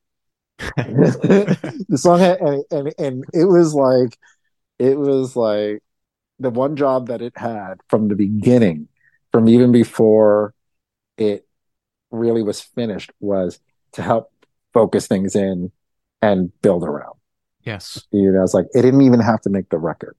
[0.59, 4.19] the song had and, and and it was like
[4.79, 5.83] it was like
[6.39, 8.89] the one job that it had from the beginning,
[9.33, 10.53] from even before
[11.17, 11.47] it
[12.11, 13.61] really was finished, was
[13.93, 14.31] to help
[14.75, 15.73] focus things in
[16.21, 17.15] and build around.
[17.65, 18.05] Yes.
[18.11, 20.17] You know, it's like it didn't even have to make the record.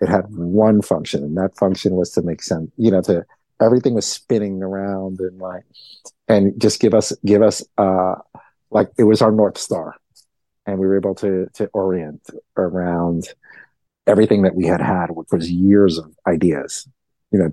[0.00, 3.24] It had one function, and that function was to make sense, you know, to
[3.60, 5.64] everything was spinning around and like
[6.28, 8.14] and just give us give us uh
[8.70, 9.94] like it was our north star
[10.66, 12.20] and we were able to to orient
[12.56, 13.28] around
[14.08, 16.88] everything that we had had which was years of ideas
[17.34, 17.50] you know,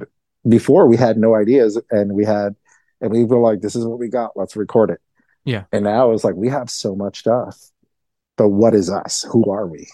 [0.48, 2.56] before we had no ideas and we had,
[3.02, 4.38] and we were like, this is what we got.
[4.38, 5.02] Let's record it.
[5.44, 5.64] Yeah.
[5.72, 7.60] And now it's like, we have so much stuff,
[8.38, 9.26] but what is us?
[9.32, 9.88] Who are we?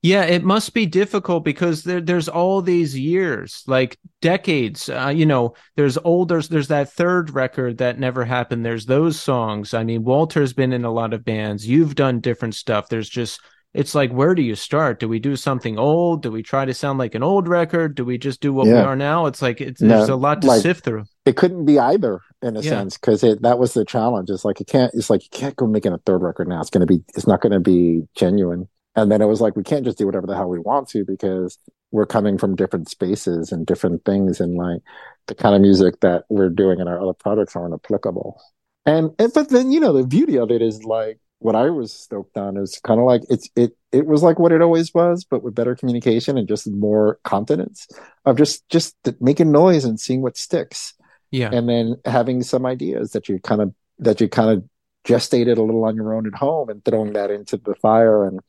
[0.00, 4.88] Yeah, it must be difficult because there, there's all these years, like decades.
[4.88, 8.64] Uh, you know, there's old, there's, there's that third record that never happened.
[8.64, 9.74] There's those songs.
[9.74, 11.68] I mean, Walter's been in a lot of bands.
[11.68, 12.88] You've done different stuff.
[12.88, 13.40] There's just,
[13.74, 14.98] it's like, where do you start?
[15.00, 16.22] Do we do something old?
[16.22, 17.94] Do we try to sound like an old record?
[17.94, 19.26] Do we just do what we are now?
[19.26, 21.04] It's like, it's, No, there's a lot to like- sift through.
[21.26, 22.70] It couldn't be either in a Yeah.
[22.70, 24.30] sense because it that was the challenge.
[24.30, 24.92] It's like you can't.
[24.94, 26.60] It's like you can't go making a third record now.
[26.60, 27.02] It's gonna be.
[27.14, 28.68] It's not gonna be genuine.
[28.96, 31.04] And then it was like we can't just do whatever the hell we want to
[31.04, 31.58] because
[31.92, 34.80] we're coming from different spaces and different things, and like
[35.26, 38.40] the kind of music that we're doing in our other products aren't applicable.
[38.86, 41.92] And, and but then you know the beauty of it is like what I was
[41.92, 45.24] stoked on is kind of like it's it it was like what it always was,
[45.24, 47.86] but with better communication and just more confidence
[48.24, 50.94] of just just making noise and seeing what sticks
[51.30, 51.50] Yeah.
[51.52, 54.64] and then having some ideas that you kind of that you kind of
[55.04, 58.40] gestated a little on your own at home and throwing that into the fire and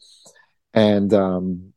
[0.74, 1.74] and um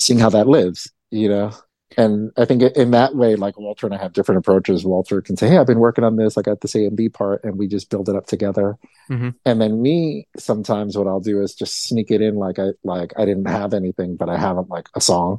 [0.00, 1.52] seeing how that lives you know
[1.96, 4.84] and i think in that way like walter and i have different approaches.
[4.84, 6.36] Walter can say hey i've been working on this.
[6.36, 8.76] I got this a and b part and we just build it up together.
[9.10, 9.34] Mhm.
[9.46, 13.12] and then me sometimes what i'll do is just sneak it in like i like
[13.16, 15.38] i didn't have anything but i have like a song.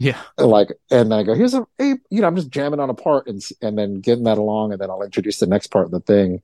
[0.00, 0.20] Yeah.
[0.38, 2.94] like and then I go here's a hey, you know I'm just jamming on a
[2.94, 5.90] part and and then getting that along and then I'll introduce the next part of
[5.90, 6.40] the thing.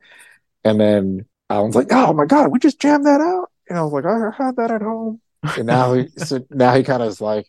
[0.64, 3.52] And then Alan's like oh my god we just jammed that out.
[3.68, 5.20] And I was like I had that at home.
[5.56, 7.46] And now he so now he kind of is like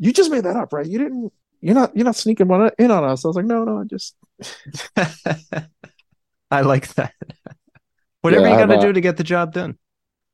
[0.00, 0.86] you just made that up right?
[0.86, 1.32] You didn't
[1.64, 3.84] you're not you're not sneaking one in on us I was like no no I
[3.84, 4.16] just
[6.50, 7.14] I like that.
[8.22, 9.78] Whatever Yeah, you got to do to get the job done.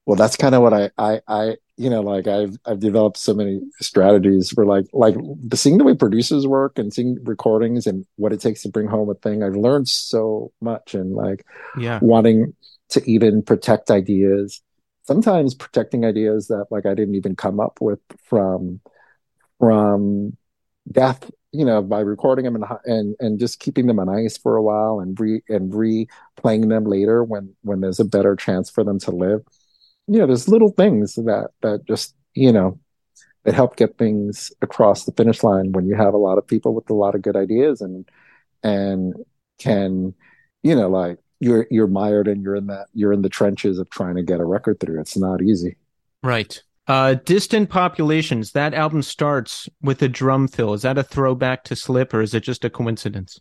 [0.06, 3.34] well that's kind of what I I I you know like I've I've developed so
[3.34, 5.16] many strategies for like like
[5.46, 8.86] the seeing the way producers work and seeing recordings and what it takes to bring
[8.88, 11.44] home a thing I've learned so much and like
[11.74, 12.00] Yeah.
[12.00, 12.54] wanting
[12.90, 14.62] to even protect ideas
[15.04, 18.80] sometimes protecting ideas that like i didn't even come up with from
[19.58, 20.36] from
[20.90, 24.56] death you know by recording them and and, and just keeping them on ice for
[24.56, 28.84] a while and re and replaying them later when when there's a better chance for
[28.84, 29.42] them to live.
[30.06, 32.78] You know there's little things that that just you know
[33.44, 36.74] that help get things across the finish line when you have a lot of people
[36.74, 38.08] with a lot of good ideas and
[38.62, 39.14] and
[39.58, 40.14] can
[40.62, 43.88] you know like you're you're mired and you're in that you're in the trenches of
[43.90, 45.00] trying to get a record through.
[45.00, 45.76] It's not easy.
[46.22, 46.62] Right.
[46.90, 50.74] Uh, Distant Populations, that album starts with a drum fill.
[50.74, 53.38] Is that a throwback to Slip or is it just a coincidence?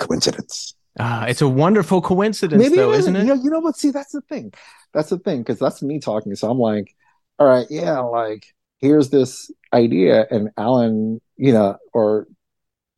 [0.00, 3.20] coincidence Ah, it's a wonderful coincidence, though, it isn't it?
[3.20, 3.76] You know, you know what?
[3.76, 4.52] See, that's the thing.
[4.92, 6.34] That's the thing because that's me talking.
[6.34, 6.96] So I'm like,
[7.38, 8.44] all right, yeah, like
[8.80, 12.26] here's this idea, and Alan, you know, or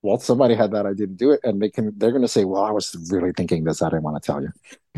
[0.00, 2.44] well, somebody had that idea to do it, and they can they're going to say,
[2.44, 3.82] well, I was really thinking this.
[3.82, 4.48] I didn't want to tell you,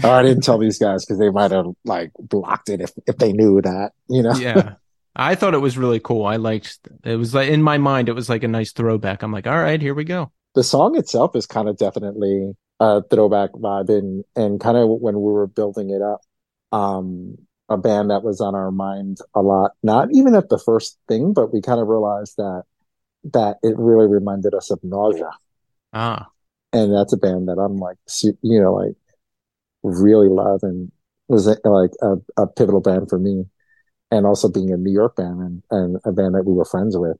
[0.04, 3.18] or I didn't tell these guys because they might have like blocked it if if
[3.18, 4.34] they knew that, you know.
[4.34, 4.74] yeah.
[5.16, 6.26] I thought it was really cool.
[6.26, 9.22] I liked it was like in my mind it was like a nice throwback.
[9.22, 10.32] I'm like, all right, here we go.
[10.54, 15.14] the song itself is kind of definitely a throwback vibe and and kind of when
[15.14, 16.20] we were building it up
[16.72, 17.36] um
[17.68, 21.32] a band that was on our mind a lot not even at the first thing
[21.32, 22.64] but we kind of realized that
[23.24, 25.30] that it really reminded us of nausea
[25.92, 26.32] Ah,
[26.72, 27.96] and that's a band that i'm like
[28.42, 28.94] you know like
[29.82, 30.90] really love and
[31.28, 33.44] was like a, a pivotal band for me
[34.14, 36.96] and also being a new york band and, and a band that we were friends
[36.96, 37.16] with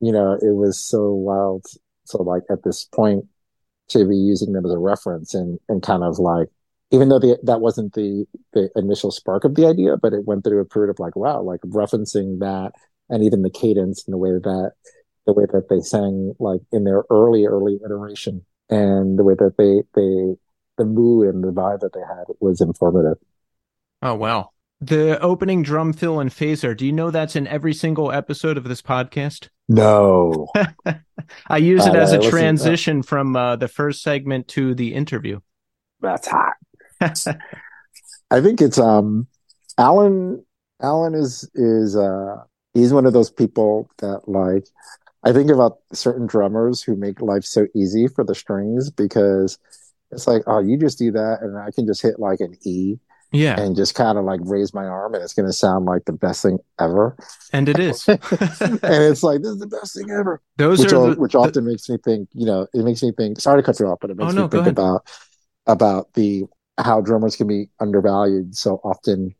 [0.00, 1.64] you know it was so wild
[2.04, 3.26] so like at this point
[3.88, 6.48] to be using them as a reference and and kind of like
[6.92, 10.42] even though the, that wasn't the the initial spark of the idea but it went
[10.42, 12.72] through a period of like wow like referencing that
[13.10, 14.72] and even the cadence and the way that
[15.26, 19.56] the way that they sang like in their early early iteration and the way that
[19.58, 20.34] they they
[20.78, 23.18] the mood and the vibe that they had was informative
[24.00, 24.50] oh wow.
[24.82, 26.74] The opening drum fill and Fazer.
[26.76, 29.48] Do you know that's in every single episode of this podcast?
[29.68, 30.48] no
[31.48, 32.30] I use it Uh, as a I listened to that.
[32.30, 35.38] transition from uh, the first segment to the interview.
[36.00, 36.54] that's hot
[38.30, 39.26] i think it's um
[39.78, 40.44] alan
[40.82, 42.36] alan is is uh
[42.74, 44.66] he's one of those people that like
[45.24, 49.58] i think about certain drummers who make life so easy for the strings because
[50.10, 52.96] it's like oh you just do that and i can just hit like an e
[53.32, 56.04] Yeah, and just kind of like raise my arm and it's going to sound like
[56.04, 57.16] the best thing ever
[57.52, 58.08] and it is.
[58.08, 58.20] and
[58.82, 61.88] it's like this is the best thing ever Those which, are the, which often makes
[61.88, 64.16] me think you know it makes me think sorry to cut you off but it
[64.16, 64.72] makes Oh, no, me think ahead.
[64.72, 65.06] about
[65.66, 66.44] about the
[66.78, 69.34] how drummers can be undervalued so often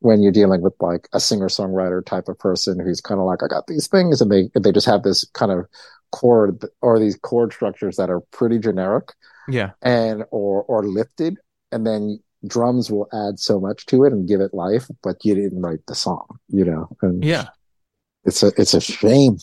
[0.00, 3.42] when you're dealing with like a singer songwriter type of person who's kind of like
[3.42, 5.66] I got these things and they they just have this kind of
[6.10, 9.12] chord or these chord structures that are pretty generic
[9.48, 9.70] Yeah.
[9.80, 11.38] and or or lifted
[11.70, 15.34] and then drums will add so much to it and give it life but you
[15.34, 17.48] didn't write the song you know and Yeah.
[18.24, 19.38] it's a it's a shame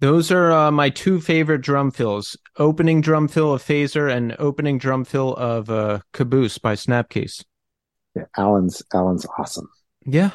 [0.00, 4.78] Those are uh, my two favorite drum fills: opening drum fill of Fazer and opening
[4.78, 7.44] drum fill of uh, Caboose by Snapcase.
[8.16, 9.68] yeah, alan's alan's awesome
[10.06, 10.30] Yeah,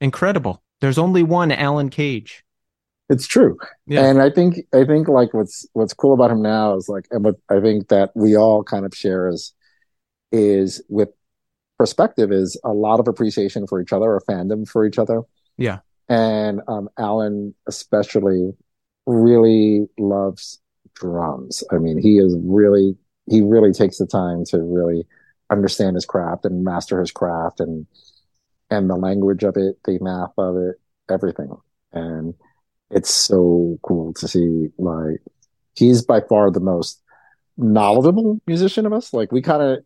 [0.00, 0.62] incredible.
[0.82, 2.44] There's only one Alan Cage.
[3.08, 3.56] it's true
[3.86, 4.04] Yeah.
[4.08, 7.24] and i think i think like what's what's cool about him now is like and
[7.24, 9.52] what i think that we all kind of share is
[10.32, 11.10] is with
[11.82, 15.22] perspective is a lot of appreciation for each other or fandom for each other.
[15.56, 15.80] Yeah.
[16.08, 18.52] and um alan especially
[19.06, 20.60] really loves
[20.94, 21.64] drums.
[21.72, 22.96] I mean he is really
[23.26, 25.04] he really takes the time to really
[25.50, 27.86] understand his craft and master his craft and
[28.70, 30.76] and the language of it the math of it
[31.10, 31.50] everything.
[31.92, 32.34] And
[32.90, 35.20] it's so cool to see like
[35.74, 37.01] he's by far the most
[37.56, 39.12] knowledgeable musician of us.
[39.12, 39.78] Like we kind of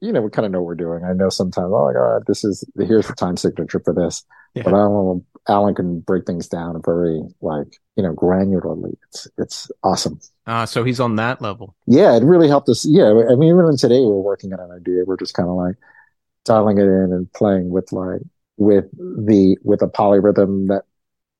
[0.00, 1.04] you know we kind of know what we're doing.
[1.04, 4.24] I know sometimes oh my god this is here's the time signature for this.
[4.54, 4.64] Yeah.
[4.64, 8.94] but i don't know alan can break things down very like you know granularly.
[9.08, 10.20] It's it's awesome.
[10.46, 11.74] Ah, so he's on that level.
[11.86, 12.84] yeah it really helped us.
[12.84, 15.04] Yeah i mean even today we're working on an idea.
[15.06, 15.76] We're just kind of like
[16.44, 18.22] dialing it in and playing with like
[18.56, 20.84] with the with a polyrhythm that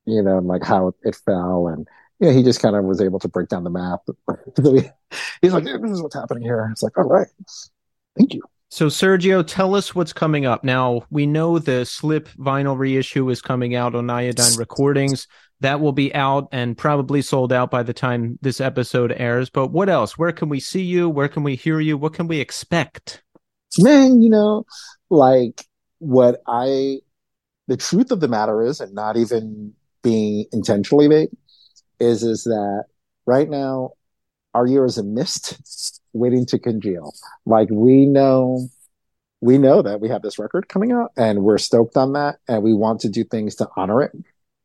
[0.06, 1.86] you know and like how it fell and
[2.26, 4.00] know he just kind of was able to break down the map
[5.42, 7.28] he's like this is what's happening here it's like all right
[8.16, 10.64] thank you So, Sergio, tell us what's coming up.
[10.64, 15.28] Now, we know the Slip vinyl reissue is coming out on Iodine Recordings.
[15.60, 19.50] That will be out and probably sold out by the time this episode airs.
[19.50, 20.16] But what else?
[20.16, 21.10] Where can we see you?
[21.10, 21.98] Where can we hear you?
[21.98, 23.22] What can we expect?
[23.78, 24.64] man, you know,
[25.10, 25.64] like
[25.98, 26.98] what I,
[27.68, 29.72] the truth of the matter is, and not even
[30.02, 31.30] being intentionally vague,
[32.00, 32.84] is is that
[33.26, 33.92] right now
[34.54, 37.14] our year is a mist waiting to congeal.
[37.46, 38.68] Like we know,
[39.40, 42.62] we know that we have this record coming out, and we're stoked on that, and
[42.62, 44.12] we want to do things to honor it.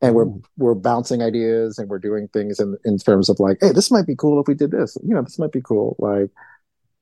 [0.02, 0.28] And we're
[0.58, 4.06] we're bouncing ideas, and we're doing things in in terms of like, hey, this might
[4.06, 4.98] be cool if we did this.
[5.04, 5.96] You know, this might be cool.
[6.00, 6.30] Like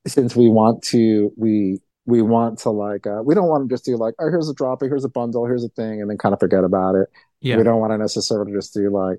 [0.06, 3.84] since we want to, we we want to like uh, we don't want to just
[3.84, 6.32] do like oh here's a drop here's a bundle here's a thing and then kind
[6.32, 7.08] of forget about it
[7.40, 7.56] Yeah.
[7.56, 9.18] we don't want to necessarily just do like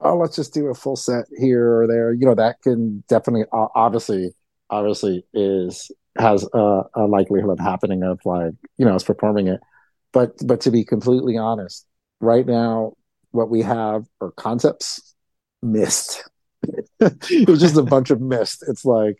[0.00, 2.12] oh let's just do a full set here or there.
[2.12, 4.34] You know that can definitely obviously
[4.70, 9.60] obviously is has a, a likelihood of happening of like you know us performing it.
[10.12, 11.86] But but to be completely honest
[12.20, 12.94] right now
[13.32, 15.14] what we have are concepts
[15.62, 16.28] mist
[17.00, 19.18] it's just a bunch of mist it's like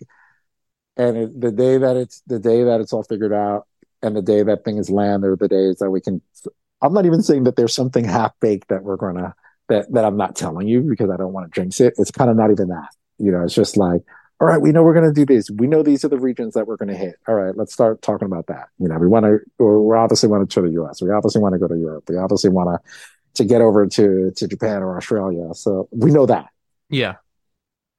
[0.96, 3.66] and it, the day that it's the day that it's all figured out
[4.02, 6.20] and the day that things land are the days that we can
[6.82, 9.34] i'm not even saying that there's something half baked that we're gonna
[9.68, 11.94] that that i'm not telling you because i don't want to jinx it.
[11.98, 12.88] It's kind of not even that
[13.18, 14.02] you know it's just like
[14.40, 15.48] all right we know we're going to do this.
[15.50, 17.14] We know these are the regions that we're going to hit.
[17.28, 18.68] All right let's start talking about that.
[18.78, 21.52] You know we want to we obviously want to to the us we obviously want
[21.54, 22.04] to go to europe.
[22.08, 22.90] We obviously want to
[23.34, 25.54] to get over to to japan or australia.
[25.54, 26.46] So we know that.
[26.90, 27.16] Yeah.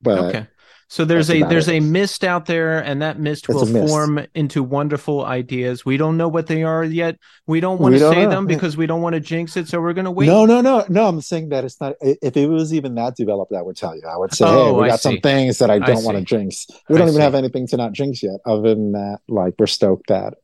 [0.02, 0.48] but okay.
[0.88, 1.78] So there's that's a there's it.
[1.78, 3.88] a mist out there, and that mist It's will mist.
[3.92, 5.84] form into wonderful ideas.
[5.84, 7.18] We don't know what they are yet.
[7.48, 8.30] We don't want We to don't say know.
[8.30, 9.68] them because we don't want to jinx it.
[9.68, 10.28] So we're gonna wait.
[10.28, 11.08] No, no, no, no.
[11.08, 11.94] I'm saying that it's not.
[12.02, 14.04] If it was even that developed, I would tell you.
[14.08, 15.10] I would say, Oh, hey, we I got see.
[15.10, 16.68] some things that I I don't want to jinx.
[16.88, 17.22] We don't even see.
[17.22, 18.40] have anything to not jinx yet.
[18.46, 20.36] Other than that, like we're stoked that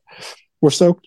[0.60, 1.06] we're stoked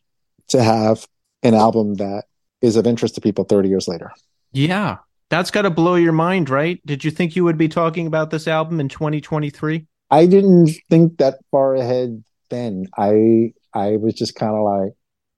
[0.50, 1.06] to have
[1.44, 2.24] an album that
[2.62, 4.12] is of interest to people 30 years later.
[4.54, 4.98] Yeah,
[5.30, 6.80] that's got to blow your mind, right?
[6.86, 9.86] Did you think you would be talking about this album in 2023?
[10.12, 12.88] I didn't think that far ahead then.
[12.98, 14.94] I I was just kind of like,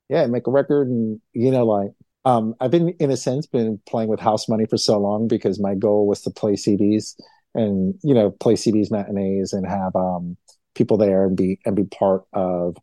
[0.09, 1.91] yeah, make a record, and you know, like,
[2.25, 5.59] um, I've been in a sense been playing with house money for so long because
[5.59, 7.15] my goal was to play CBGB's
[7.55, 10.37] and you know play CBGB's matinees and have um
[10.75, 12.77] people there and be and be part of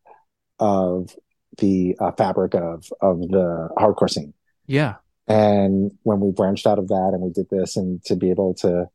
[0.59, 1.15] of
[1.59, 4.35] the uh, fabric of of the hardcore scene.
[4.67, 4.95] Yeah,
[5.27, 8.55] And when we branched out of that and we did this and to be able
[8.57, 8.87] to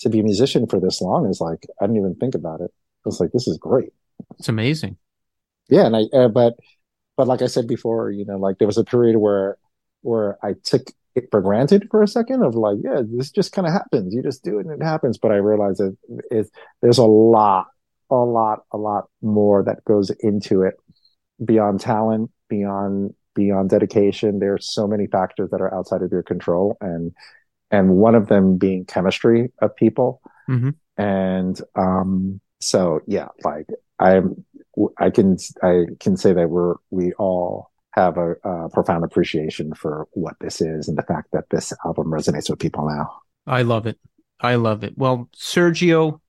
[0.00, 2.70] to be a musician for this long is like I didn't even think about it.
[2.72, 3.92] I was like, this is great.
[4.38, 4.96] it's amazing.
[5.68, 6.56] Yeah, and I uh, but
[7.16, 9.56] but like I said before, you know, like there was a period where
[10.02, 13.66] where I took it for granted for a second of like, yeah, this just kind
[13.66, 14.14] of happens.
[14.14, 15.18] You just do it and it happens.
[15.18, 15.96] But I realized that
[16.30, 16.50] it's,
[16.82, 17.66] there's a lot,
[18.10, 20.74] a lot, a lot more that goes into it
[21.44, 24.38] beyond talent, beyond beyond dedication.
[24.38, 27.12] There are so many factors that are outside of your control, and
[27.70, 30.20] and one of them being chemistry of people.
[30.48, 30.74] Mhm.
[30.96, 33.66] And um, so yeah, like
[33.98, 34.44] I'm
[34.98, 40.06] I can I can say that we're we all have a, a profound appreciation for
[40.12, 43.20] what this is and the fact that this album resonates with people now.
[43.46, 43.98] I love it.
[44.40, 44.96] I love it.
[44.96, 46.20] Well, Sergio,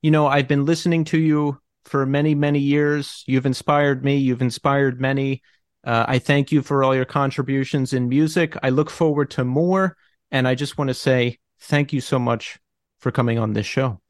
[0.00, 3.24] you know, I've been listening to you for many, many years.
[3.26, 4.16] You've inspired me.
[4.16, 5.42] You've inspired many.
[5.84, 8.56] Uh, I thank you for all your contributions in music.
[8.62, 9.96] I look forward to more.
[10.30, 12.58] And I just want to say thank you so much
[12.98, 14.00] for coming on this show.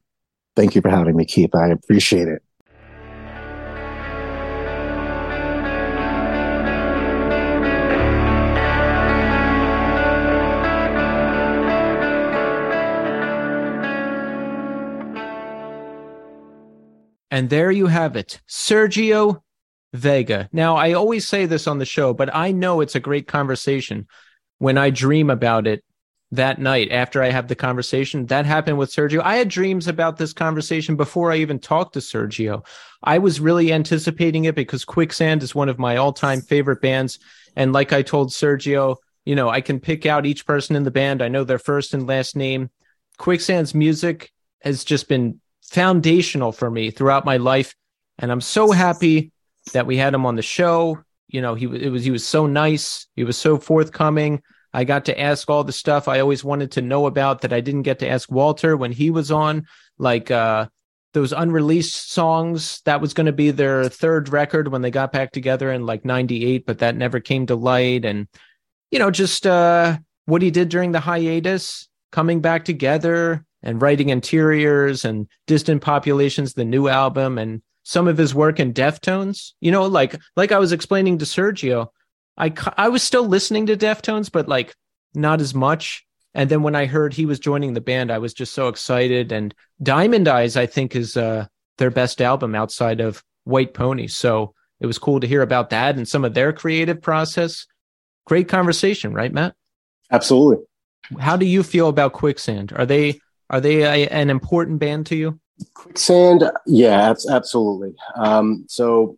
[0.55, 1.53] Thank you for having me, Keith.
[1.55, 2.43] I appreciate it.
[17.31, 19.41] And there you have it, Sergio
[19.93, 20.49] Vega.
[20.51, 24.07] Now, I always say this on the show, but I know it's a great conversation
[24.57, 25.83] when I dream about it
[26.31, 28.25] that night after I have the conversation.
[28.25, 29.21] That happened with Sergio.
[29.23, 32.65] I had dreams about this conversation before I even talked to Sergio.
[33.03, 37.19] I was really anticipating it because Quicksand is one of my all time favorite bands.
[37.55, 38.95] And like I told Sergio,
[39.25, 41.21] you know, I can pick out each person in the band.
[41.21, 42.71] I know their first and last name.
[43.19, 47.75] Quicksand's music has just been foundational for me throughout my life.
[48.17, 49.32] And I'm so happy
[49.71, 50.99] that we had him on the show.
[51.27, 53.07] You know, he it was he was so nice.
[53.15, 54.41] He was so forthcoming.
[54.73, 57.61] I got to ask all the stuff I always wanted to know about that I
[57.61, 59.67] didn't get to ask Walter when he was on,
[59.99, 60.67] like uh,
[61.13, 62.81] those unreleased songs.
[62.85, 66.05] That was going to be their third record when they got back together in like
[66.05, 68.05] '98, but that never came to light.
[68.05, 68.27] And
[68.91, 74.09] you know, just uh, what he did during the hiatus, coming back together, and writing
[74.09, 79.51] interiors and distant populations the new album and some of his work in deftones.
[79.59, 81.87] You know like like i was explaining to sergio
[82.37, 84.75] i i was still listening to deftones but like
[85.13, 86.05] not as much.
[86.33, 89.31] And then when i heard he was joining the band i was just so excited.
[89.31, 91.45] And diamond eyes i think is uh
[91.77, 94.07] their best album outside of white pony.
[94.07, 97.65] So it was cool to hear about that and some of their creative process.
[98.25, 99.55] Great conversation right matt?
[100.11, 100.63] Absolutely.
[101.19, 102.71] How do you feel about quicksand?
[102.75, 103.19] Are they
[103.49, 105.39] are they a, an important band to you?
[105.73, 107.95] Quicksand, yeah, absolutely.
[108.15, 109.17] Um, so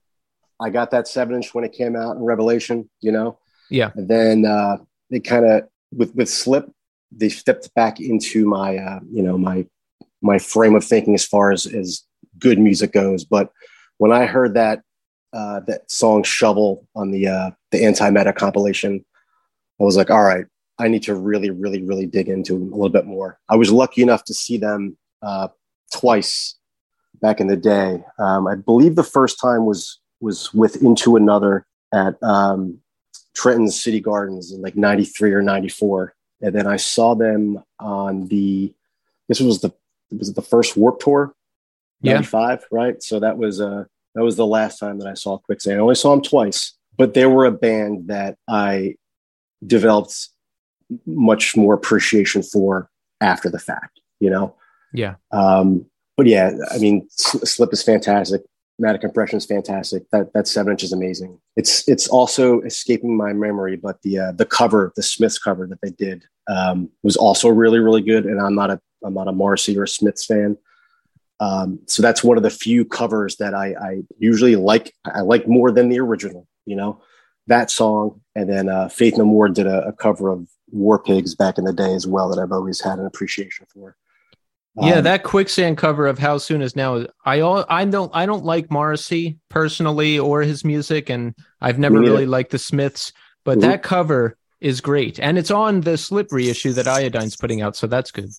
[0.59, 3.39] I got that seven inch when it came out in Revelation, you know.
[3.69, 3.91] Yeah.
[3.95, 4.77] And then uh,
[5.09, 5.63] they kind of
[5.93, 6.69] with with Slip,
[7.11, 9.65] they stepped back into my uh, you know my
[10.21, 12.03] my frame of thinking as far as as
[12.39, 13.23] good music goes.
[13.23, 13.51] But
[13.97, 14.81] when I heard that
[15.33, 19.05] uh, that song "Shovel" on the uh, the Anti-Matter compilation,
[19.79, 20.45] I was like, all right,
[20.79, 23.39] I need to really, really, really dig into a little bit more.
[23.49, 25.49] I was lucky enough to see them uh,
[25.93, 26.55] twice
[27.21, 28.03] back in the day.
[28.19, 32.79] Um, I believe the first time was was with Into Another at um,
[33.33, 38.73] Trenton's City Gardens in like '93 or '94, and then I saw them on the.
[39.27, 39.73] This was the
[40.11, 41.33] was it the first Warp Tour,
[42.01, 42.67] '95, yeah.
[42.71, 43.03] right?
[43.03, 45.77] So that was uh that was the last time that I saw Quicksand.
[45.77, 48.95] I only saw them twice, but they were a band that I
[49.65, 50.29] developed
[51.05, 52.89] much more appreciation for
[53.21, 54.55] after the fact, you know?
[54.97, 55.15] Yeah.
[55.31, 55.85] Um,
[56.17, 58.41] but yeah, I mean, Slip is fantastic.
[58.77, 60.03] Manic Compression is fantastic.
[60.11, 61.39] That that seven inch is amazing.
[61.55, 65.79] It's it's also escaping my memory, but the uh, the cover, the Smiths cover that
[65.81, 68.25] they did, um, was also really really good.
[68.25, 70.57] And I'm not a I'm not a Morrissey or a Smiths fan,
[71.39, 74.93] um, so that's one of the few covers that I, I usually like.
[75.05, 76.47] I like more than the original.
[76.65, 77.01] You know,
[77.47, 81.35] that song, and then uh, Faith No More did a, a cover of War Pigs
[81.35, 83.95] back in the day as well that I've always had an appreciation for.
[84.77, 87.05] Yeah, um, that quicksand cover of How Soon Is Now.
[87.23, 91.99] I all I don't I don't like Morrissey personally or his music, and I've never
[91.99, 93.13] really liked the Smiths.
[93.45, 93.69] But mm-hmm.
[93.69, 97.87] that cover is great, and it's on the Slip reissue that Iodine's putting out, so
[97.87, 98.29] that's good.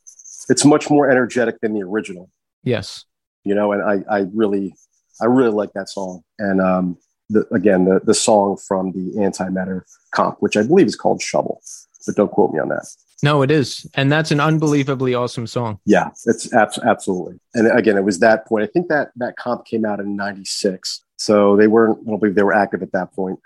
[0.48, 2.30] It's much more energetic than the original.
[2.62, 3.04] Yes,
[3.44, 4.74] you know, and I I really
[5.20, 6.98] I really like that song, and um,
[7.30, 11.62] the, again the the song from the Anti-Matter comp, which I believe is called Shovel
[12.06, 12.86] but don't quote me on that.
[13.22, 15.80] No, it is, and that's an unbelievably awesome song.
[15.86, 17.40] Yeah, it's abs- absolutely.
[17.54, 18.64] And again, it was that point.
[18.64, 21.98] I think that that comp came out in '96, so they weren't.
[22.06, 23.38] I don't believe they were active at that point,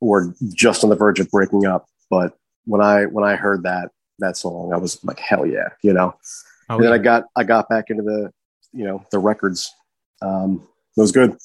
[0.00, 1.86] or just on the verge of breaking up.
[2.08, 5.92] But when I when I heard that that song, I was like, hell yeah, you
[5.92, 6.14] know.
[6.70, 8.32] Oh, and then I got I got back into the
[8.72, 9.74] you know the records.
[10.22, 11.36] Um, it was good.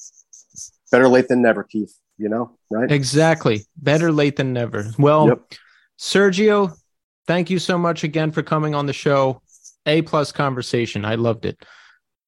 [0.90, 1.94] Better late than never, Keith.
[2.16, 2.90] You know, right?
[2.90, 3.66] Exactly.
[3.76, 4.90] Better late than never.
[4.98, 5.28] Well.
[5.28, 5.54] Yep
[5.98, 6.76] Sergio,
[7.26, 9.40] thank you so much again for coming on the show.
[9.86, 11.04] A plus conversation.
[11.04, 11.62] I loved it.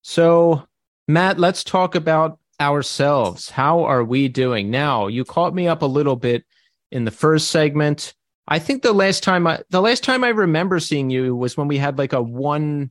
[0.03, 0.67] So,
[1.09, 3.51] Matt, let's talk about ourselves.
[3.51, 5.07] How are we doing now?
[5.07, 6.45] You caught me up a little bit
[6.93, 8.15] in the first segment.
[8.49, 11.67] I think the last time I the last time I remember seeing you was when
[11.67, 12.91] we had like a one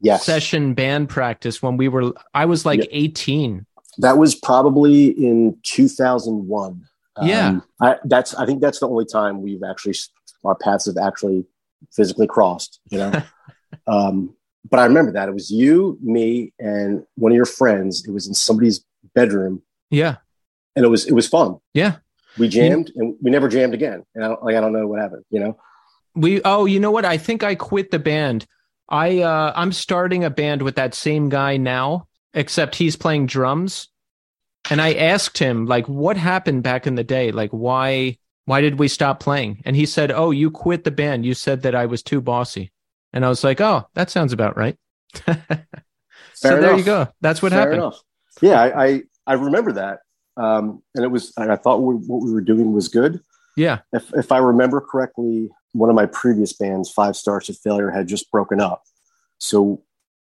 [0.00, 0.24] yes.
[0.24, 3.66] session band practice when we were I was like 18.
[3.98, 6.84] That was probably in 2001.
[7.22, 7.48] Yeah.
[7.48, 9.94] Um, I, that's I think that's the only time we've actually
[10.44, 11.44] our paths have actually
[11.92, 12.80] physically crossed.
[12.90, 13.22] You know,
[13.86, 14.34] um,
[14.70, 18.04] but I remember that it was you, me, and one of your friends.
[18.06, 18.84] It was in somebody's
[19.14, 20.16] bedroom, Yeah.
[20.76, 21.58] and it was it was fun.
[21.72, 21.96] Yeah.
[22.36, 24.02] We jammed, and we never jammed again.
[24.14, 25.24] And I don't like I don't know what happened.
[25.30, 25.56] You know,
[26.16, 27.04] We oh, you know what?
[27.04, 28.44] I think I quit the band.
[28.88, 33.88] I uh I'm starting a band with that same guy now, except he's playing drums.
[34.68, 37.30] And I asked him like what happened back in the day?
[37.30, 39.62] Like why why did we stop playing?
[39.64, 41.24] And he said, "Oh, you quit the band.
[41.26, 42.72] You said that I was too bossy."
[43.12, 44.76] And I was like, "Oh, that sounds about right."
[46.34, 47.08] so there you go.
[47.20, 47.78] That's what Fair happened.
[47.78, 48.00] enough.
[48.42, 50.00] Yeah, I, I I remember that,
[50.36, 51.32] um, and it was.
[51.36, 53.20] And I thought we, what we were doing was good.
[53.56, 53.80] Yeah.
[53.92, 58.08] If if I remember correctly, one of my previous bands, Five Stars to Failure, had
[58.08, 58.82] just broken up.
[59.38, 59.82] So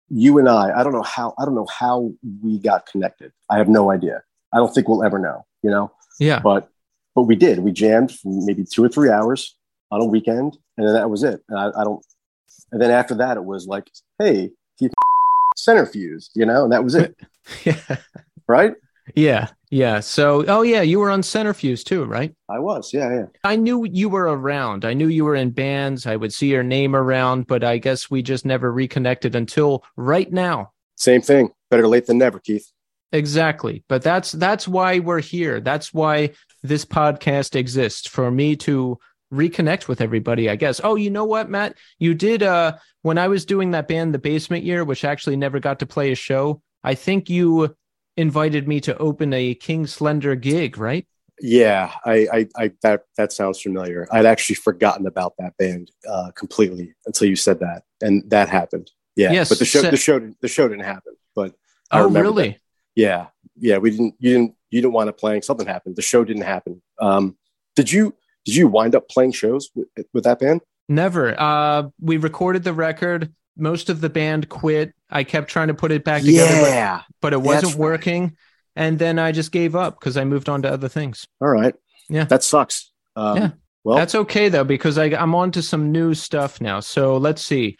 [0.08, 2.12] you and I, I don't know how I don't know how
[2.42, 3.32] we got connected.
[3.50, 4.22] I have no idea.
[4.52, 5.44] I don't think we'll ever know.
[5.62, 5.90] You know,
[6.20, 6.38] Yeah.
[6.38, 6.70] but
[7.16, 7.58] but we did.
[7.60, 9.56] We jammed for maybe two or three hours
[9.90, 11.42] on a weekend, and then that was it.
[11.48, 12.04] And I, I don't.
[12.70, 14.92] And then after that, it was like, hey, keep
[15.56, 17.16] centrifuge, you know, and that was it,
[17.64, 17.96] Yeah.
[18.46, 18.74] right?
[19.14, 19.48] Yeah.
[19.70, 20.00] Yeah.
[20.00, 22.34] So, oh yeah, you were on Centrifuge too, right?
[22.48, 23.26] I was, yeah, yeah.
[23.44, 24.84] I knew you were around.
[24.84, 26.06] I knew you were in bands.
[26.06, 30.30] I would see your name around, but I guess we just never reconnected until right
[30.30, 30.72] now.
[30.96, 31.50] Same thing.
[31.70, 32.70] Better late than never, Keith.
[33.12, 33.84] Exactly.
[33.88, 35.60] But that's that's why we're here.
[35.60, 36.30] That's why
[36.68, 38.98] this podcast exists for me to
[39.32, 40.80] reconnect with everybody, I guess.
[40.82, 41.76] Oh, you know what, Matt?
[41.98, 45.60] You did uh when I was doing that band the basement year, which actually never
[45.60, 47.74] got to play a show, I think you
[48.16, 51.06] invited me to open a King Slender gig, right?
[51.40, 54.08] Yeah, I, I, I that that sounds familiar.
[54.10, 58.90] I'd actually forgotten about that band uh, completely until you said that, and that happened.
[59.16, 61.14] Yeah, Yes, but the show, so- the show, the show didn't happen.
[61.34, 61.54] But
[61.90, 62.58] I oh, really?
[62.94, 63.26] yeah,
[63.56, 64.14] yeah, we didn't.
[64.18, 64.55] You didn't.
[64.70, 65.42] You didn't want to playing.
[65.42, 65.96] Something happened.
[65.96, 66.82] The show didn't happen.
[67.00, 67.36] Um,
[67.74, 68.14] did you?
[68.44, 70.60] Did you wind up playing shows with, with that band?
[70.88, 71.34] Never.
[71.38, 73.32] Uh, we recorded the record.
[73.56, 74.92] Most of the band quit.
[75.10, 77.02] I kept trying to put it back together, but, Yeah.
[77.20, 77.78] but it wasn't right.
[77.80, 78.36] working.
[78.76, 81.26] And then I just gave up because I moved on to other things.
[81.40, 81.74] All right.
[82.08, 82.24] Yeah.
[82.24, 82.92] That sucks.
[83.16, 83.50] Um, Yeah.
[83.82, 86.80] Well, That's okay though, because I, I'm on to some new stuff now.
[86.80, 87.78] So let's see.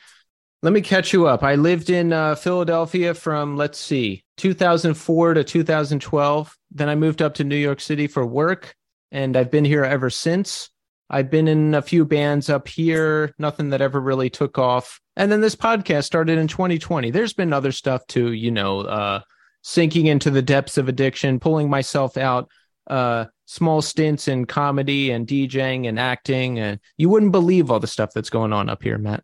[0.63, 1.43] Let me catch you up.
[1.43, 6.57] I lived in uh, Philadelphia from, let's see, 2004 to 2012.
[6.71, 8.75] Then I moved up to New York City for work,
[9.13, 10.71] and I've been here ever since.
[11.09, 15.01] I've been in a few bands up here, nothing that ever really took off.
[15.15, 17.11] And then this podcast started in 2020.
[17.11, 19.21] There's been other stuff too, you know, uh,
[19.63, 22.51] sinking into the depths of addiction, pulling myself out,
[22.89, 26.59] uh, small stints in comedy and DJing and acting.
[26.59, 29.23] And you wouldn't believe all the stuff that's going on up here, Matt.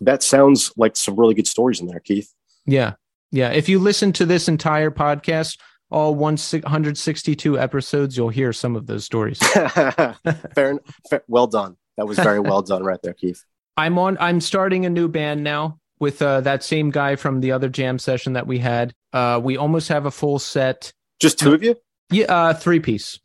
[0.00, 2.32] That sounds like some really good stories in there, Keith.
[2.66, 2.94] Yeah.
[3.30, 3.50] Yeah.
[3.50, 5.58] If you listen to this entire podcast,
[5.90, 9.38] all 162 episodes, you'll hear some of those stories.
[9.48, 10.16] fair,
[10.54, 11.24] fair.
[11.28, 11.76] Well done.
[11.96, 13.44] That was very well done, right there, Keith.
[13.76, 17.52] I'm on, I'm starting a new band now with uh, that same guy from the
[17.52, 18.94] other jam session that we had.
[19.12, 20.92] Uh, we almost have a full set.
[21.20, 21.76] Just two of you?
[22.10, 22.26] Yeah.
[22.26, 23.18] Uh, three piece.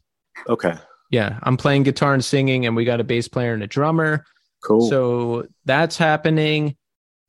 [0.49, 0.75] Okay.
[1.11, 1.39] Yeah.
[1.43, 4.25] I'm playing guitar and singing, and we got a bass player and a drummer.
[4.65, 4.89] Cool.
[4.89, 6.75] So that's happening.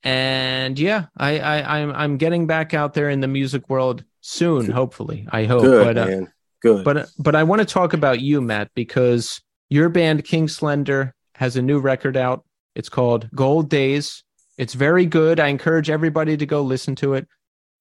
[0.02, 4.70] And yeah, I, I I'm I'm getting back out there in the music world soon,
[4.70, 5.26] hopefully.
[5.30, 5.62] I hope.
[5.62, 6.32] good, but uh, man.
[6.62, 6.84] Good.
[6.84, 11.56] but but I want to talk about you, Matt, because your band King Slender has
[11.56, 12.44] a new record out.
[12.74, 14.24] It's called Gold Days.
[14.56, 15.38] It's very good.
[15.38, 17.28] I encourage everybody to go listen to it.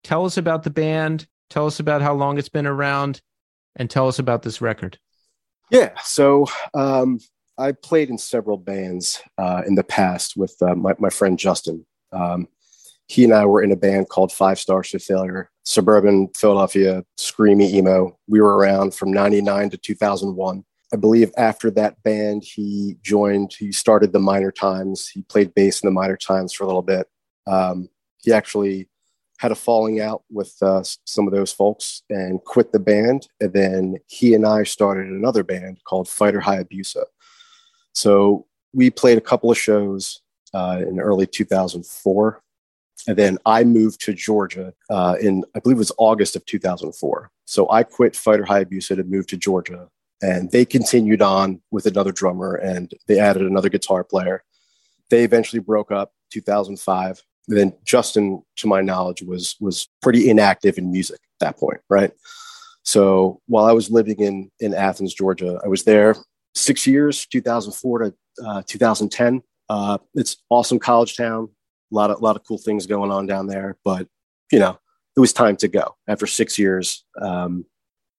[0.03, 1.27] Tell us about the band.
[1.49, 3.22] Tell us about how long it's been around,
[3.77, 4.99] and tell us about this record.
[5.72, 5.91] Yeah.
[6.03, 7.19] So um,
[7.57, 11.86] I played in several bands uh, in the past with uh, my, my friend Justin.
[12.11, 12.48] Um,
[13.07, 17.69] he and I were in a band called Five Stars to Failure, suburban Philadelphia, screamy
[17.69, 18.18] emo.
[18.27, 20.64] We were around from 99 to 2001.
[20.94, 25.07] I believe after that band, he joined, he started the Minor Times.
[25.07, 27.07] He played bass in the Minor Times for a little bit.
[27.48, 27.90] Um,
[28.22, 28.90] he actually
[29.40, 33.27] had a falling out with uh, some of those folks and quit the band.
[33.40, 37.03] And then he and I started another band called Fighter High Hayabusa.
[37.95, 40.22] So we played a couple of shows
[40.53, 42.41] uh, in early 2004.
[43.07, 47.30] And then I moved to Georgia uh, in, I believe it was August of 2004.
[47.45, 49.89] So I quit Fighter High Hayabusa to moved to Georgia.
[50.22, 54.43] And they continued on with another drummer and they added another guitar player.
[55.09, 60.91] They eventually broke up 2005 then Justin, to my knowledge, was was pretty inactive in
[60.91, 62.11] music at that point, right?
[62.84, 66.15] So while I was living in in Athens, Georgia, I was there
[66.56, 68.14] six years, 2004 to
[68.45, 69.44] uh, 2010.
[69.69, 71.49] Uh, it's awesome college town,
[71.91, 73.77] a lot of lot of cool things going on down there.
[73.84, 74.07] But
[74.52, 74.80] you know,
[75.15, 77.03] it was time to go after six years.
[77.22, 77.65] Um,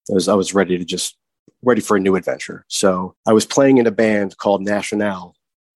[0.09, 1.17] I was I was ready to just
[1.63, 2.65] ready for a new adventure.
[2.67, 5.35] So I was playing in a band called National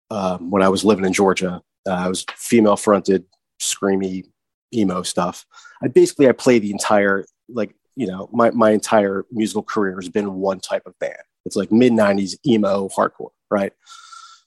[0.10, 1.62] um, when I was living in Georgia.
[1.88, 3.26] Uh, I was female fronted,
[3.60, 4.26] screamy
[4.74, 5.46] emo stuff.
[5.82, 10.10] I basically I play the entire like you know my my entire musical career has
[10.10, 11.16] been one type of band.
[11.46, 13.74] It's like mid '90s emo hardcore, right?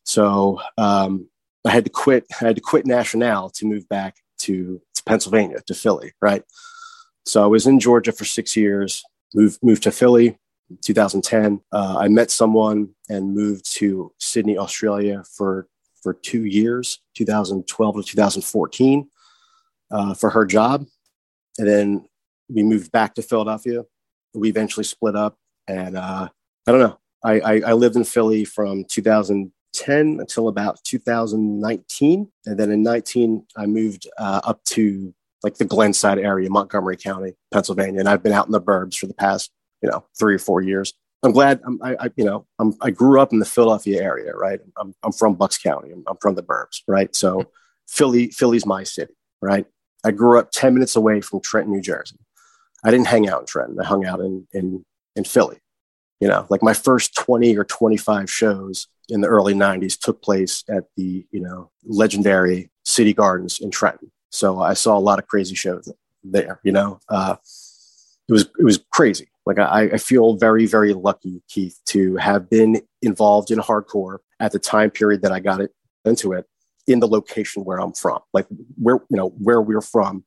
[0.04, 1.28] So um,
[1.64, 2.26] I had to quit.
[2.40, 6.42] I had to quit National to move back to, to Pennsylvania to Philly, right?
[7.26, 9.02] So I was in Georgia for six years.
[9.34, 10.38] Moved moved to Philly,
[10.82, 11.60] 2010.
[11.72, 15.66] Uh, I met someone and moved to Sydney, Australia for
[16.02, 19.08] for two years, 2012 to 2014,
[19.90, 20.86] uh, for her job,
[21.58, 22.04] and then
[22.50, 23.84] we moved back to Philadelphia.
[24.34, 26.28] We eventually split up, and uh,
[26.66, 26.98] I don't know.
[27.22, 33.46] I, I, I lived in Philly from 2010 until about 2019, and then in 19
[33.56, 38.32] I moved uh, up to like the Glenside area, Montgomery County, Pennsylvania, and I've been
[38.32, 39.50] out in the burbs for the past
[39.82, 40.92] you know three or four years.
[41.22, 44.34] I'm glad I'm, I, I you know I'm, I grew up in the Philadelphia area,
[44.34, 44.60] right?
[44.78, 45.90] I'm, I'm from Bucks County.
[45.92, 47.14] I'm, I'm from the burbs, right?
[47.14, 47.44] So
[47.88, 49.66] Philly Philly's my city, right?
[50.04, 52.18] I grew up 10 minutes away from Trenton, New Jersey.
[52.84, 53.80] I didn't hang out in Trenton.
[53.80, 54.84] I hung out in in
[55.16, 55.58] in Philly.
[56.20, 60.64] You know, like my first 20 or 25 shows in the early 90s took place
[60.68, 64.10] at the, you know, legendary City Gardens in Trenton.
[64.30, 65.92] So I saw a lot of crazy shows
[66.22, 67.00] there, you know.
[67.08, 67.36] Uh,
[68.28, 69.28] it was it was crazy.
[69.46, 74.52] Like I, I feel very, very lucky, Keith, to have been involved in hardcore at
[74.52, 75.72] the time period that I got it
[76.04, 76.46] into it
[76.86, 78.20] in the location where I'm from.
[78.32, 78.46] Like
[78.76, 80.24] where, you know, where we're from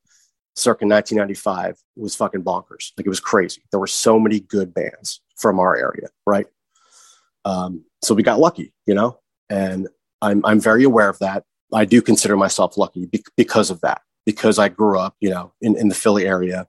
[0.58, 2.92] circa 1995 was fucking bonkers.
[2.98, 3.62] Like it was crazy.
[3.72, 6.48] There were so many good bands from our area, right?
[7.46, 9.20] Um, so we got lucky, you know,
[9.50, 9.88] and
[10.22, 11.44] I'm I'm very aware of that.
[11.74, 15.54] I do consider myself lucky be- because of that, because I grew up, you know,
[15.62, 16.68] in, in the Philly area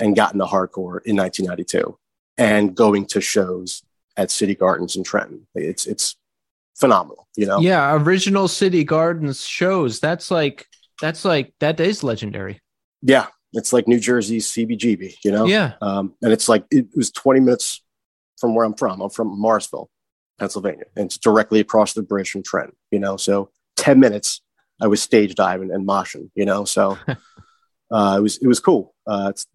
[0.00, 1.96] and got into hardcore in 1992
[2.36, 3.82] and going to shows
[4.16, 5.46] at City Gardens in Trenton.
[5.54, 6.16] It's it's
[6.76, 7.60] phenomenal, you know.
[7.60, 10.00] Yeah, original City Gardens shows.
[10.00, 10.66] That's like
[11.00, 12.60] that's like that is legendary.
[13.04, 15.44] Yeah, it's like New Jersey's CBGB, you know.
[15.44, 17.82] Yeah, um, and it's like it was 20 minutes
[18.38, 19.00] from where I'm from.
[19.00, 19.90] I'm from Morrisville,
[20.38, 24.40] Pennsylvania, and it's directly across the bridge from Trent, You know, so 10 minutes
[24.80, 26.30] I was stage diving and moshing.
[26.34, 26.98] You know, so
[27.90, 28.94] uh, it was it was cool.
[29.06, 29.46] Uh, it's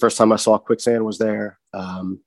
[0.00, 1.58] first time I saw Quicksand was there.
[1.74, 2.20] Um,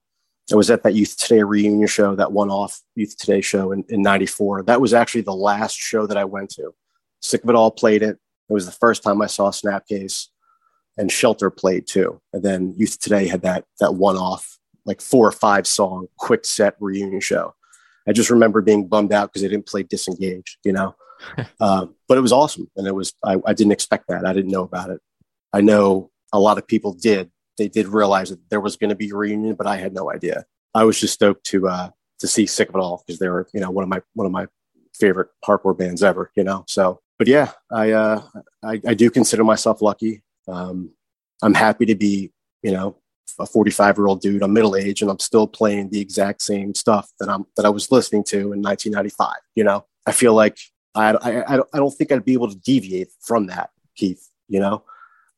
[0.51, 3.83] I was at that Youth Today reunion show, that one off Youth Today show in,
[3.89, 4.63] in 94.
[4.63, 6.73] That was actually the last show that I went to.
[7.21, 8.17] Sick of It All played it.
[8.49, 10.27] It was the first time I saw Snapcase
[10.97, 12.21] and Shelter played too.
[12.33, 16.45] And then Youth Today had that, that one off, like four or five song quick
[16.45, 17.53] set reunion show.
[18.07, 20.95] I just remember being bummed out because they didn't play Disengaged, you know?
[21.59, 22.69] uh, but it was awesome.
[22.75, 24.25] And it was, I, I didn't expect that.
[24.25, 24.99] I didn't know about it.
[25.53, 28.95] I know a lot of people did they did realize that there was going to
[28.95, 30.45] be a reunion, but I had no idea.
[30.73, 31.89] I was just stoked to uh,
[32.19, 34.25] to see Sick of It All because they were, you know, one of my one
[34.25, 34.47] of my
[34.95, 36.31] favorite hardcore bands ever.
[36.35, 38.23] You know, so but yeah, I uh,
[38.63, 40.23] I, I do consider myself lucky.
[40.51, 40.91] Um,
[41.41, 42.31] I'm happy to be,
[42.61, 42.97] you know,
[43.39, 44.43] a 45 year old dude.
[44.43, 47.69] I'm middle aged and I'm still playing the exact same stuff that I'm that I
[47.69, 49.33] was listening to in 1995.
[49.55, 50.57] You know, I feel like
[50.95, 54.27] I I, I don't think I'd be able to deviate from that, Keith.
[54.47, 54.83] You know,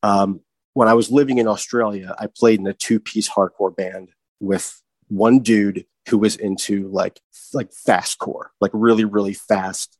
[0.02, 0.40] um,
[0.74, 4.10] when I was living in Australia, I played in a two piece hardcore band
[4.40, 7.20] with one dude who was into like
[7.52, 9.98] like fastcore, like really really fast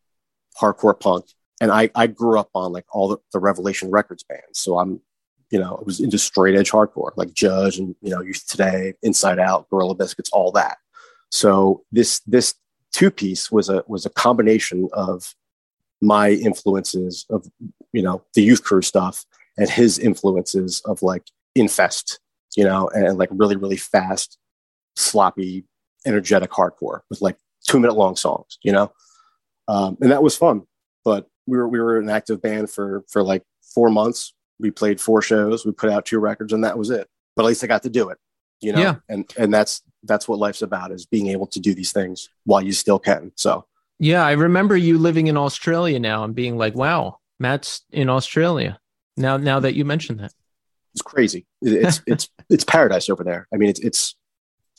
[0.60, 1.26] hardcore punk.
[1.60, 5.00] And I I grew up on like all the, the Revelation Records bands, so I'm
[5.50, 8.94] you know I was into straight edge hardcore like Judge and you know Youth Today,
[9.02, 10.78] Inside Out, Gorilla Biscuits, all that.
[11.30, 12.54] So this this
[12.92, 15.34] two piece was a was a combination of
[16.00, 17.46] my influences of
[17.92, 19.24] you know the youth crew stuff
[19.56, 21.24] and his influences of like
[21.54, 22.20] infest,
[22.56, 24.38] you know, and, and like really, really fast,
[24.96, 25.64] sloppy,
[26.06, 28.92] energetic hardcore with like two minute long songs, you know?
[29.68, 30.62] Um, and that was fun.
[31.04, 33.43] But we were we were an active band for for like
[33.74, 34.35] four months.
[34.59, 37.09] We played four shows, we put out two records, and that was it.
[37.35, 38.19] But at least I got to do it,
[38.60, 38.81] you know.
[38.81, 38.97] Yeah.
[39.09, 42.62] And and that's that's what life's about is being able to do these things while
[42.62, 43.32] you still can.
[43.36, 43.66] So
[43.98, 48.78] yeah, I remember you living in Australia now and being like, "Wow, Matt's in Australia."
[49.16, 50.32] Now, now that you mention that,
[50.93, 51.47] it's crazy.
[51.60, 53.47] It's it's it's paradise over there.
[53.52, 54.16] I mean, it's it's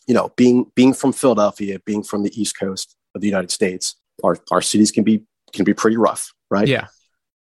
[0.08, 3.96] you know being being from Philadelphia, being from the East Coast of the United States,
[4.24, 5.24] our our cities can be
[5.54, 6.68] can be pretty rough, right?
[6.68, 6.88] Yeah.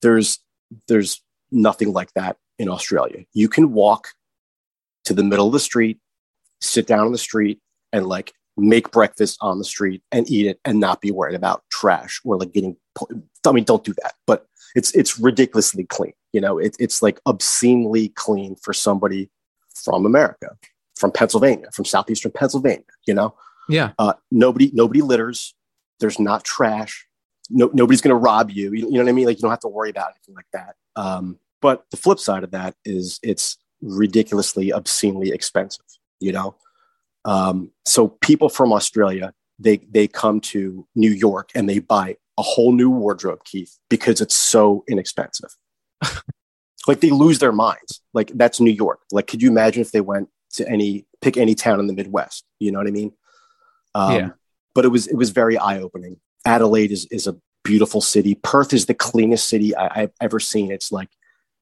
[0.02, 0.40] There's
[0.88, 1.22] there's
[1.52, 3.26] nothing like that in Australia.
[3.34, 4.08] You can walk
[5.06, 6.00] to the middle of the street,
[6.62, 7.60] sit down on the street,
[7.92, 11.64] and like make breakfast on the street and eat it and not be worried about
[11.72, 12.76] trash or like getting.
[13.46, 16.14] I mean, don't do that, but it's it's ridiculously clean.
[16.34, 19.30] You know, it, it's like obscenely clean for somebody
[19.76, 20.58] from America,
[20.96, 22.84] from Pennsylvania, from southeastern Pennsylvania.
[23.08, 23.36] You know,
[23.70, 23.92] Yeah.
[24.00, 25.54] Uh, nobody nobody litters.
[26.00, 27.08] There's not trash.
[27.50, 28.74] No, nobody's going to rob you.
[28.74, 28.88] you.
[28.88, 29.26] You know what I mean?
[29.26, 30.76] Like you don't have to worry about anything like that.
[30.96, 35.86] Um, but the flip side of that is it's ridiculously, obscenely expensive.
[36.20, 36.56] You know,
[37.26, 42.42] um, so people from Australia they they come to New York and they buy a
[42.42, 45.56] whole new wardrobe, Keith, because it's so inexpensive.
[46.88, 48.02] like they lose their minds.
[48.14, 49.02] Like that's New York.
[49.12, 52.46] Like, could you imagine if they went to any pick any town in the Midwest?
[52.60, 53.14] You know what I mean?
[53.96, 54.30] Um, Yeah.
[54.76, 56.20] But it was it was very eye opening.
[56.46, 58.36] Adelaide is is a beautiful city.
[58.36, 60.72] Perth is the cleanest city I, I've ever seen.
[60.72, 61.10] It's like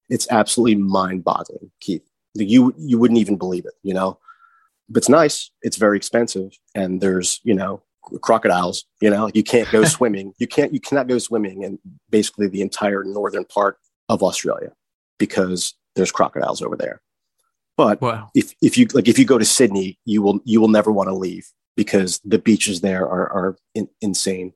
[0.09, 2.03] it's absolutely mind boggling, Keith.
[2.33, 3.73] You you wouldn't even believe it.
[3.83, 4.17] You know,
[4.89, 5.51] but it's nice.
[5.61, 7.83] It's very expensive, and there's you know
[8.21, 8.85] crocodiles.
[9.01, 10.33] You know, you can't go swimming.
[10.39, 11.79] You can't you cannot go swimming in
[12.09, 13.77] basically the entire northern part
[14.09, 14.71] of Australia
[15.19, 17.01] because there's crocodiles over there.
[17.77, 18.31] But Wow.
[18.35, 21.09] if if you like if you go to Sydney, you will you will never want
[21.09, 24.53] to leave because the beaches there are are in, insane.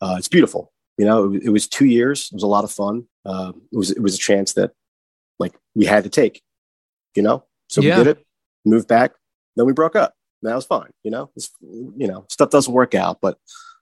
[0.00, 0.72] Uh, it's beautiful.
[0.98, 2.28] You know, it, it was two years.
[2.32, 3.04] It was a lot of fun.
[3.24, 4.72] Uh, it was it was a chance that
[5.38, 6.42] like we had to take.
[7.14, 7.98] You know, so Yeah.
[7.98, 8.26] we did it.
[8.64, 9.12] Moved back.
[9.56, 10.14] Then we broke up.
[10.42, 10.90] And That was fine.
[11.02, 13.38] You know, it's, you know, stuff doesn't work out, but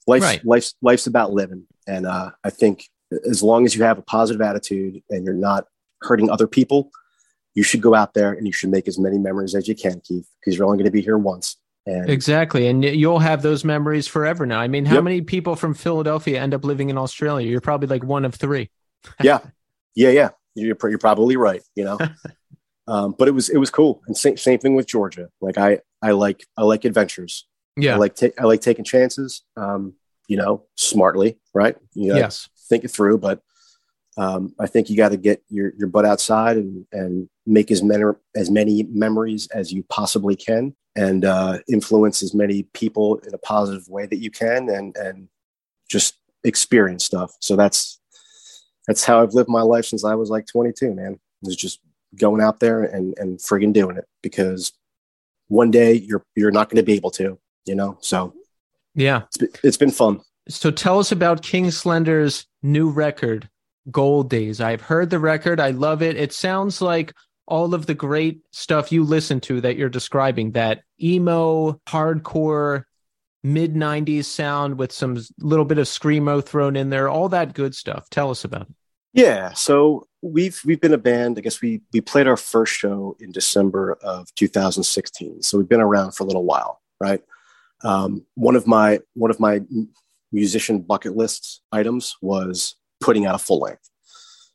[0.07, 0.45] life's Right.
[0.45, 1.66] life's life's about living.
[1.86, 2.85] And uh, I think
[3.28, 5.66] as long as you have a positive attitude and you're not
[6.03, 6.91] hurting other people,
[7.55, 10.01] you should go out there and you should make as many memories as you can,
[10.01, 11.57] Keith, because you're only going to be here once.
[11.86, 12.66] And Exactly.
[12.66, 14.61] And you'll have those memories forever now.
[14.61, 15.05] I mean, how Yep.
[15.05, 17.48] many people from Philadelphia end up living in Australia?
[17.48, 18.70] You're probably like one of three.
[19.23, 19.40] yeah,
[19.94, 21.62] yeah, yeah, you're, you're probably right.
[21.77, 21.98] You know,
[22.86, 24.02] um, but it was it was cool.
[24.06, 25.28] And same same thing with Georgia.
[25.43, 27.47] Like I I like I like adventures.
[27.77, 27.94] Yeah.
[27.94, 29.43] I like ta- I like taking chances.
[29.56, 29.94] Um,
[30.27, 31.77] you know, smartly, right?
[31.93, 32.48] You yes.
[32.70, 33.43] think it through, but
[34.16, 37.82] um, I think you got to get your, your butt outside and, and make as
[37.82, 38.05] many
[38.36, 43.39] as many memories as you possibly can, and uh, influence as many people in a
[43.39, 45.28] positive way that you can, and and
[45.91, 46.15] just
[46.45, 47.32] experience stuff.
[47.41, 48.01] So that's
[48.86, 50.95] that's how I've lived my life since I was like 22.
[50.95, 51.81] Man, is just
[52.16, 54.73] going out there and and friggin' doing it because
[55.49, 57.99] one day you're you're not going to be able to, you know.
[58.01, 58.32] So
[58.95, 59.23] Yeah.
[59.27, 60.20] it's been, it's been fun.
[60.49, 63.49] So tell us about King Slender's new record,
[63.90, 64.61] Gold Days.
[64.61, 65.61] I've heard the record.
[65.61, 66.16] I love it.
[66.16, 67.12] It sounds like
[67.47, 72.85] all of the great stuff you listen to that you're describing that emo, hardcore,
[73.43, 77.74] mid 90s sound with some little bit of screamo thrown in there, all that good
[77.74, 78.09] stuff.
[78.11, 78.74] Tell us about it.
[79.12, 81.39] Yeah, so we've we've been a band.
[81.39, 85.43] I guess we we played our first show in December of 2016.
[85.43, 87.23] So we've been around for a little while, right?
[87.85, 89.61] Um, one of my one of my
[90.32, 93.89] musician bucket list items was putting out a full length.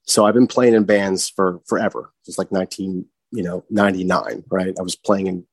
[0.03, 2.11] So I've been playing in bands for forever.
[2.25, 4.75] It's like 19, you know, 99, right?
[4.77, 5.45] I was playing in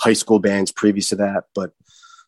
[0.00, 1.72] high school bands previous to that, but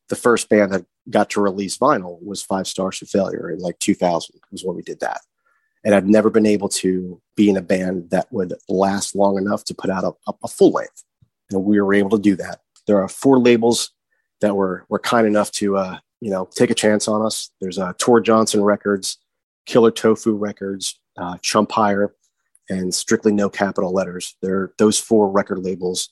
[0.09, 3.79] the first band that got to release vinyl was Five Stars to Failure in like
[3.79, 5.23] 2000 was when we did that
[5.85, 9.65] and I've never been able to be in a band that would last long enough
[9.65, 11.05] to put out a, a full length.
[11.51, 12.61] And we were able to do that.
[12.87, 13.91] There are four labels
[14.41, 17.51] that were were kind enough to uh, you know take a chance on us.
[17.61, 19.19] There's uh, Tor Johnson Records,
[19.67, 22.11] Killer Tofu Records, uh, Chumpire,
[22.69, 24.37] and Strictly No Capital Letters.
[24.43, 26.11] There, those four record labels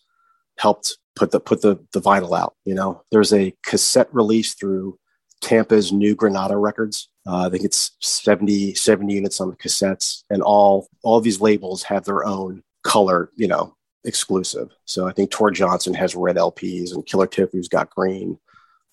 [0.59, 2.55] helped put the put the the vinyl out.
[2.65, 4.99] You know, there's a cassette release through
[5.41, 7.09] Tampa's New Granada Records.
[7.27, 11.83] Uh, I think it's 70, 70 units on the cassettes, and all all these labels
[11.85, 14.71] have their own color, you know, exclusive.
[14.85, 18.39] So I think Tor Johnson has red LPs, and Killer Tofu's got green.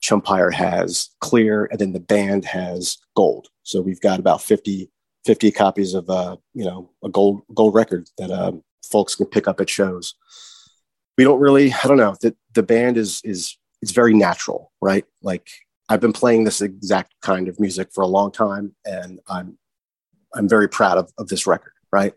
[0.01, 3.47] Chumpire has clear, and then the band has gold.
[3.63, 4.89] So we've got about 50,
[5.25, 9.47] 50 copies of uh, you know a gold gold record that um, folks can pick
[9.47, 10.15] up at shows.
[11.17, 12.15] We don't really, I don't know.
[12.21, 15.05] that the band is is it's very natural, right?
[15.21, 15.49] Like
[15.89, 19.57] I've been playing this exact kind of music for a long time, and I'm
[20.33, 21.73] I'm very proud of, of this record.
[21.91, 22.13] Right?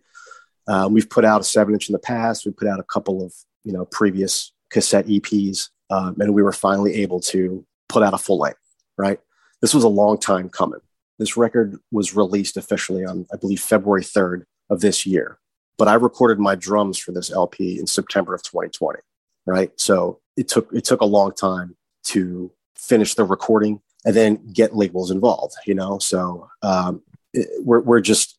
[0.66, 2.44] Uh, we've put out a seven inch in the past.
[2.44, 3.32] We put out a couple of
[3.65, 8.19] you know previous cassette EPs, um, and we were finally able to put out a
[8.19, 8.59] full length.
[8.97, 9.19] Right?
[9.61, 10.81] This was a long time coming.
[11.19, 15.39] This record was released officially on I believe February third of this year,
[15.79, 19.01] but I recorded my drums for this LP in September of 2020.
[19.47, 19.71] Right?
[19.79, 24.75] So it took it took a long time to finish the recording and then get
[24.75, 27.03] labels involved you know so um,
[27.35, 28.39] it, we're, we're just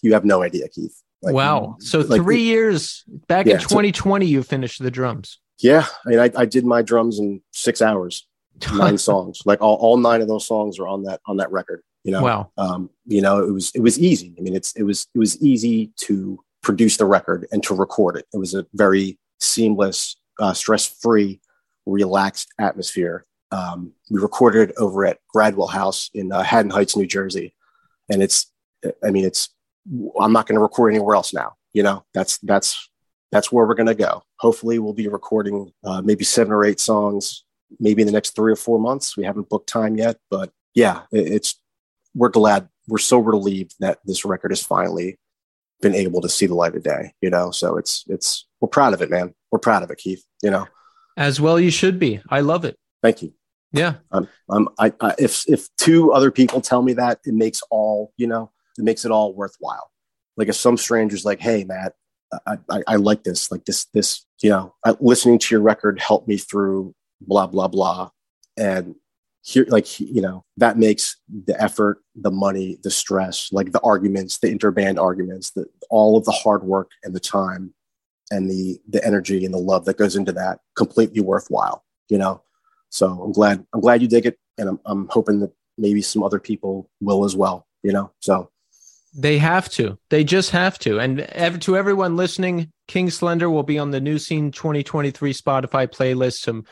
[0.00, 1.76] you have no idea keith Like, wow.
[1.80, 5.40] So like- three years back Yeah, in so- 2020, you finished the drums.
[5.60, 8.28] yeah i mean I, I did my drums in six hours
[8.74, 11.82] nine songs like all, all nine of those songs are on that on that record
[12.04, 12.50] you know Wow.
[12.58, 15.40] um, you know it was it was easy i mean it's it was it was
[15.42, 20.52] easy to produce the record and to record it it was a very seamless uh,
[20.52, 21.40] stress-free
[21.86, 27.54] relaxed atmosphere Um, we recorded over at Gradwell House in uh, Haddon Heights, New Jersey,
[28.10, 28.50] and it's
[29.06, 29.50] I mean it's
[30.20, 31.52] I'm not going to record anywhere else now.
[31.72, 32.88] You know that's that's
[33.30, 34.22] that's where we're going to go.
[34.40, 37.44] Hopefully, we'll be recording uh, maybe seven or eight songs,
[37.80, 39.16] maybe in the next three or four months.
[39.16, 41.60] We haven't booked time yet, but yeah, it's
[42.14, 45.18] we're glad we're so relieved that this record has finally
[45.80, 47.12] been able to see the light of day.
[47.20, 49.34] You know, so it's it's we're proud of it, man.
[49.50, 50.24] We're proud of it, Keith.
[50.42, 50.66] You know,
[51.16, 52.20] as well you should be.
[52.28, 52.76] I love it.
[53.02, 53.32] Thank you.
[53.72, 53.94] Yeah.
[54.12, 58.12] Um, um, I, I, if if two other people tell me that, it makes all
[58.16, 59.90] you know, it makes it all worthwhile.
[60.36, 61.94] Like if some stranger's like, "Hey, Matt,
[62.46, 63.50] I, I, I like this.
[63.50, 66.94] Like this, this, you know, I, listening to your record helped me through
[67.26, 68.10] blah blah blah,"
[68.56, 68.94] and
[69.44, 74.38] here like you know that makes the effort the money the stress like the arguments
[74.38, 77.74] the interband arguments the all of the hard work and the time
[78.30, 82.42] and the the energy and the love that goes into that completely worthwhile you know?
[82.88, 86.22] So i'm glad i'm glad you dig it and i'm, I'm hoping that maybe some
[86.22, 88.12] other people will as well you know?
[88.20, 88.50] So
[89.16, 89.96] they have to.
[90.10, 90.98] They just have to.
[90.98, 95.86] And ever, to everyone listening king slender will be on the new scene 2023 spotify
[95.86, 96.40] playlist.
[96.40, 96.64] Some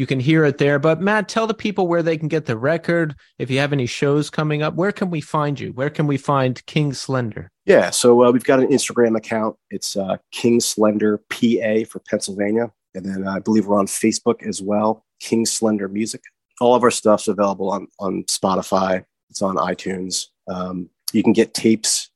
[0.00, 0.78] you can hear it there.
[0.78, 3.14] But Matt, tell the people where they can get the record.
[3.38, 5.74] If you have any shows coming up, where can we find you?
[5.74, 7.50] Where can we find King Slender?
[7.66, 9.56] Yeah, so uh, we've got an Instagram account.
[9.68, 14.42] It's uh, King Slender PA for Pennsylvania, and then uh, I believe we're on Facebook
[14.46, 15.04] as well.
[15.20, 16.22] King Slender Music.
[16.62, 19.04] All of our stuff's available on on Spotify.
[19.28, 20.28] It's on iTunes.
[20.48, 22.08] Um, you can get tapes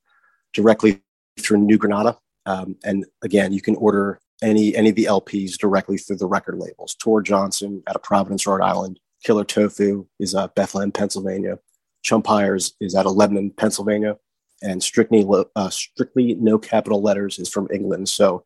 [0.54, 1.02] directly
[1.38, 2.16] through New Granada,
[2.46, 6.58] um, and again, you can order any any of the LPs directly through the record
[6.58, 6.94] labels.
[6.94, 9.00] Tor Johnson out of Providence, Rhode Island.
[9.22, 11.58] Killer Tofu is uh, Bethlehem, Pennsylvania.
[12.04, 14.18] Chumpires is out of Lebanon, Pennsylvania,
[14.62, 18.08] and strictly uh, strictly no capital letters is from England.
[18.08, 18.44] So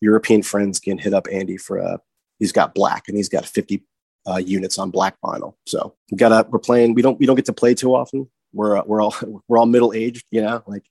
[0.00, 1.98] European friends can hit up Andy for uh,
[2.38, 3.84] he's got black and he's got 50
[4.28, 5.54] uh, units on black vinyl.
[5.66, 6.94] So we got to we're playing.
[6.94, 8.28] We don't we don't get to play too often.
[8.52, 9.14] We're uh, we're all
[9.48, 10.84] we're all middle aged, you know, like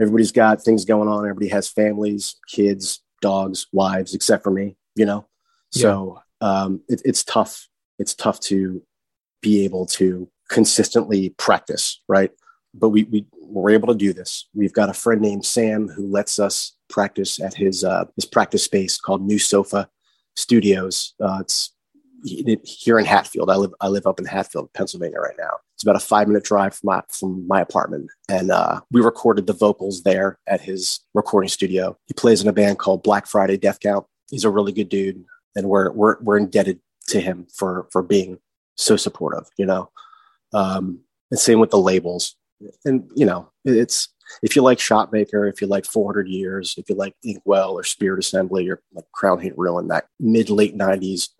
[0.00, 1.24] everybody's got things going on.
[1.24, 5.26] Everybody has families, kids, dogs, wives, except for me, you know?
[5.70, 7.68] So um, it, it's tough.
[7.98, 8.82] It's tough to
[9.40, 12.30] be able to consistently practice, right?
[12.74, 14.48] But we, we were able to do this.
[14.54, 18.64] We've got a friend named Sam who lets us practice at his uh, his practice
[18.64, 19.88] space called New Sofa
[20.36, 21.14] Studios.
[21.18, 21.72] Uh, it's
[22.24, 23.50] here in Hatfield.
[23.50, 25.54] I live I live up in Hatfield, Pennsylvania right now.
[25.74, 29.48] It's about a five minute drive from my from my apartment, and uh, we recorded
[29.48, 31.98] the vocals there at his recording studio.
[32.06, 34.06] He plays in a band called Black Friday Death Count.
[34.30, 35.24] He's a really good dude,
[35.56, 36.78] and we're we're we're indebted
[37.08, 38.38] to him for for being
[38.76, 39.48] so supportive.
[39.58, 39.90] You know,
[40.52, 41.00] um,
[41.32, 42.36] and same with the labels.
[42.84, 44.08] And you know, it's
[44.44, 48.20] if you like Shotmaker, if you like 400 Years, if you like Inkwell or Spirit
[48.20, 51.30] Assembly or like Crown Hate Ruin, that mid late 90s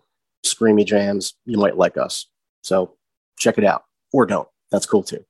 [0.45, 2.27] screamy jams, you might like us.
[2.63, 2.97] So
[3.39, 3.84] check it out
[4.15, 4.47] or don't.
[4.71, 5.25] That's cool too.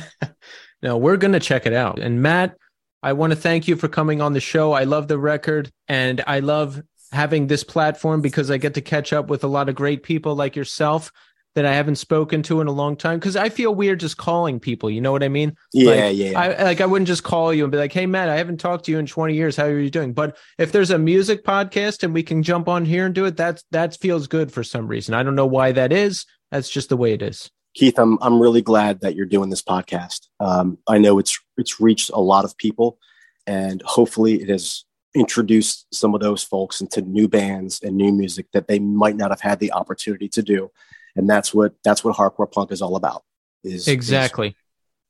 [0.82, 1.98] no, we're going to check it out.
[1.98, 2.56] And Matt,
[3.02, 4.72] I want to thank you for coming on the show.
[4.72, 6.82] I love the record and I love
[7.12, 10.34] having this platform because I get to catch up with a lot of great people
[10.34, 11.12] like yourself
[11.54, 14.60] that I haven't spoken to in a long time because I feel weird just calling
[14.60, 14.90] people.
[14.90, 15.56] You know what I mean?
[15.72, 16.38] Yeah, like, yeah.
[16.38, 18.84] I, like I wouldn't just call you and be like, "Hey, Matt, I haven't talked
[18.84, 19.56] to you in 20 years.
[19.56, 22.84] How are you doing?" But if there's a music podcast and we can jump on
[22.84, 25.14] here and do it, that's that feels good for some reason.
[25.14, 26.26] I don't know why that is.
[26.50, 27.50] That's just the way it is.
[27.76, 30.26] Keith, I'm I'm really glad that you're doing this podcast.
[30.40, 32.98] Um, I know it's it's reached a lot of people,
[33.46, 34.84] and hopefully it has
[35.14, 39.30] introduced some of those folks into new bands and new music that they might not
[39.30, 40.70] have had the opportunity to do
[41.16, 43.24] and that's what that's what hardcore punk is all about
[43.64, 44.54] is exactly is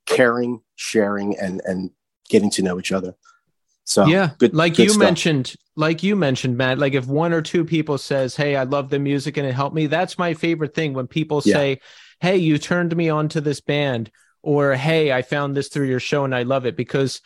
[0.07, 1.91] caring sharing and and
[2.29, 3.15] getting to know each other
[3.85, 5.03] so yeah good like good you stuff.
[5.03, 8.89] mentioned like you mentioned matt like if one or two people says hey i love
[8.89, 11.55] the music and it helped me that's my favorite thing when people yeah.
[11.55, 11.81] say
[12.21, 14.11] hey you turned me on to this band
[14.43, 17.21] or hey i found this through your show and i love it because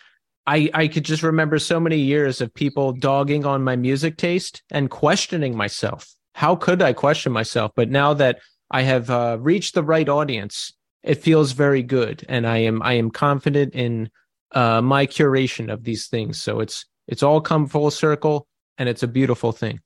[0.47, 4.63] I, I could just remember so many years of people dogging on my music taste
[4.71, 6.13] and questioning myself.
[6.35, 7.73] How could I question myself?
[7.77, 8.41] But now that
[8.71, 10.73] I have uh, reached the right audience.
[11.03, 14.11] It feels very good, and I am I am confident in
[14.53, 16.41] uh, my curation of these things.
[16.41, 18.47] So it's it's all come full circle,
[18.79, 19.81] and it's a beautiful thing.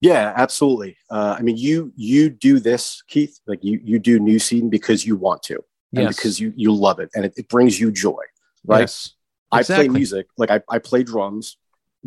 [0.00, 0.96] Yeah, absolutely.
[1.10, 3.38] Uh, I mean, you you do this, Keith.
[3.46, 5.54] Like you you do new scene because you want to,
[5.94, 6.16] and yes.
[6.16, 8.22] because you you love it, and it, it brings you joy,
[8.66, 8.80] right?
[8.80, 9.14] Yes,
[9.52, 9.86] exactly.
[9.86, 11.56] I play music, like I, I play drums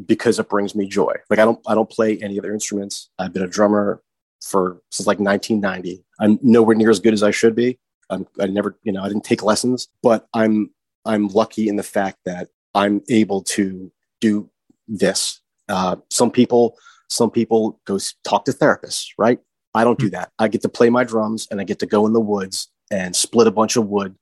[0.06, 1.14] because it brings me joy.
[1.30, 3.10] Like I don't I don't play any other instruments.
[3.18, 4.02] I've been a drummer
[4.42, 6.04] for since like 1990.
[6.20, 7.80] I'm nowhere near as good as I should be.
[8.10, 10.72] I'm, I never, you know, I didn't take lessons, but I'm
[11.06, 13.92] I'm lucky in the fact that I'm able to
[14.22, 14.50] do
[14.88, 15.42] this.
[15.70, 16.78] Uh, some people,
[17.08, 19.40] some people go talk to therapists, right?
[19.74, 20.14] I don't do hmm.
[20.14, 20.32] that.
[20.40, 23.16] I get to play my drums and I get to go in the woods and
[23.16, 24.16] split a bunch of wood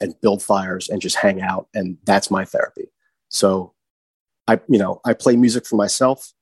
[0.00, 1.68] and build fires and just hang out.
[1.74, 2.90] And that's my therapy.
[3.28, 3.72] So
[4.46, 6.32] I, you know, I play music for myself,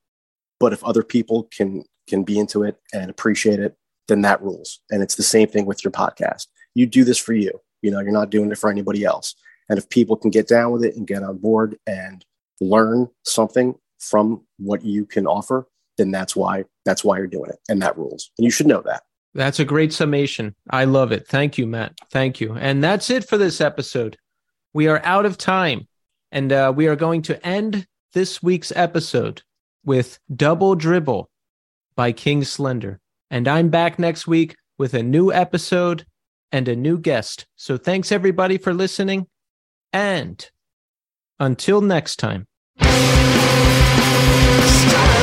[0.59, 3.77] but if other people can can be into it and appreciate it,
[4.09, 4.81] then that rules.
[4.91, 6.49] And it's the same thing with your podcast.
[6.75, 7.61] You do this for you.
[7.81, 9.35] You know, you're not doing it for anybody else.
[9.69, 12.25] And if people can get down with it and get on board and
[12.61, 15.67] learn something from what you can offer,
[16.03, 17.61] then that's why that's why you're doing it.
[17.69, 18.31] And that rules.
[18.37, 19.05] And you should know that.
[19.35, 20.57] That's a great summation.
[20.69, 21.27] I love it.
[21.29, 21.95] Thank you, Matt.
[22.11, 22.55] Thank you.
[22.55, 24.19] And that's it for this episode.
[24.75, 25.87] We are out of time.
[26.33, 29.43] And uh, we are going to end this week's episode
[29.85, 31.31] with Double Dribble
[31.95, 33.01] by King Slender.
[33.31, 36.05] And I'm back next week with a new episode
[36.51, 37.47] and a new guest.
[37.57, 39.29] So thanks everybody for listening.
[39.93, 40.51] And
[41.39, 42.47] until next time.
[44.83, 45.22] Start